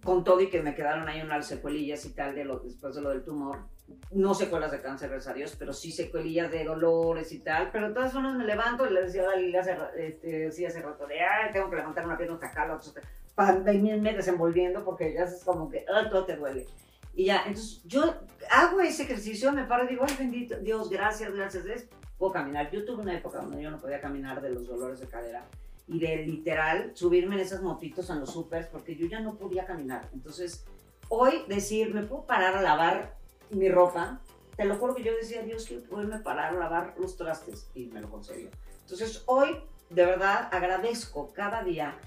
con 0.03 0.23
todo 0.23 0.41
y 0.41 0.49
que 0.49 0.61
me 0.61 0.75
quedaron 0.75 1.07
ahí 1.07 1.21
unas 1.21 1.47
secuelillas 1.47 2.05
y 2.05 2.13
tal 2.13 2.35
de 2.35 2.45
lo, 2.45 2.59
después 2.59 2.95
de 2.95 3.01
lo 3.01 3.09
del 3.09 3.23
tumor, 3.23 3.67
no 4.11 4.33
secuelas 4.33 4.71
de 4.71 4.81
cáncer, 4.81 5.09
gracias 5.09 5.31
a 5.31 5.35
Dios, 5.35 5.55
pero 5.57 5.73
sí 5.73 5.91
secuelillas 5.91 6.51
de 6.51 6.63
dolores 6.63 7.31
y 7.31 7.39
tal, 7.39 7.69
pero 7.71 7.89
de 7.89 7.93
todas 7.93 8.13
formas 8.13 8.35
me 8.35 8.45
levanto 8.45 8.85
y 8.85 8.93
le 8.93 9.03
decía 9.03 9.23
a 9.23 9.27
Dalila 9.27 9.61
hace, 9.61 9.77
este, 9.97 10.51
sí, 10.51 10.65
hace 10.65 10.81
rato 10.81 11.07
de, 11.07 11.21
ay, 11.21 11.51
tengo 11.53 11.69
que 11.69 11.77
levantar 11.77 12.05
una 12.05 12.17
pierna 12.17 12.35
hasta 12.35 12.47
acá, 12.47 12.67
la 12.67 12.75
otra, 12.75 13.01
para 13.35 13.59
venirme 13.59 14.13
desenvolviendo 14.13 14.83
porque 14.83 15.13
ya 15.13 15.23
es 15.23 15.43
como 15.43 15.69
que, 15.69 15.85
ah, 15.93 16.09
todo 16.09 16.25
te 16.25 16.35
duele. 16.35 16.65
Y 17.13 17.25
ya, 17.25 17.43
entonces 17.45 17.81
yo 17.85 18.13
hago 18.49 18.79
ese 18.81 19.03
ejercicio, 19.03 19.51
me 19.51 19.65
paro 19.65 19.85
y 19.85 19.87
digo, 19.89 20.05
ay, 20.07 20.15
bendito 20.17 20.57
Dios, 20.57 20.89
gracias, 20.89 21.33
gracias, 21.33 21.65
es 21.65 21.89
puedo 22.21 22.33
caminar. 22.33 22.69
Yo 22.69 22.85
tuve 22.85 23.01
una 23.01 23.17
época 23.17 23.39
donde 23.39 23.63
yo 23.63 23.71
no 23.71 23.79
podía 23.79 23.99
caminar 23.99 24.41
de 24.43 24.51
los 24.51 24.67
dolores 24.67 24.99
de 24.99 25.07
cadera 25.07 25.43
y 25.87 25.99
de 25.99 26.17
literal 26.17 26.91
subirme 26.93 27.33
en 27.33 27.41
esas 27.41 27.63
motitos 27.63 28.11
en 28.11 28.19
los 28.19 28.31
supers 28.31 28.67
porque 28.67 28.95
yo 28.95 29.07
ya 29.07 29.19
no 29.19 29.33
podía 29.33 29.65
caminar. 29.65 30.07
Entonces, 30.13 30.63
hoy 31.09 31.43
decir, 31.47 31.91
me 31.93 32.03
puedo 32.03 32.27
parar 32.27 32.55
a 32.55 32.61
lavar 32.61 33.17
mi 33.55 33.69
ropa, 33.69 34.21
te 34.55 34.65
lo 34.65 34.75
juro 34.75 34.95
que 34.95 35.03
yo 35.03 35.13
decía, 35.15 35.41
Dios, 35.43 35.65
quiero 35.65 35.83
poderme 35.83 36.19
parar 36.19 36.55
a 36.55 36.59
lavar 36.59 36.93
los 36.97 37.15
trastes 37.17 37.69
y 37.73 37.87
me 37.87 38.01
lo 38.01 38.09
concedió. 38.09 38.49
Entonces, 38.81 39.23
hoy, 39.25 39.57
de 39.89 40.05
verdad, 40.05 40.49
agradezco 40.51 41.31
cada 41.33 41.63
día 41.63 41.97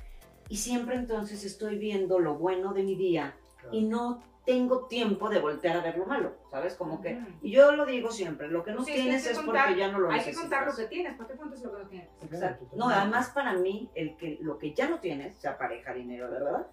y 0.49 0.57
siempre 0.57 0.97
entonces 0.97 1.45
estoy 1.45 1.78
viendo 1.78 2.18
lo 2.18 2.34
bueno 2.36 2.72
de 2.74 2.82
mi 2.82 2.95
día 2.97 3.34
y 3.72 3.82
no 3.86 4.22
tengo 4.45 4.84
tiempo 4.88 5.30
de 5.30 5.40
voltear 5.40 5.78
a 5.78 5.80
ver 5.80 5.97
lo 5.97 6.05
malo, 6.05 6.34
¿sabes? 6.51 6.74
Como 6.74 7.01
que, 7.01 7.18
y 7.40 7.51
yo 7.51 7.72
lo 7.72 7.86
digo 7.86 8.11
siempre, 8.12 8.49
lo 8.49 8.62
que 8.62 8.72
no 8.72 8.84
Sí, 8.84 8.90
es 8.90 8.95
que 8.97 9.01
hay 9.01 9.03
tienes 9.09 9.24
que 9.24 9.30
es 9.32 9.38
contar- 9.38 9.64
porque 9.68 9.80
ya 9.80 9.90
no 9.90 9.99
lo 10.01 10.09
Hay 10.11 10.20
que 10.20 10.26
necesitas. 10.26 10.42
contar 10.42 10.66
lo 10.66 10.76
que 10.76 10.84
tienes, 10.84 11.14
¿para 11.16 11.28
qué 11.30 11.34
cuentas 11.36 11.62
lo 11.62 11.72
que 11.72 11.82
no 11.82 11.88
tienes? 11.88 12.09
Exacto. 12.30 12.66
No, 12.76 12.90
además 12.90 13.30
para 13.30 13.55
mí, 13.55 13.88
el 13.95 14.16
que, 14.18 14.36
lo 14.42 14.59
que 14.59 14.74
ya 14.74 14.86
no 14.90 14.99
tienes, 15.01 15.34
sea 15.36 15.57
pareja, 15.57 15.95
dinero, 15.95 16.30
¿verdad? 16.30 16.66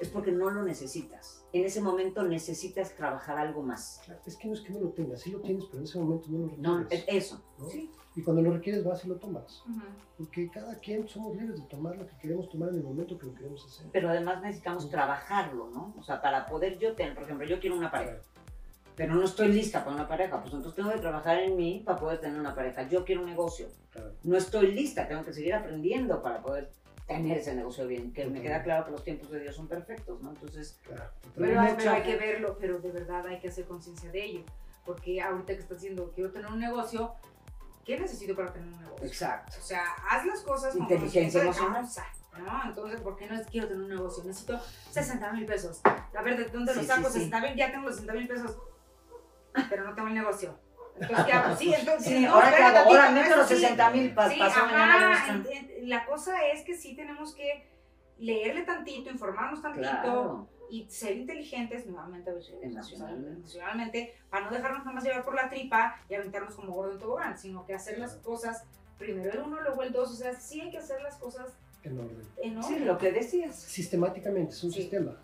Es 0.00 0.08
porque 0.08 0.32
no 0.32 0.50
lo 0.50 0.64
necesitas. 0.64 1.44
En 1.52 1.64
ese 1.64 1.80
momento 1.80 2.22
necesitas 2.24 2.94
trabajar 2.96 3.38
algo 3.38 3.62
más. 3.62 4.00
Claro, 4.04 4.20
Es 4.26 4.36
que 4.36 4.48
no 4.48 4.54
es 4.54 4.60
que 4.62 4.72
no 4.72 4.80
lo 4.80 4.88
tengas, 4.90 5.20
sí 5.20 5.30
lo 5.30 5.40
tienes, 5.40 5.64
pero 5.66 5.78
en 5.78 5.84
ese 5.84 5.98
momento 6.00 6.26
no 6.30 6.38
lo 6.46 6.56
No, 6.56 6.78
requieres. 6.78 7.06
es 7.08 7.14
eso. 7.26 7.42
¿no? 7.58 7.68
Sí. 7.68 7.90
Y 8.16 8.22
cuando 8.22 8.42
lo 8.42 8.52
requieres 8.52 8.84
vas 8.84 9.04
y 9.04 9.08
lo 9.08 9.16
tomas. 9.16 9.62
Ujú. 9.68 9.80
Porque 10.18 10.50
cada 10.50 10.74
quien 10.80 11.06
somos 11.08 11.36
libres 11.36 11.60
de 11.60 11.66
tomar 11.68 11.96
lo 11.96 12.06
que 12.06 12.16
queremos 12.18 12.48
tomar 12.50 12.70
en 12.70 12.76
el 12.76 12.82
momento 12.82 13.16
que 13.18 13.26
lo 13.26 13.34
queremos 13.34 13.64
hacer. 13.64 13.86
Pero 13.92 14.08
además 14.10 14.42
necesitamos 14.42 14.90
trabajarlo, 14.90 15.70
¿no? 15.70 15.94
O 15.98 16.02
sea, 16.02 16.20
para 16.20 16.46
poder 16.46 16.78
yo 16.78 16.94
tener, 16.94 17.14
por 17.14 17.22
ejemplo, 17.24 17.46
yo 17.46 17.60
quiero 17.60 17.76
una 17.76 17.90
pareja, 17.90 18.18
pero 18.96 19.14
no 19.14 19.22
estoy 19.24 19.48
lista 19.48 19.82
para 19.84 19.96
una 19.96 20.08
pareja, 20.08 20.40
pues 20.42 20.52
entonces 20.52 20.74
tengo 20.76 20.90
que 20.92 20.98
trabajar 21.00 21.38
en 21.38 21.56
mí 21.56 21.82
para 21.86 21.98
poder 21.98 22.20
tener 22.20 22.38
una 22.38 22.54
pareja. 22.54 22.86
Yo 22.88 23.04
quiero 23.04 23.22
un 23.22 23.28
negocio, 23.28 23.68
Claro. 23.90 24.12
no 24.24 24.36
estoy 24.36 24.72
lista, 24.74 25.06
tengo 25.08 25.24
que 25.24 25.32
seguir 25.32 25.54
aprendiendo 25.54 26.20
para 26.22 26.42
poder 26.42 26.70
tener 27.12 27.38
ese 27.38 27.54
negocio 27.54 27.86
bien, 27.86 28.12
que 28.12 28.26
me 28.26 28.40
queda 28.40 28.62
claro 28.62 28.84
que 28.84 28.90
los 28.92 29.04
tiempos 29.04 29.30
de 29.30 29.40
Dios 29.40 29.54
son 29.56 29.68
perfectos, 29.68 30.20
¿no? 30.22 30.30
Entonces, 30.30 30.78
Claro. 30.84 31.04
Pero, 31.34 31.60
hay, 31.60 31.66
mucha 31.72 31.76
pero 31.76 31.90
hay 31.92 32.02
que 32.02 32.16
verlo, 32.16 32.56
pero 32.60 32.78
de 32.78 32.90
verdad 32.92 33.26
hay 33.26 33.38
que 33.40 33.48
hacer 33.48 33.64
conciencia 33.66 34.10
de 34.10 34.24
ello. 34.24 34.44
Porque 34.84 35.20
ahorita 35.20 35.54
que 35.54 35.60
estás 35.60 35.80
diciendo, 35.80 36.10
quiero 36.14 36.30
tener 36.32 36.50
un 36.50 36.58
negocio, 36.58 37.14
¿qué 37.84 37.98
necesito 37.98 38.34
para 38.34 38.52
tener 38.52 38.68
un 38.68 38.80
negocio? 38.80 39.06
exacto. 39.06 39.56
O 39.60 39.62
sea, 39.64 39.84
haz 40.10 40.26
las 40.26 40.40
cosas 40.40 40.72
con 40.72 40.82
Inteligencia 40.82 41.42
emocional. 41.42 41.84
¿no? 42.38 42.62
Entonces, 42.64 43.00
¿por 43.00 43.16
qué 43.16 43.26
no 43.26 43.34
es 43.38 43.46
quiero 43.46 43.68
tener 43.68 43.82
un 43.82 43.90
negocio? 43.90 44.24
Necesito 44.24 44.58
60 44.90 45.32
mil 45.32 45.44
pesos. 45.46 45.80
A 45.84 46.22
ver, 46.22 46.36
¿de 46.38 46.44
dónde 46.46 46.74
los 46.74 46.82
Sí, 46.82 46.88
saco? 46.88 47.02
sí, 47.08 47.12
sí. 47.12 47.18
60 47.30 47.40
mil, 47.40 47.56
ya 47.56 47.70
tengo 47.70 47.84
los 47.86 47.94
60 47.96 48.12
mil 48.14 48.26
pesos, 48.28 48.56
pero 49.68 49.84
no 49.84 49.94
tengo 49.94 50.08
el 50.08 50.14
negocio. 50.14 50.58
Entonces, 50.98 51.26
¿qué 51.26 51.32
hago? 51.32 51.56
Sí, 51.56 51.74
entonces, 51.78 52.06
Sí, 52.08 52.20
no, 52.24 52.34
ahora 52.34 52.66
hago, 52.80 52.90
ahora 52.90 53.10
meto 53.10 53.36
los 53.36 53.46
es 53.50 53.52
así. 53.52 53.60
60 53.62 53.90
mil 53.90 54.14
para 54.14 54.30
Sí, 54.30 54.38
pasado 54.38 54.66
mañana 54.66 55.44
la 55.82 56.06
cosa 56.06 56.46
es 56.48 56.62
que 56.64 56.76
sí 56.76 56.94
tenemos 56.96 57.34
que 57.34 57.66
leerle 58.18 58.62
tantito, 58.62 59.10
informarnos 59.10 59.60
tantito 59.62 59.82
Claro. 59.88 60.48
y 60.70 60.86
ser 60.88 61.16
inteligentes 61.16 61.86
nuevamente 61.86 62.32
veces, 62.32 62.54
Emocionalmente. 62.62 64.14
para 64.30 64.46
no 64.46 64.52
dejarnos 64.56 64.80
nada 64.80 64.92
más 64.92 65.04
llevar 65.04 65.24
por 65.24 65.34
la 65.34 65.48
tripa 65.48 65.96
y 66.08 66.14
aventarnos 66.14 66.54
como 66.54 66.72
gordo 66.72 66.92
en 66.92 66.98
tobogán, 66.98 67.36
sino 67.38 67.66
que 67.66 67.74
hacer 67.74 67.98
las 67.98 68.14
cosas 68.16 68.64
primero 68.98 69.32
el 69.32 69.40
uno, 69.40 69.60
luego 69.60 69.82
el 69.82 69.92
dos, 69.92 70.12
o 70.12 70.14
sea, 70.14 70.32
sí 70.38 70.60
hay 70.60 70.70
que 70.70 70.78
hacer 70.78 71.02
las 71.02 71.16
cosas 71.16 71.52
En 71.82 71.98
orden. 71.98 72.22
en 72.42 72.62
Sí, 72.62 72.74
orden. 72.74 72.86
lo 72.86 72.98
que 72.98 73.10
decías. 73.10 73.56
Sistemáticamente, 73.56 74.52
es 74.52 74.62
un 74.62 74.70
Sí. 74.72 74.82
sistema. 74.82 75.16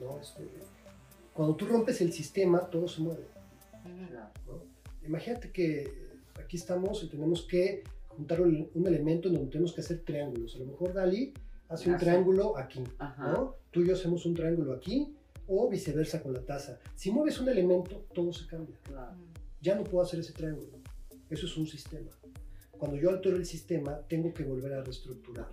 ¿no? 0.00 0.18
Este, 0.18 0.48
cuando 1.32 1.54
tú 1.54 1.66
rompes 1.66 2.00
el 2.00 2.12
sistema, 2.12 2.58
todo 2.70 2.88
se 2.88 3.00
mueve. 3.02 3.28
¿no? 4.46 4.62
Imagínate 5.06 5.52
que 5.52 6.10
aquí 6.42 6.56
estamos 6.56 7.02
y 7.04 7.08
tenemos 7.08 7.42
que 7.46 7.84
juntar 8.20 8.40
un, 8.42 8.68
un 8.74 8.86
elemento 8.86 9.28
en 9.28 9.34
donde 9.34 9.50
tenemos 9.50 9.72
que 9.72 9.80
hacer 9.80 10.00
triángulos. 10.04 10.54
A 10.56 10.58
lo 10.58 10.66
mejor 10.66 10.92
Dalí 10.92 11.32
hace 11.68 11.90
un 11.90 11.96
triángulo 11.96 12.56
aquí, 12.58 12.82
Ajá. 12.98 13.32
¿no? 13.32 13.54
Tú 13.70 13.80
y 13.82 13.88
yo 13.88 13.94
hacemos 13.94 14.26
un 14.26 14.34
triángulo 14.34 14.74
aquí 14.74 15.14
o 15.46 15.68
viceversa 15.70 16.22
con 16.22 16.32
la 16.34 16.40
taza. 16.44 16.78
Si 16.94 17.10
mueves 17.10 17.40
un 17.40 17.48
elemento, 17.48 18.04
todo 18.14 18.30
se 18.32 18.46
cambia. 18.46 18.76
Claro. 18.82 19.16
Ya 19.62 19.74
no 19.74 19.84
puedo 19.84 20.04
hacer 20.04 20.20
ese 20.20 20.32
triángulo. 20.34 20.78
Eso 21.30 21.46
es 21.46 21.56
un 21.56 21.66
sistema. 21.66 22.10
Cuando 22.72 22.96
yo 22.98 23.08
altero 23.10 23.36
el 23.36 23.46
sistema, 23.46 24.00
tengo 24.08 24.32
que 24.34 24.44
volver 24.44 24.74
a 24.74 24.82
reestructurar. 24.82 25.48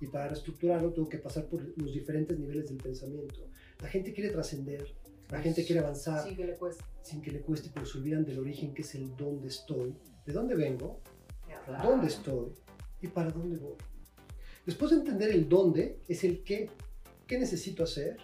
Y 0.00 0.06
para 0.06 0.28
reestructurarlo 0.28 0.92
tengo 0.92 1.08
que 1.08 1.18
pasar 1.18 1.46
por 1.46 1.60
los 1.78 1.92
diferentes 1.92 2.38
niveles 2.38 2.68
del 2.68 2.78
pensamiento. 2.78 3.40
La 3.82 3.88
gente 3.88 4.12
quiere 4.12 4.30
trascender, 4.30 4.86
la 5.30 5.40
gente 5.40 5.64
quiere 5.64 5.80
avanzar 5.80 6.28
Sí, 6.28 6.36
que 6.36 6.44
le 6.46 6.54
cuesta. 6.54 6.84
sin 7.02 7.20
que 7.22 7.30
le 7.32 7.40
cueste, 7.40 7.70
pero 7.74 7.86
se 7.86 7.98
olvidan 7.98 8.24
del 8.24 8.38
origen 8.38 8.72
que 8.74 8.82
es 8.82 8.94
el 8.94 9.16
dónde 9.16 9.48
estoy, 9.48 9.94
de 10.26 10.32
dónde 10.32 10.54
vengo. 10.54 11.00
Dónde 11.82 12.08
estoy 12.08 12.52
y 13.00 13.08
para 13.08 13.30
dónde 13.30 13.58
voy. 13.58 13.76
Después 14.66 14.90
de 14.92 14.98
entender 14.98 15.30
el 15.30 15.48
dónde, 15.48 15.98
es 16.08 16.24
el 16.24 16.42
qué. 16.42 16.70
¿Qué 17.26 17.38
necesito 17.38 17.84
hacer? 17.84 18.16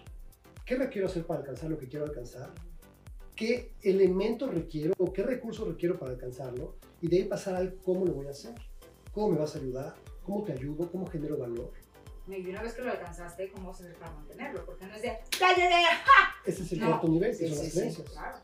¿Qué 0.65 0.75
requiero 0.75 1.07
hacer 1.07 1.25
para 1.25 1.39
alcanzar 1.41 1.69
lo 1.69 1.77
que 1.77 1.87
quiero 1.87 2.05
alcanzar? 2.05 2.51
¿Qué 3.35 3.73
elementos 3.81 4.53
requiero 4.53 4.93
o 4.97 5.11
qué 5.11 5.23
recursos 5.23 5.67
requiero 5.67 5.97
para 5.97 6.11
alcanzarlo? 6.11 6.75
Y 7.01 7.07
de 7.07 7.17
ahí 7.17 7.23
pasar 7.23 7.55
al 7.55 7.75
cómo 7.75 8.05
lo 8.05 8.13
voy 8.13 8.27
a 8.27 8.31
hacer. 8.31 8.53
¿Cómo 9.13 9.29
me 9.29 9.39
vas 9.39 9.55
a 9.55 9.59
ayudar? 9.59 9.95
¿Cómo 10.23 10.43
te 10.43 10.53
ayudo? 10.53 10.89
¿Cómo 10.91 11.07
genero 11.07 11.37
valor? 11.37 11.71
Y 12.27 12.45
una 12.49 12.61
vez 12.61 12.73
que 12.73 12.83
lo 12.83 12.91
alcanzaste, 12.91 13.49
¿cómo 13.51 13.71
hacer 13.71 13.93
para 13.95 14.11
mantenerlo? 14.13 14.63
Porque 14.65 14.85
no 14.85 14.93
es 14.95 15.01
de, 15.01 15.17
¡ya 15.39 15.55
llegué! 15.55 15.83
Ese 16.45 16.63
es 16.63 16.71
el 16.73 16.79
No. 16.79 16.87
cuarto 16.87 17.07
nivel, 17.09 17.31
que 17.31 17.47
Sí, 17.47 17.47
son 17.49 17.57
sí, 17.57 17.63
las 17.63 17.71
sí. 17.73 17.79
creencias. 17.79 18.09
Claro. 18.09 18.37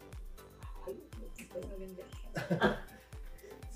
Ay, 0.87 1.03
estoy 1.37 1.65
muy 1.67 1.77
bien 1.77 1.95
de- 1.95 2.03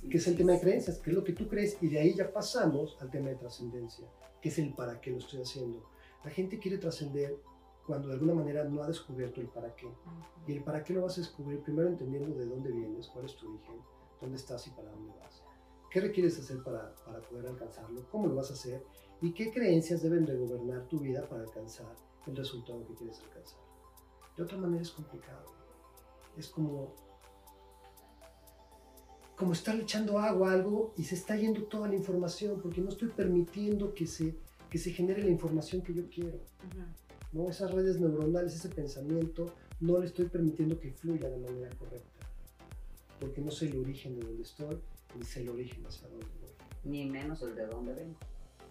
que 0.10 0.18
es 0.18 0.28
el 0.28 0.36
tema 0.36 0.54
de 0.54 0.60
creencias, 0.60 0.98
que 1.00 1.12
es 1.12 1.16
lo 1.16 1.24
que 1.24 1.34
tú 1.34 1.48
crees, 1.48 1.78
y 1.82 1.88
de 1.88 2.00
ahí 2.00 2.14
ya 2.16 2.32
pasamos 2.32 2.98
al 3.02 3.12
tema 3.12 3.30
de 3.30 3.36
trascendencia, 3.36 4.08
que 4.42 4.50
es 4.50 4.58
el 4.60 4.74
para 4.74 5.00
qué 5.00 5.12
lo 5.12 5.18
estoy 5.18 5.42
haciendo. 5.42 5.84
La 6.24 6.32
gente 6.32 6.60
quiere 6.60 6.78
trascender 6.78 7.38
cuando 7.86 8.08
de 8.08 8.14
alguna 8.16 8.34
manera 8.34 8.64
no 8.64 8.84
ha 8.84 8.88
descubierto 8.88 9.42
el 9.42 9.48
para 9.48 9.76
qué. 9.76 9.92
Y 10.48 10.54
el 10.54 10.64
para 10.64 10.84
qué 10.84 10.94
lo 10.94 11.02
vas 11.02 11.18
a 11.18 11.22
descubrir 11.22 11.62
primero 11.62 11.90
entendiendo 11.90 12.34
de 12.36 12.46
dónde 12.46 12.72
vienes, 12.72 13.08
cuál 13.08 13.26
es 13.26 13.36
tu 13.36 13.48
origen, 13.48 13.76
dónde 14.20 14.38
estás 14.38 14.66
y 14.68 14.72
para 14.72 14.92
dónde 14.92 15.14
vas. 15.20 15.44
¿Qué 15.90 16.00
requieres 16.00 16.40
hacer 16.40 16.64
para, 16.64 16.96
para 17.04 17.22
poder 17.22 17.48
alcanzarlo? 17.48 18.08
¿Cómo 18.10 18.28
lo 18.28 18.36
vas 18.36 18.50
a 18.50 18.54
hacer? 18.54 18.84
¿Y 19.22 19.34
qué 19.34 19.52
creencias 19.52 20.02
deben 20.02 20.26
de 20.26 20.38
gobernar 20.38 20.88
tu 20.88 21.00
vida 21.00 21.28
para 21.28 21.44
alcanzar 21.44 21.96
el 22.28 22.36
resultado 22.36 22.86
que 22.88 22.96
quieres 22.96 23.20
alcanzar? 23.20 23.60
De 24.38 24.44
otra 24.44 24.58
manera 24.58 24.82
es 24.82 24.92
complicado. 24.92 25.46
Es 26.38 26.48
como 26.48 26.96
como 29.42 29.54
estar 29.54 29.76
echando 29.76 30.20
agua 30.20 30.52
a 30.52 30.54
algo 30.54 30.94
y 30.98 31.04
se 31.04 31.16
está 31.16 31.36
yendo 31.36 31.64
toda 31.64 31.88
la 31.88 31.96
información 31.96 32.62
porque 32.62 32.80
no 32.80 32.90
estoy 32.90 33.08
permitiendo 33.10 33.92
que 33.96 34.06
se, 34.06 34.36
que 34.70 34.78
se 34.78 34.92
genere 34.92 35.24
la 35.24 35.32
información 35.32 35.82
que 35.82 35.96
yo 35.96 36.04
quiero. 36.14 36.38
Ujú. 36.38 36.84
¿no? 37.44 37.50
Esas 37.50 37.72
redes 37.72 38.00
neuronales, 38.00 38.54
ese 38.54 38.70
pensamiento, 38.70 39.48
no 39.80 39.98
le 39.98 40.06
estoy 40.06 40.28
permitiendo 40.28 40.80
que 40.80 40.92
fluya 40.92 41.28
de 41.28 41.40
manera 41.40 41.76
correcta. 41.76 42.20
Porque 43.20 43.42
no 43.42 43.50
sé 43.50 43.66
el 43.70 43.80
origen 43.80 44.20
de 44.20 44.28
donde 44.28 44.44
estoy, 44.44 44.78
ni 45.18 45.26
sé 45.26 45.42
el 45.42 45.50
origen 45.50 45.84
hacia 45.88 46.08
dónde 46.08 46.28
voy. 46.40 46.52
Ni 46.84 47.10
menos 47.10 47.42
el 47.42 47.56
de 47.56 47.66
dónde 47.66 47.96
vengo. 47.96 48.18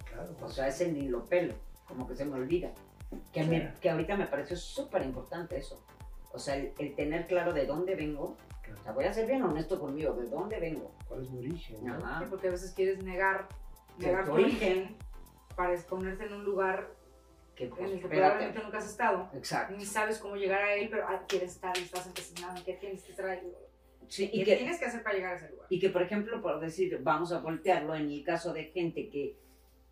Claro, 0.08 0.36
O 0.40 0.48
sea, 0.48 0.68
ese 0.68 0.92
ni 0.92 1.08
lo 1.08 1.24
pelo, 1.24 1.54
como 1.88 2.06
que 2.06 2.14
se 2.14 2.24
me 2.24 2.34
olvida. 2.36 2.72
Que, 3.32 3.42
me- 3.42 3.58
Claro. 3.62 3.80
que 3.80 3.90
ahorita 3.90 4.16
me 4.16 4.28
pareció 4.28 4.56
súper 4.56 5.02
importante 5.04 5.58
eso. 5.58 5.82
O 6.32 6.38
sea, 6.38 6.54
el, 6.54 6.70
el 6.78 6.94
tener 6.94 7.26
claro 7.26 7.52
de 7.52 7.66
dónde 7.66 7.96
vengo. 7.96 8.36
O 8.78 8.82
sea, 8.82 8.92
voy 8.92 9.04
a 9.04 9.12
ser 9.12 9.26
bien 9.26 9.42
honesto 9.42 9.78
conmigo, 9.78 10.12
de 10.14 10.26
dónde 10.28 10.58
vengo. 10.60 10.92
¿Cuál 11.08 11.22
es 11.22 11.30
mi 11.30 11.38
origen? 11.40 11.84
no? 11.84 12.18
Sí, 12.18 12.24
porque 12.28 12.48
a 12.48 12.50
veces 12.52 12.72
quieres 12.72 13.02
negar, 13.02 13.48
negar 13.98 14.24
tu 14.24 14.32
origen. 14.32 14.78
origen 14.78 14.96
para 15.56 15.74
exponerte 15.74 16.24
en 16.26 16.32
un 16.32 16.44
lugar 16.44 16.88
Que 17.54 17.64
en 17.64 17.70
pues, 17.70 17.82
el 17.82 17.88
que 17.90 17.94
espérate. 17.96 18.16
probablemente 18.20 18.62
nunca 18.62 18.78
has 18.78 18.86
estado. 18.90 19.28
Exacto. 19.34 19.76
Ni 19.76 19.84
sabes 19.84 20.18
cómo 20.18 20.36
llegar 20.36 20.62
a 20.62 20.74
él, 20.74 20.88
pero 20.90 21.04
ah, 21.08 21.22
quieres 21.28 21.52
estar 21.52 21.76
y 21.76 21.82
estás 21.82 22.06
empecinado 22.06 22.56
en 22.56 22.64
qué 22.64 22.74
tienes 22.74 23.02
que 23.02 23.22
ahí. 23.22 23.52
Sí, 24.08 24.28
¿Qué 24.30 24.36
y 24.38 24.44
que, 24.44 24.56
tienes 24.56 24.78
que 24.78 24.86
hacer 24.86 25.02
para 25.02 25.14
llegar 25.16 25.34
a 25.34 25.36
ese 25.36 25.50
lugar? 25.50 25.66
y 25.70 25.78
que, 25.78 25.88
por 25.90 26.02
ejemplo, 26.02 26.40
por 26.42 26.58
decir, 26.58 26.98
vamos 27.02 27.32
a 27.32 27.38
voltearlo 27.40 27.94
en 27.94 28.10
el 28.10 28.24
caso 28.24 28.52
de 28.52 28.64
gente 28.64 29.08
que 29.08 29.36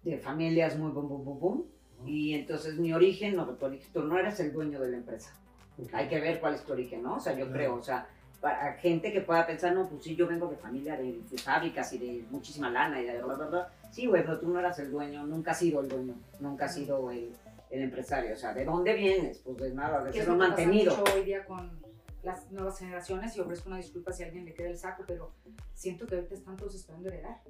de 0.02 0.18
familias 0.18 0.76
muy 0.76 0.90
bum, 0.90 1.08
bum, 1.08 1.24
bum, 1.24 1.38
bum. 1.38 1.64
Y 2.06 2.34
entonces 2.34 2.76
mi 2.78 2.92
origen, 2.92 3.36
no, 3.36 3.46
tu 3.56 3.66
origen, 3.66 3.92
tú 3.92 4.02
no 4.04 4.18
eres 4.18 4.38
el 4.40 4.52
dueño 4.52 4.80
de 4.80 4.88
la 4.90 4.96
empresa. 4.96 5.34
Ok. 5.78 5.88
Hay 5.92 6.08
que 6.08 6.20
ver 6.20 6.40
cuál 6.40 6.54
es 6.54 6.64
tu 6.64 6.72
origen, 6.72 7.02
¿no? 7.02 7.16
O 7.16 7.20
sea, 7.20 7.32
yo 7.34 7.44
Claro. 7.46 7.52
creo, 7.52 7.74
o 7.76 7.82
sea, 7.82 8.08
para 8.40 8.74
gente 8.74 9.12
que 9.12 9.20
pueda 9.20 9.46
pensar, 9.46 9.72
no, 9.74 9.88
pues 9.88 10.02
sí, 10.04 10.14
yo 10.14 10.26
vengo 10.26 10.46
de 10.48 10.56
familia 10.56 10.96
de, 10.96 11.20
de 11.28 11.38
fábricas 11.38 11.92
y 11.92 11.98
de 11.98 12.24
muchísima 12.30 12.70
lana 12.70 13.00
y 13.00 13.06
de 13.06 13.20
bla, 13.22 13.34
bla, 13.34 13.46
bla. 13.46 13.72
Sí, 13.90 14.06
güey, 14.06 14.22
pero 14.22 14.38
tú 14.38 14.48
no 14.48 14.58
eras 14.60 14.78
el 14.78 14.90
dueño, 14.90 15.26
nunca 15.26 15.50
has 15.52 15.58
sido 15.58 15.80
el 15.80 15.88
dueño, 15.88 16.14
nunca 16.38 16.66
has 16.66 16.74
sido 16.74 17.10
el, 17.10 17.32
el 17.70 17.82
empresario. 17.82 18.32
O 18.34 18.36
sea, 18.36 18.52
¿de 18.54 18.64
dónde 18.64 18.94
vienes? 18.94 19.38
Pues 19.38 19.56
de 19.58 19.74
nada, 19.74 20.04
de 20.04 20.12
ser 20.12 20.26
lo 20.26 20.32
un 20.34 20.38
mantenido. 20.38 20.96
mucho 20.96 21.12
hoy 21.14 21.24
día 21.24 21.44
con 21.44 21.80
las 22.22 22.50
nuevas 22.52 22.78
generaciones 22.78 23.34
y 23.36 23.40
ofrezco 23.40 23.68
una 23.68 23.78
disculpa 23.78 24.12
si 24.12 24.22
a 24.22 24.26
alguien 24.26 24.44
le 24.44 24.54
queda 24.54 24.68
el 24.68 24.78
saco, 24.78 25.04
pero 25.06 25.32
siento 25.74 26.06
que 26.06 26.16
ahorita 26.16 26.34
están 26.34 26.56
todos 26.56 26.74
esperando 26.74 27.08
heredar. 27.08 27.40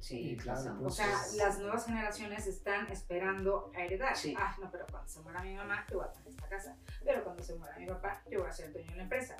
Sí, 0.00 0.30
Sí, 0.30 0.36
claro. 0.36 0.60
O 0.84 0.90
sea, 0.90 1.06
Entonces- 1.06 1.36
las 1.36 1.58
nuevas 1.58 1.84
generaciones 1.84 2.46
están 2.46 2.86
esperando 2.90 3.70
a 3.74 3.82
heredar. 3.84 4.16
Sí. 4.16 4.34
Ah, 4.38 4.56
no, 4.60 4.70
pero 4.70 4.86
cuando 4.90 5.08
se 5.08 5.20
muera 5.20 5.42
mi 5.42 5.54
mamá, 5.54 5.84
yo 5.90 5.98
voy 5.98 6.06
a 6.06 6.12
tener 6.12 6.28
esta 6.28 6.48
casa. 6.48 6.76
Pero 7.04 7.24
cuando 7.24 7.42
se 7.42 7.54
muera 7.56 7.76
mi 7.78 7.86
papá, 7.86 8.22
yo 8.30 8.40
voy 8.40 8.48
a 8.48 8.52
ser 8.52 8.66
el 8.66 8.72
dueño 8.74 8.90
de 8.90 8.96
la 8.96 9.02
empresa. 9.02 9.36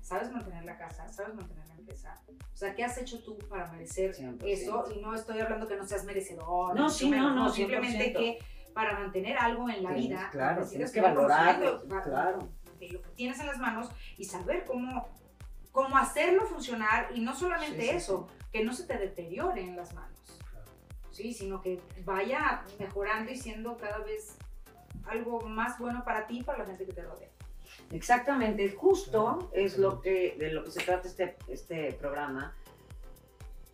¿Sabes 0.00 0.30
mantener 0.32 0.64
la 0.64 0.76
casa? 0.76 1.08
¿Sabes 1.08 1.34
mantener 1.34 1.66
la 1.68 1.74
empresa? 1.74 2.14
O 2.52 2.56
sea, 2.56 2.74
¿qué 2.74 2.84
has 2.84 2.96
hecho 2.98 3.22
tú 3.22 3.38
para 3.48 3.70
merecer 3.70 4.14
100%. 4.14 4.42
eso? 4.44 4.84
Y 4.94 5.00
no 5.00 5.14
estoy 5.14 5.40
hablando 5.40 5.66
que 5.68 5.76
no 5.76 5.86
seas 5.86 6.04
merecedor. 6.04 6.74
No, 6.74 6.88
sí, 6.90 7.04
no, 7.10 7.16
menos, 7.16 7.34
no, 7.34 7.48
Simplemente 7.52 8.12
100%. 8.12 8.18
que 8.18 8.38
para 8.74 8.98
mantener 8.98 9.36
algo 9.38 9.68
en 9.68 9.82
la 9.82 9.90
Tienes- 9.90 10.08
vida, 10.08 10.28
claro, 10.30 10.60
necesitas 10.60 10.70
tienes 10.70 10.92
que 10.92 11.00
valorarlo, 11.00 11.82
claro. 11.88 12.48
de 12.78 12.88
lo 12.90 13.02
que 13.02 13.08
tienes 13.10 13.38
en 13.40 13.46
las 13.46 13.58
manos 13.58 13.90
y 14.16 14.24
saber 14.24 14.64
cómo, 14.64 15.08
cómo 15.72 15.96
hacerlo 15.96 16.42
funcionar 16.46 17.08
y 17.14 17.20
no 17.20 17.34
solamente 17.34 17.80
Sí, 17.82 17.88
sí, 17.90 17.96
eso, 17.96 18.28
que 18.52 18.64
no 18.64 18.72
se 18.72 18.84
te 18.86 18.96
deteriore 18.98 19.62
en 19.62 19.76
las 19.76 19.92
manos, 19.94 20.18
Claro. 20.50 20.66
¿sí? 21.10 21.32
sino 21.34 21.60
que 21.60 21.80
vaya 22.04 22.64
mejorando 22.78 23.30
y 23.32 23.36
siendo 23.36 23.76
cada 23.76 23.98
vez 23.98 24.36
algo 25.04 25.40
más 25.40 25.78
bueno 25.78 26.04
para 26.04 26.26
ti 26.26 26.38
y 26.38 26.42
para 26.42 26.58
la 26.58 26.66
gente 26.66 26.86
que 26.86 26.92
te 26.92 27.02
rodea. 27.02 27.28
Exactamente, 27.92 28.70
justo 28.70 29.50
es 29.52 29.76
lo 29.78 30.00
que, 30.00 30.36
de 30.38 30.52
lo 30.52 30.64
que 30.64 30.70
se 30.70 30.80
trata 30.80 31.08
este, 31.08 31.36
este 31.48 31.92
programa, 31.94 32.54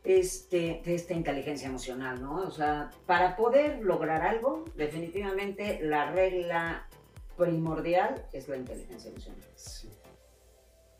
este, 0.04 0.80
de 0.84 0.94
esta 0.94 1.12
inteligencia 1.12 1.68
emocional, 1.68 2.22
¿no? 2.22 2.36
O 2.36 2.50
sea, 2.50 2.90
para 3.06 3.36
poder 3.36 3.82
lograr 3.82 4.22
algo, 4.22 4.64
definitivamente 4.76 5.80
la 5.82 6.10
regla 6.12 6.88
primordial 7.36 8.26
es 8.32 8.48
la 8.48 8.56
inteligencia 8.56 9.10
emocional. 9.10 9.42
Sí. 9.56 9.90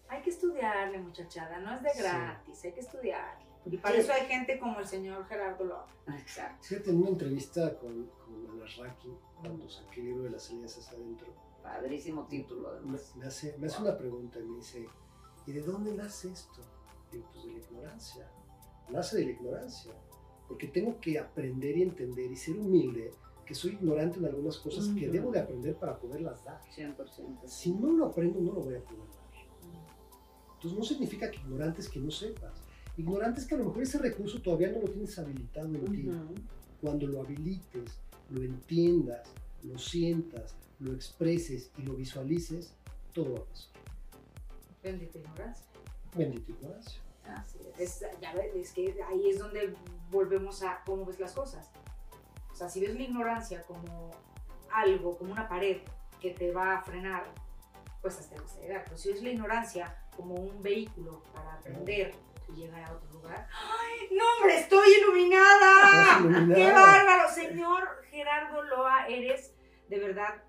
Hay 0.09 0.23
que 0.23 0.31
estudiarle, 0.31 0.99
muchachada, 0.99 1.59
no 1.61 1.75
es 1.75 1.83
de 1.83 1.91
Sí. 1.91 1.99
gratis, 2.01 2.65
hay 2.65 2.73
que 2.73 2.81
estudiar. 2.81 3.39
Y 3.65 3.79
para 3.79 3.95
Sí. 3.95 4.01
eso 4.03 4.13
hay 4.13 4.27
gente 4.27 4.59
como 4.59 4.79
el 4.79 4.87
señor 4.87 5.27
Gerardo 5.27 5.65
López. 5.65 5.95
Exacto. 6.21 6.63
Fíjate, 6.65 6.91
en 6.91 6.99
una 6.99 7.09
entrevista 7.11 7.75
con, 7.79 8.07
con 8.25 8.51
Anarraki, 8.61 9.09
cuando 9.41 9.69
saqué 9.69 10.01
el 10.01 10.07
libro 10.07 10.23
de 10.25 10.31
las 10.31 10.43
salidas 10.45 10.77
hacia 10.79 10.97
adentro, 10.99 11.29
Padrísimo 11.67 12.27
título, 12.29 12.63
me, 12.63 12.77
además. 12.77 13.17
me 13.17 13.27
hace, 13.27 13.57
me 13.59 13.67
hace 13.67 13.83
una 13.83 13.99
pregunta 13.99 14.39
y 14.39 14.45
me 14.45 14.57
dice, 14.59 14.87
¿y 15.47 15.53
de 15.53 15.63
dónde 15.63 15.93
nace 15.95 16.31
esto? 16.31 16.63
Digo, 17.11 17.25
pues 17.33 17.45
de 17.45 17.53
la 17.53 17.59
ignorancia. 17.59 18.31
Nace 18.89 19.17
de 19.19 19.25
la 19.25 19.31
ignorancia. 19.33 19.93
Porque 20.47 20.69
tengo 20.69 21.01
que 21.01 21.19
aprender 21.19 21.77
y 21.77 21.83
entender 21.83 22.31
y 22.31 22.37
ser 22.37 22.57
humilde 22.57 23.11
que 23.45 23.55
soy 23.55 23.73
ignorante 23.73 24.19
en 24.19 24.27
algunas 24.27 24.59
cosas 24.59 24.87
que 24.89 25.05
Ujú. 25.05 25.13
debo 25.13 25.31
de 25.33 25.41
aprender 25.41 25.77
para 25.77 25.99
poderlas 25.99 26.45
dar. 26.45 26.61
100%. 26.75 27.47
Si 27.47 27.73
no 27.73 27.93
lo 27.93 28.07
aprendo, 28.07 28.41
no 28.41 28.53
lo 28.53 28.61
voy 28.61 28.75
a 28.75 28.85
poder 28.85 29.09
dar. 29.09 29.27
Entonces 30.55 30.79
no 30.79 30.85
significa 30.85 31.31
que 31.31 31.39
ignorante 31.39 31.81
es 31.81 31.89
que 31.89 32.01
no 32.01 32.11
sepas. 32.11 32.63
Ignorante 32.97 33.41
es 33.41 33.47
que 33.47 33.55
a 33.55 33.59
lo 33.59 33.67
mejor 33.67 33.83
ese 33.83 33.99
recurso 33.99 34.41
todavía 34.41 34.71
no 34.71 34.81
lo 34.81 34.89
tienes 34.89 35.19
habilitado 35.19 35.69
en 35.69 35.85
ti. 35.85 36.09
Ujú. 36.09 36.35
Cuando 36.81 37.07
lo 37.07 37.21
habilites, 37.21 38.01
lo 38.31 38.43
entiendas, 38.43 39.29
lo 39.63 39.79
sientas, 39.79 40.57
lo 40.79 40.93
expreses 40.93 41.71
y 41.79 41.83
lo 41.83 41.95
visualices, 41.95 42.75
todo 43.13 43.35
va 43.35 43.41
a 43.41 43.45
pasar. 43.45 43.71
Bendita 44.83 45.19
ignorancia. 45.19 45.67
Bendita 46.15 46.53
ignorancia. 46.53 47.01
Así 47.25 47.59
es. 47.79 48.03
Es, 48.03 48.11
ya 48.21 48.33
ves, 48.35 48.55
es 48.55 48.73
que 48.73 48.97
ahí 49.09 49.31
es 49.31 49.39
donde 49.39 49.75
volvemos 50.11 50.63
a 50.63 50.83
cómo 50.85 51.05
ves 51.05 51.19
las 51.19 51.33
cosas. 51.33 51.71
O 52.53 52.55
sea, 52.55 52.69
si 52.69 52.81
ves 52.81 52.95
la 52.95 53.03
ignorancia 53.03 53.63
como 53.65 54.11
algo, 54.71 55.17
como 55.19 55.33
una 55.33 55.49
pared 55.49 55.79
que 56.21 56.31
te 56.31 56.53
va 56.53 56.77
a 56.77 56.83
frenar, 56.83 57.25
pues 58.01 58.19
hasta 58.19 58.41
vas 58.41 58.57
a 58.57 58.61
llegar. 58.61 58.85
Pero 58.85 58.97
si 58.97 59.13
ves 59.13 59.23
la 59.23 59.31
ignorancia 59.31 59.99
como 60.17 60.35
un 60.35 60.63
vehículo 60.63 61.23
para 61.35 61.55
aprender 61.55 62.15
y 62.49 62.53
llegar 62.53 62.85
a 62.85 62.93
otro 62.93 63.11
lugar, 63.13 63.49
¡ay, 63.53 64.17
no, 64.17 64.25
hombre, 64.37 64.61
estoy 64.61 64.89
iluminada! 65.01 66.21
Iluminada. 66.21 66.55
¡Qué 66.55 66.73
bárbaro! 66.73 67.35
Señor 67.35 68.05
Gerardo 68.11 68.63
Loa, 68.63 69.09
eres 69.09 69.53
de 69.89 69.99
verdad 69.99 70.43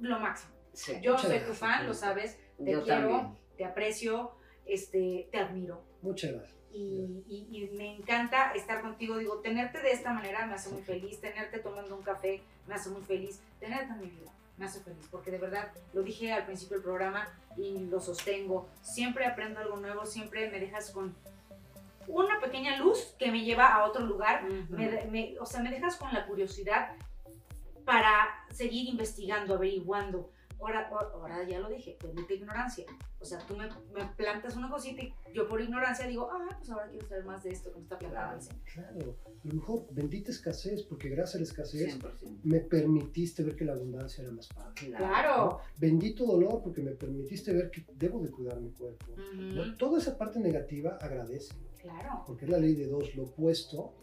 lo 0.00 0.18
máximo. 0.20 0.52
Sí. 0.72 0.94
Yo 1.02 1.18
soy 1.18 1.40
tu 1.40 1.52
fan, 1.52 1.86
lo 1.86 1.94
sabes, 1.94 2.38
te 2.62 2.72
Yo 2.72 2.82
quiero, 2.84 3.08
también. 3.10 3.38
te 3.56 3.64
aprecio, 3.64 4.32
este, 4.66 5.28
te 5.32 5.38
admiro 5.38 5.82
Muchas 6.02 6.32
gracias. 6.32 6.56
y, 6.72 7.24
y- 7.28 7.48
y 7.50 7.70
me 7.76 7.96
encanta 7.96 8.52
estar 8.52 8.80
contigo. 8.82 9.18
Digo, 9.18 9.38
tenerte 9.40 9.80
de 9.82 9.90
esta 9.90 10.12
manera 10.12 10.46
me 10.46 10.54
hace 10.54 10.70
muy 10.70 10.82
feliz, 10.82 11.20
tenerte 11.20 11.58
tomando 11.58 11.96
un 11.96 12.02
café 12.02 12.40
me 12.68 12.74
hace 12.74 12.88
muy 12.90 13.02
feliz, 13.02 13.40
tenerte 13.58 13.92
en 13.92 14.00
mi 14.00 14.06
vida 14.06 14.30
me 14.56 14.66
hace 14.66 14.80
feliz, 14.80 15.06
porque 15.10 15.30
de 15.30 15.38
verdad, 15.38 15.72
lo 15.94 16.02
dije 16.02 16.32
al 16.32 16.44
principio 16.44 16.76
del 16.76 16.84
programa 16.84 17.26
y 17.56 17.86
lo 17.86 17.98
sostengo, 17.98 18.68
siempre 18.82 19.24
aprendo 19.26 19.58
algo 19.58 19.76
nuevo, 19.78 20.04
siempre 20.06 20.50
me 20.50 20.60
dejas 20.60 20.90
con 20.90 21.16
una 22.06 22.38
pequeña 22.40 22.76
luz 22.78 23.14
que 23.18 23.30
me 23.32 23.42
lleva 23.42 23.68
a 23.74 23.84
otro 23.86 24.04
lugar, 24.04 24.44
me 24.68 25.04
me- 25.06 25.38
o 25.40 25.46
sea, 25.46 25.62
me 25.62 25.70
dejas 25.70 25.96
con 25.96 26.12
la 26.12 26.26
curiosidad 26.26 26.92
para 27.84 28.28
seguir 28.50 28.88
investigando, 28.88 29.54
averiguando. 29.54 30.30
Ahora, 30.58 30.88
ahora- 31.14 31.42
ya 31.48 31.58
lo 31.58 31.70
dije, 31.70 31.96
bendita 32.02 32.34
ignorancia. 32.34 32.84
O 33.18 33.24
sea, 33.24 33.38
tú 33.46 33.56
me, 33.56 33.66
me 33.94 34.04
plantas 34.14 34.56
una 34.56 34.68
cosita 34.70 35.02
y 35.02 35.14
yo 35.32 35.48
por 35.48 35.60
ignorancia 35.62 36.06
digo, 36.06 36.28
ah, 36.30 36.54
pues 36.58 36.68
ahora 36.70 36.88
quiero 36.90 37.08
saber 37.08 37.24
más 37.24 37.42
de 37.42 37.50
esto 37.50 37.70
que 37.72 37.76
me 37.78 37.82
está 37.84 37.98
plantando 37.98 38.34
el 38.36 38.42
Señor. 38.42 38.62
Claro. 38.74 39.16
A 39.24 39.48
lo 39.48 39.54
mejor 39.54 39.86
bendita 39.90 40.30
escasez, 40.30 40.82
porque 40.82 41.08
gracias 41.08 41.36
a 41.36 41.38
la 41.38 41.44
escasez 41.44 41.98
100%. 41.98 42.40
me 42.44 42.60
permitiste 42.60 43.42
ver 43.42 43.56
que 43.56 43.64
la 43.64 43.72
abundancia 43.72 44.22
era 44.22 44.32
más 44.32 44.48
padre. 44.48 44.72
Claro. 44.74 45.36
¿no? 45.46 45.58
Bendito 45.78 46.26
dolor, 46.26 46.60
porque 46.62 46.82
me 46.82 46.92
permitiste 46.92 47.54
ver 47.54 47.70
que 47.70 47.86
debo 47.94 48.20
de 48.20 48.30
cuidar 48.30 48.60
mi 48.60 48.70
cuerpo. 48.72 49.12
Ujú, 49.12 49.34
¿no? 49.34 49.76
Toda 49.78 49.98
esa 49.98 50.18
parte 50.18 50.40
negativa 50.40 50.98
agradece, 51.00 51.54
Claro. 51.80 52.22
porque 52.26 52.44
es 52.44 52.50
la 52.50 52.58
ley 52.58 52.74
de 52.74 52.86
dos, 52.86 53.14
lo 53.14 53.22
opuesto 53.24 53.94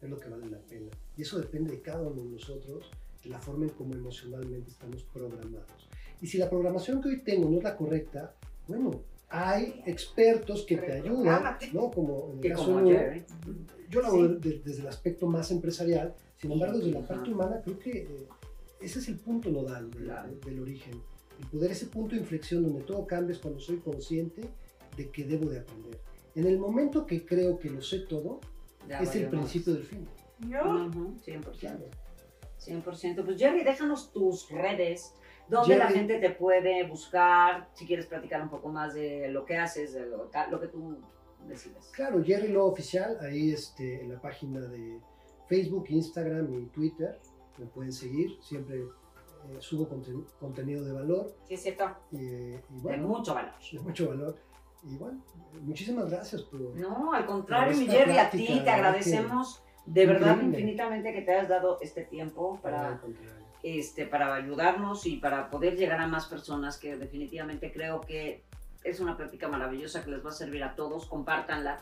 es 0.00 0.10
lo 0.10 0.18
que 0.18 0.28
vale 0.28 0.46
la 0.50 0.58
pena. 0.58 0.90
Y 1.16 1.22
eso 1.22 1.38
depende 1.38 1.70
de 1.70 1.80
cada 1.80 2.02
uno 2.02 2.22
de 2.22 2.28
nosotros, 2.28 2.90
la 3.24 3.38
forma 3.38 3.64
en 3.66 3.70
cómo 3.70 3.94
emocionalmente 3.94 4.70
estamos 4.70 5.02
programados. 5.04 5.88
Y 6.20 6.26
si 6.26 6.38
la 6.38 6.48
programación 6.48 7.00
que 7.00 7.08
hoy 7.08 7.22
tengo 7.22 7.48
no 7.50 7.58
es 7.58 7.64
la 7.64 7.76
correcta, 7.76 8.34
bueno, 8.68 9.02
hay 9.28 9.82
expertos 9.86 10.64
que 10.66 10.76
te 10.76 10.92
ayudan. 10.92 11.56
¿no? 11.72 11.90
Como 11.90 12.32
en 12.32 12.44
el 12.44 12.50
caso 12.52 12.80
yo 13.90 14.00
lo 14.00 14.10
Sí. 14.10 14.16
hago 14.16 14.28
de- 14.28 14.58
desde 14.64 14.80
el 14.82 14.88
aspecto 14.88 15.26
más 15.26 15.50
empresarial, 15.50 16.14
sin 16.38 16.52
embargo, 16.52 16.78
desde 16.78 16.92
la 16.92 17.06
parte 17.06 17.30
humana, 17.30 17.60
creo 17.62 17.78
que 17.78 17.90
eh, 18.02 18.26
ese 18.80 18.98
es 19.00 19.08
el 19.08 19.18
punto 19.18 19.50
nodal 19.50 19.90
de- 19.90 20.04
Claro. 20.04 20.30
de- 20.32 20.40
del 20.50 20.60
origen. 20.60 20.94
El 21.40 21.46
poder, 21.48 21.70
ese 21.72 21.86
punto 21.86 22.14
de 22.14 22.20
inflexión 22.20 22.62
donde 22.62 22.82
todo 22.84 23.06
cambia 23.06 23.32
es 23.34 23.38
cuando 23.40 23.58
soy 23.60 23.78
consciente 23.78 24.42
de 24.96 25.10
que 25.10 25.24
debo 25.24 25.50
de 25.50 25.58
aprender. 25.60 25.98
En 26.34 26.46
el 26.46 26.58
momento 26.58 27.04
que 27.06 27.24
creo 27.26 27.58
que 27.58 27.68
lo 27.70 27.82
sé 27.82 28.00
todo, 28.00 28.40
Ya 28.88 29.00
es 29.00 29.14
el 29.14 29.28
principio 29.28 29.74
del 29.74 29.84
fin. 29.84 30.06
¿No? 30.40 30.86
Ujú, 30.88 31.14
100%. 31.24 31.58
Claro. 31.60 31.84
100%. 32.66 33.24
Pues 33.24 33.38
Jerry, 33.38 33.64
déjanos 33.64 34.12
tus 34.12 34.48
redes, 34.50 35.14
donde 35.48 35.76
la 35.76 35.88
gente 35.88 36.18
te 36.18 36.30
puede 36.30 36.84
buscar, 36.86 37.68
si 37.74 37.86
quieres 37.86 38.06
platicar 38.06 38.42
un 38.42 38.48
poco 38.48 38.68
más 38.68 38.94
de 38.94 39.28
lo 39.28 39.44
que 39.44 39.56
haces, 39.56 39.92
de 39.94 40.06
lo, 40.06 40.30
lo 40.50 40.60
que 40.60 40.68
tú 40.68 40.98
decides. 41.46 41.90
Claro, 41.94 42.22
Jerry 42.24 42.48
Lo 42.48 42.66
Oficial, 42.66 43.18
ahí 43.20 43.52
este, 43.52 44.02
en 44.02 44.12
la 44.14 44.20
página 44.20 44.60
de 44.60 45.00
Facebook, 45.48 45.86
Instagram 45.88 46.52
y 46.54 46.66
Twitter, 46.66 47.18
me 47.58 47.66
pueden 47.66 47.92
seguir, 47.92 48.38
siempre 48.40 48.78
eh, 48.78 49.56
subo 49.58 49.88
conten- 49.88 50.24
contenido 50.38 50.84
de 50.84 50.92
valor 50.92 51.34
Sí, 51.48 51.54
es 51.54 51.62
cierto. 51.62 51.84
eh, 52.12 52.62
y 52.70 52.80
De 52.80 52.96
mucho 52.96 53.34
valor. 53.34 53.52
de 53.72 53.78
mucho 53.80 54.08
valor. 54.08 54.36
Y 54.84 54.96
bueno, 54.96 55.20
muchísimas 55.60 56.10
gracias 56.10 56.42
por... 56.42 56.60
No, 56.76 57.12
al 57.12 57.24
contrario, 57.26 57.76
mi 57.76 57.86
Jerry, 57.86 58.18
a 58.18 58.30
ti 58.30 58.60
te 58.64 58.70
agradecemos 58.70 59.62
de 59.86 60.06
verdad 60.06 60.34
Increíble. 60.34 60.60
infinitamente 60.60 61.12
que 61.12 61.22
te 61.22 61.32
hayas 61.32 61.48
dado 61.48 61.78
este 61.80 62.04
tiempo 62.04 62.58
para 62.62 63.00
este, 63.62 64.06
para 64.06 64.34
ayudarnos 64.34 65.06
y 65.06 65.18
para 65.18 65.48
poder 65.48 65.76
llegar 65.76 66.00
a 66.00 66.06
más 66.06 66.26
personas 66.26 66.78
que 66.78 66.96
definitivamente 66.96 67.72
creo 67.72 68.00
que 68.00 68.42
es 68.82 68.98
una 68.98 69.16
práctica 69.16 69.48
maravillosa 69.48 70.02
que 70.02 70.10
les 70.10 70.24
va 70.24 70.30
a 70.30 70.32
servir 70.32 70.64
a 70.64 70.74
todos, 70.74 71.06
compártanla. 71.06 71.78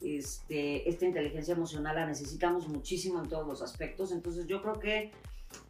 Este, 0.00 0.88
esta 0.88 1.06
inteligencia 1.06 1.54
emocional 1.54 1.96
la 1.96 2.06
necesitamos 2.06 2.68
muchísimo 2.68 3.20
en 3.22 3.28
todos 3.28 3.46
los 3.46 3.62
aspectos, 3.62 4.12
entonces 4.12 4.46
yo 4.46 4.62
creo 4.62 4.78
que, 4.78 5.12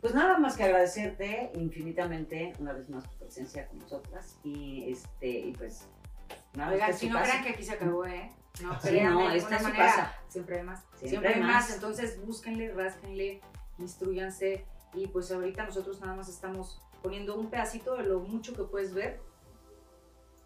pues 0.01 0.15
nada 0.15 0.39
más 0.39 0.57
que 0.57 0.65
agradecerte 0.65 1.53
infinitamente 1.55 2.53
una 2.59 2.73
vez 2.73 2.89
más 2.91 3.09
tu 3.09 3.17
presencia 3.17 3.67
con 3.69 3.79
nosotras 3.79 4.39
y, 4.43 4.91
este, 4.91 5.29
y 5.29 5.53
pues 5.53 5.87
vez 6.55 6.73
Oigan, 6.73 6.95
si 6.95 7.09
no 7.09 7.21
crean 7.23 7.43
que 7.43 7.51
aquí 7.51 7.63
se 7.63 7.73
acabó, 7.73 8.05
¿eh? 8.07 8.31
No, 8.63 8.81
Sí, 8.81 9.01
no, 9.01 9.29
de 9.29 9.37
esta 9.37 9.57
es 9.57 9.63
manera. 9.63 10.21
Siempre 10.29 10.59
hay 10.59 10.63
más. 10.65 10.81
Siempre 10.81 11.09
Siempre, 11.09 11.35
hay 11.35 11.41
más. 11.41 11.69
más. 11.69 11.75
Entonces, 11.75 12.25
búsquenle, 12.25 12.73
rásquenle, 12.73 13.41
instruyanse. 13.79 14.65
Y 14.95 15.09
pues 15.09 15.33
ahorita 15.33 15.65
nosotros 15.65 16.01
nada 16.01 16.15
más 16.15 16.29
estamos 16.29 16.81
poniendo 17.03 17.37
un 17.37 17.51
pedacito 17.51 17.97
de 17.97 18.05
lo 18.05 18.21
mucho 18.21 18.55
que 18.55 18.63
puedes 18.63 18.95
ver. 18.95 19.21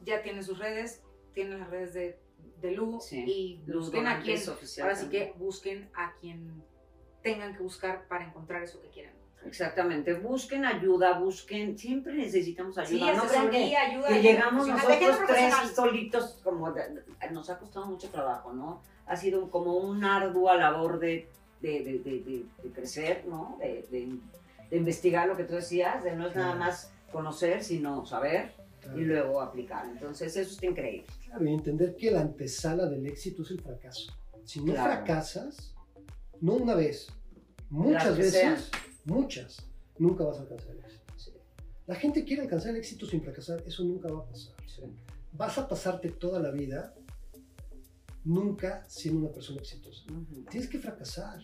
Ya 0.05 0.23
tienen 0.23 0.43
sus 0.43 0.59
redes, 0.59 1.03
tienen 1.35 1.61
las 1.61 1.69
redes 1.69 1.93
de, 1.93 2.19
de 2.63 2.71
Lu. 2.71 2.99
Sí. 3.01 3.25
Y 3.27 3.63
Luz 3.67 3.87
busquen 3.87 4.07
a 4.07 4.21
quien. 4.21 4.41
Ahora 4.83 4.95
sí 4.95 5.09
que 5.09 5.35
busquen 5.37 5.91
a 5.95 6.15
quien 6.15 6.65
tengan 7.23 7.55
que 7.55 7.63
buscar 7.63 8.09
para 8.09 8.25
encontrar 8.25 8.63
eso 8.63 8.81
que 8.81 8.89
quieren. 8.89 9.18
Exactamente, 9.45 10.15
busquen 10.15 10.65
ayuda, 10.65 11.19
busquen, 11.19 11.79
siempre 11.79 12.15
necesitamos 12.15 12.77
ayuda. 12.77 13.13
Sí, 13.13 13.17
no 13.17 13.27
crean 13.27 13.51
que, 13.51 13.77
ayuda. 13.77 14.09
que 14.09 14.23
llegamos 14.23 14.67
nosotros 14.67 15.19
tres 15.27 15.55
solitos, 15.75 16.41
como 16.45 16.73
de- 16.73 16.89
de- 16.91 17.31
nos 17.31 17.49
ha 17.49 17.59
costado 17.59 17.87
mucho 17.87 18.09
trabajo, 18.11 18.53
¿no? 18.53 18.83
Ha 19.07 19.17
sido 19.17 19.49
como 19.51 19.77
una 19.77 20.17
ardua 20.17 20.57
labor 20.57 20.99
de, 20.99 21.29
de, 21.63 21.83
de- 21.83 21.99
de- 22.01 22.21
de- 22.21 22.45
de 22.63 22.73
crecer, 22.73 23.25
¿no? 23.27 23.57
De, 23.61 23.87
de- 23.91 24.19
de 24.71 24.77
investigar 24.77 25.27
lo 25.29 25.37
que 25.37 25.45
tú 25.45 25.55
decías, 25.55 26.03
de 26.05 26.15
no 26.15 26.27
es 26.27 26.37
nada 26.37 26.55
más 26.55 26.93
conocer, 27.11 27.65
sino 27.65 28.05
saber 28.05 28.53
Claro. 28.83 28.99
y 29.01 29.05
luego 29.05 29.41
aplicar. 29.41 29.87
Entonces, 29.87 30.37
eso 30.37 30.53
está 30.53 30.67
increíble. 30.67 31.07
Claro, 31.25 31.45
y 31.47 31.55
entender 31.55 31.97
que 31.97 32.11
la 32.11 32.21
antesala 32.21 32.87
del 32.87 33.07
éxito 33.07 33.43
es 33.43 33.51
el 33.53 33.61
fracaso. 33.63 34.13
Si 34.45 34.61
no 34.61 34.75
Claro. 34.75 34.93
fracasas, 34.93 35.75
no 36.41 36.53
una 36.55 36.75
vez, 36.75 37.09
muchas 37.71 38.17
veces, 38.17 38.33
sean. 38.35 38.57
Muchas, 39.09 39.57
nunca 39.99 40.25
vas 40.25 40.39
a 40.39 40.43
alcanzar 40.43 40.71
el 40.73 40.79
éxito. 40.81 41.13
Sí, 41.17 41.33
La 41.87 41.95
gente 41.95 42.25
quiere 42.25 42.43
alcanzar 42.43 42.71
el 42.71 42.77
éxito 42.77 43.07
sin 43.07 43.23
fracasar, 43.23 43.63
eso 43.67 43.83
nunca 43.85 44.11
va 44.13 44.21
a 44.21 44.27
pasar. 44.27 44.55
sí. 44.67 44.83
Vas 45.33 45.59
a 45.59 45.69
pasarte 45.69 46.09
toda 46.11 46.41
la 46.41 46.51
vida 46.51 46.95
nunca 48.25 48.85
siendo 48.89 49.21
una 49.21 49.31
persona 49.31 49.61
exitosa. 49.61 50.05
Tienes 50.51 50.69
que 50.69 50.79
fracasar 50.79 51.41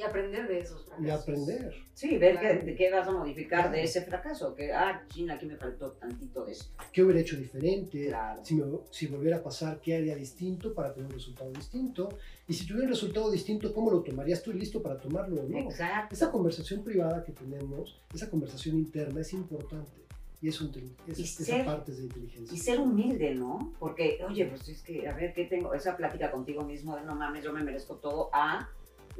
Y 0.00 0.02
aprender 0.02 0.48
de 0.48 0.60
esos 0.60 0.80
y 0.82 0.88
fracasos. 0.90 1.20
aprender. 1.22 1.74
Sí, 1.92 2.16
ver 2.16 2.38
Claro. 2.38 2.60
qué, 2.64 2.74
qué 2.74 2.90
vas 2.90 3.06
a 3.06 3.12
modificar 3.12 3.60
Claro. 3.64 3.76
de 3.76 3.82
ese 3.82 4.00
fracaso. 4.02 4.54
Que, 4.54 4.72
ah, 4.72 5.04
China, 5.08 5.34
aquí 5.34 5.44
me 5.44 5.56
faltó 5.56 5.90
tantito 5.92 6.44
de 6.46 6.52
esto. 6.52 6.70
¿Qué 6.92 7.02
hubiera 7.02 7.20
hecho 7.20 7.36
diferente? 7.36 8.06
Claro. 8.06 8.42
Si, 8.44 8.54
me, 8.54 8.64
si 8.90 9.06
volviera 9.08 9.36
a 9.36 9.42
pasar, 9.42 9.78
¿qué 9.80 9.96
haría 9.96 10.16
distinto 10.16 10.72
para 10.72 10.94
tener 10.94 11.06
un 11.08 11.12
resultado 11.14 11.50
distinto? 11.52 12.08
Y 12.48 12.54
si 12.54 12.66
tuviera 12.66 12.84
un 12.86 12.92
resultado 12.92 13.30
distinto, 13.30 13.74
¿cómo 13.74 13.90
lo 13.90 14.02
tomarías? 14.02 14.38
¿Estoy 14.38 14.54
listo 14.54 14.82
para 14.82 14.98
tomarlo 14.98 15.42
o 15.42 15.48
no? 15.48 15.58
Exacto. 15.58 16.14
Esa 16.14 16.30
conversación 16.30 16.82
privada 16.82 17.22
que 17.22 17.32
tenemos, 17.32 18.00
esa 18.14 18.30
conversación 18.30 18.76
interna 18.76 19.20
es 19.20 19.32
importante. 19.34 20.00
Y 20.42 20.48
eso, 20.48 20.64
es- 21.06 21.18
Y 21.18 21.22
esa 21.24 21.44
ser- 21.44 21.64
parte 21.66 21.92
es 21.92 21.98
de 21.98 22.04
inteligencia. 22.04 22.54
Y 22.54 22.58
ser 22.58 22.80
humilde, 22.80 23.34
¿no? 23.34 23.74
Porque, 23.78 24.18
oye, 24.26 24.46
pues 24.46 24.66
es 24.70 24.80
que, 24.82 25.06
a 25.06 25.12
ver, 25.14 25.34
¿qué 25.34 25.44
tengo? 25.44 25.74
Esa 25.74 25.98
plática 25.98 26.30
contigo 26.30 26.64
mismo 26.64 26.96
de 26.96 27.02
no 27.02 27.14
mames, 27.14 27.44
yo 27.44 27.52
me 27.52 27.62
merezco 27.62 27.96
todo. 27.96 28.30
A, 28.32 28.66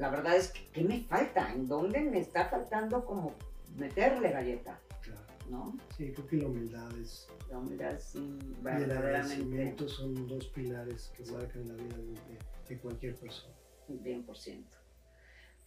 la 0.01 0.09
verdad 0.09 0.35
es 0.37 0.51
que, 0.51 0.67
¿qué 0.73 0.83
me 0.83 1.01
falta? 1.03 1.53
¿En 1.53 1.69
dónde 1.69 2.01
me 2.01 2.19
está 2.19 2.47
faltando 2.49 3.05
como 3.05 3.35
meterle 3.77 4.31
galleta? 4.31 4.81
Claro. 5.03 5.21
¿No? 5.51 5.77
Sí, 5.97 6.11
creo 6.13 6.27
que 6.27 6.37
la 6.39 6.47
humildad 6.49 6.91
es, 6.99 7.29
La 7.51 7.59
humildad 7.59 7.99
sí, 7.99 8.39
y 8.65 8.83
el 8.83 8.91
agradecimiento 8.91 9.89
son 9.89 10.27
dos 10.27 10.47
pilares 10.49 11.13
que 11.17 11.25
marcan 11.31 11.69
la 11.69 11.75
vida 11.75 11.97
de, 11.99 12.39
de 12.75 12.81
cualquier 12.81 13.15
persona. 13.17 13.55
bien 13.89 14.23
por 14.25 14.37
ciento. 14.39 14.77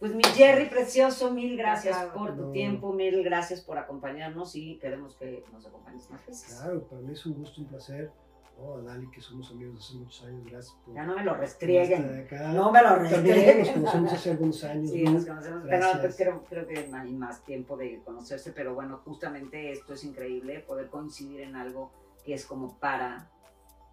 Pues 0.00 0.12
mi 0.14 0.24
Jerry 0.24 0.68
precioso, 0.68 1.32
mil 1.32 1.56
gracias 1.56 1.96
por 2.06 2.34
tu 2.34 2.46
No. 2.46 2.50
tiempo, 2.50 2.92
mil 2.92 3.22
gracias 3.22 3.60
por 3.60 3.78
acompañarnos 3.78 4.56
y 4.56 4.78
queremos 4.78 5.14
que 5.14 5.44
nos 5.52 5.64
acompañes 5.66 6.10
más 6.10 6.26
veces. 6.26 6.58
Claro, 6.58 6.82
para 6.88 7.00
mí 7.02 7.12
es 7.12 7.24
un 7.24 7.34
gusto, 7.34 7.60
un 7.60 7.68
placer. 7.68 8.10
¿No? 8.58 8.74
A 8.76 8.82
Dali, 8.82 9.10
que 9.10 9.20
somos 9.20 9.50
amigos 9.50 9.80
hace 9.84 9.94
muchos 9.98 10.24
años, 10.24 10.44
gracias 10.46 10.76
por 10.84 10.94
Ya 10.94 11.04
no 11.04 11.16
me 11.16 11.24
lo 11.24 11.34
restrieguen. 11.34 12.26
No 12.54 12.70
me 12.72 12.82
lo 12.82 12.96
restrieguen. 12.96 13.58
nos 13.58 13.68
conocemos 13.70 14.12
hace 14.12 14.30
algunos 14.30 14.64
años. 14.64 14.90
Sí, 14.90 15.02
¿no? 15.02 15.10
nos 15.12 15.26
conocemos, 15.26 15.62
pero 15.64 15.76
Gracias. 15.78 16.00
pues, 16.00 16.16
creo, 16.16 16.44
creo 16.48 16.66
que 16.66 16.78
hay 16.94 17.12
más 17.12 17.44
tiempo 17.44 17.76
de 17.76 18.00
conocerse, 18.04 18.52
pero 18.52 18.74
bueno, 18.74 19.00
justamente 19.04 19.72
esto 19.72 19.94
es 19.94 20.04
increíble, 20.04 20.60
poder 20.60 20.88
coincidir 20.88 21.40
en 21.42 21.56
algo 21.56 21.90
que 22.24 22.34
es 22.34 22.46
como 22.46 22.78
para 22.78 23.28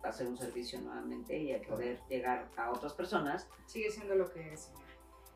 hacer 0.04 0.28
un 0.28 0.38
servicio 0.38 0.80
nuevamente 0.82 1.38
y 1.38 1.54
a 1.54 1.62
poder 1.62 2.00
llegar 2.10 2.48
a 2.58 2.72
otras 2.72 2.94
personas. 2.94 3.48
Sigue 3.68 3.92
siendo 3.92 4.16
lo 4.16 4.32
que 4.32 4.54
es. 4.54 4.72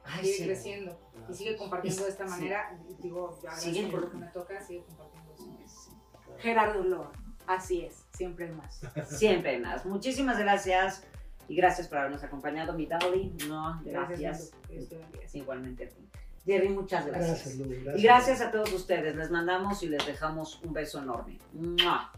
Ay, 0.03 0.23
sigue 0.23 0.37
sí. 0.37 0.43
creciendo 0.45 0.99
y 1.29 1.33
sigue 1.33 1.57
compartiendo 1.57 2.03
de 2.03 2.09
esta 2.09 2.25
Sí. 2.25 2.29
manera. 2.31 2.79
y 2.87 2.93
Digo, 3.01 3.31
yo 3.41 3.49
agradezco 3.49 3.71
Sigue. 3.71 3.87
por 3.91 4.01
lo 4.01 4.11
que 4.11 4.17
me 4.17 4.27
toca, 4.27 4.61
sigue 4.61 4.83
compartiendo 4.85 5.33
eso. 5.63 5.89
Sí. 5.89 5.91
Gerardo 6.39 6.83
Loa, 6.83 7.11
así 7.47 7.81
es, 7.81 8.05
siempre 8.13 8.45
hay 8.45 8.51
más. 8.51 8.81
Siempre 9.09 9.51
hay 9.51 9.59
más. 9.59 9.85
Muchísimas 9.85 10.37
gracias 10.37 11.03
y 11.47 11.55
gracias 11.55 11.87
por 11.87 11.99
habernos 11.99 12.23
acompañado, 12.23 12.73
mi 12.73 12.85
Dali. 12.85 13.33
No, 13.47 13.81
gracias. 13.83 14.51
Igualmente 15.33 15.85
a 15.85 15.89
ti. 15.89 16.09
Jerry, 16.45 16.69
muchas 16.69 17.07
gracias. 17.07 17.29
Gracias, 17.29 17.55
Lu, 17.57 17.69
gracias. 17.69 17.97
Y 17.97 18.03
gracias 18.03 18.41
a 18.41 18.51
todos 18.51 18.71
ustedes. 18.71 19.15
Les 19.15 19.31
mandamos 19.31 19.81
y 19.81 19.89
les 19.89 20.05
dejamos 20.05 20.61
un 20.63 20.73
beso 20.73 21.01
enorme. 21.01 21.39
¡Mua! 21.53 22.11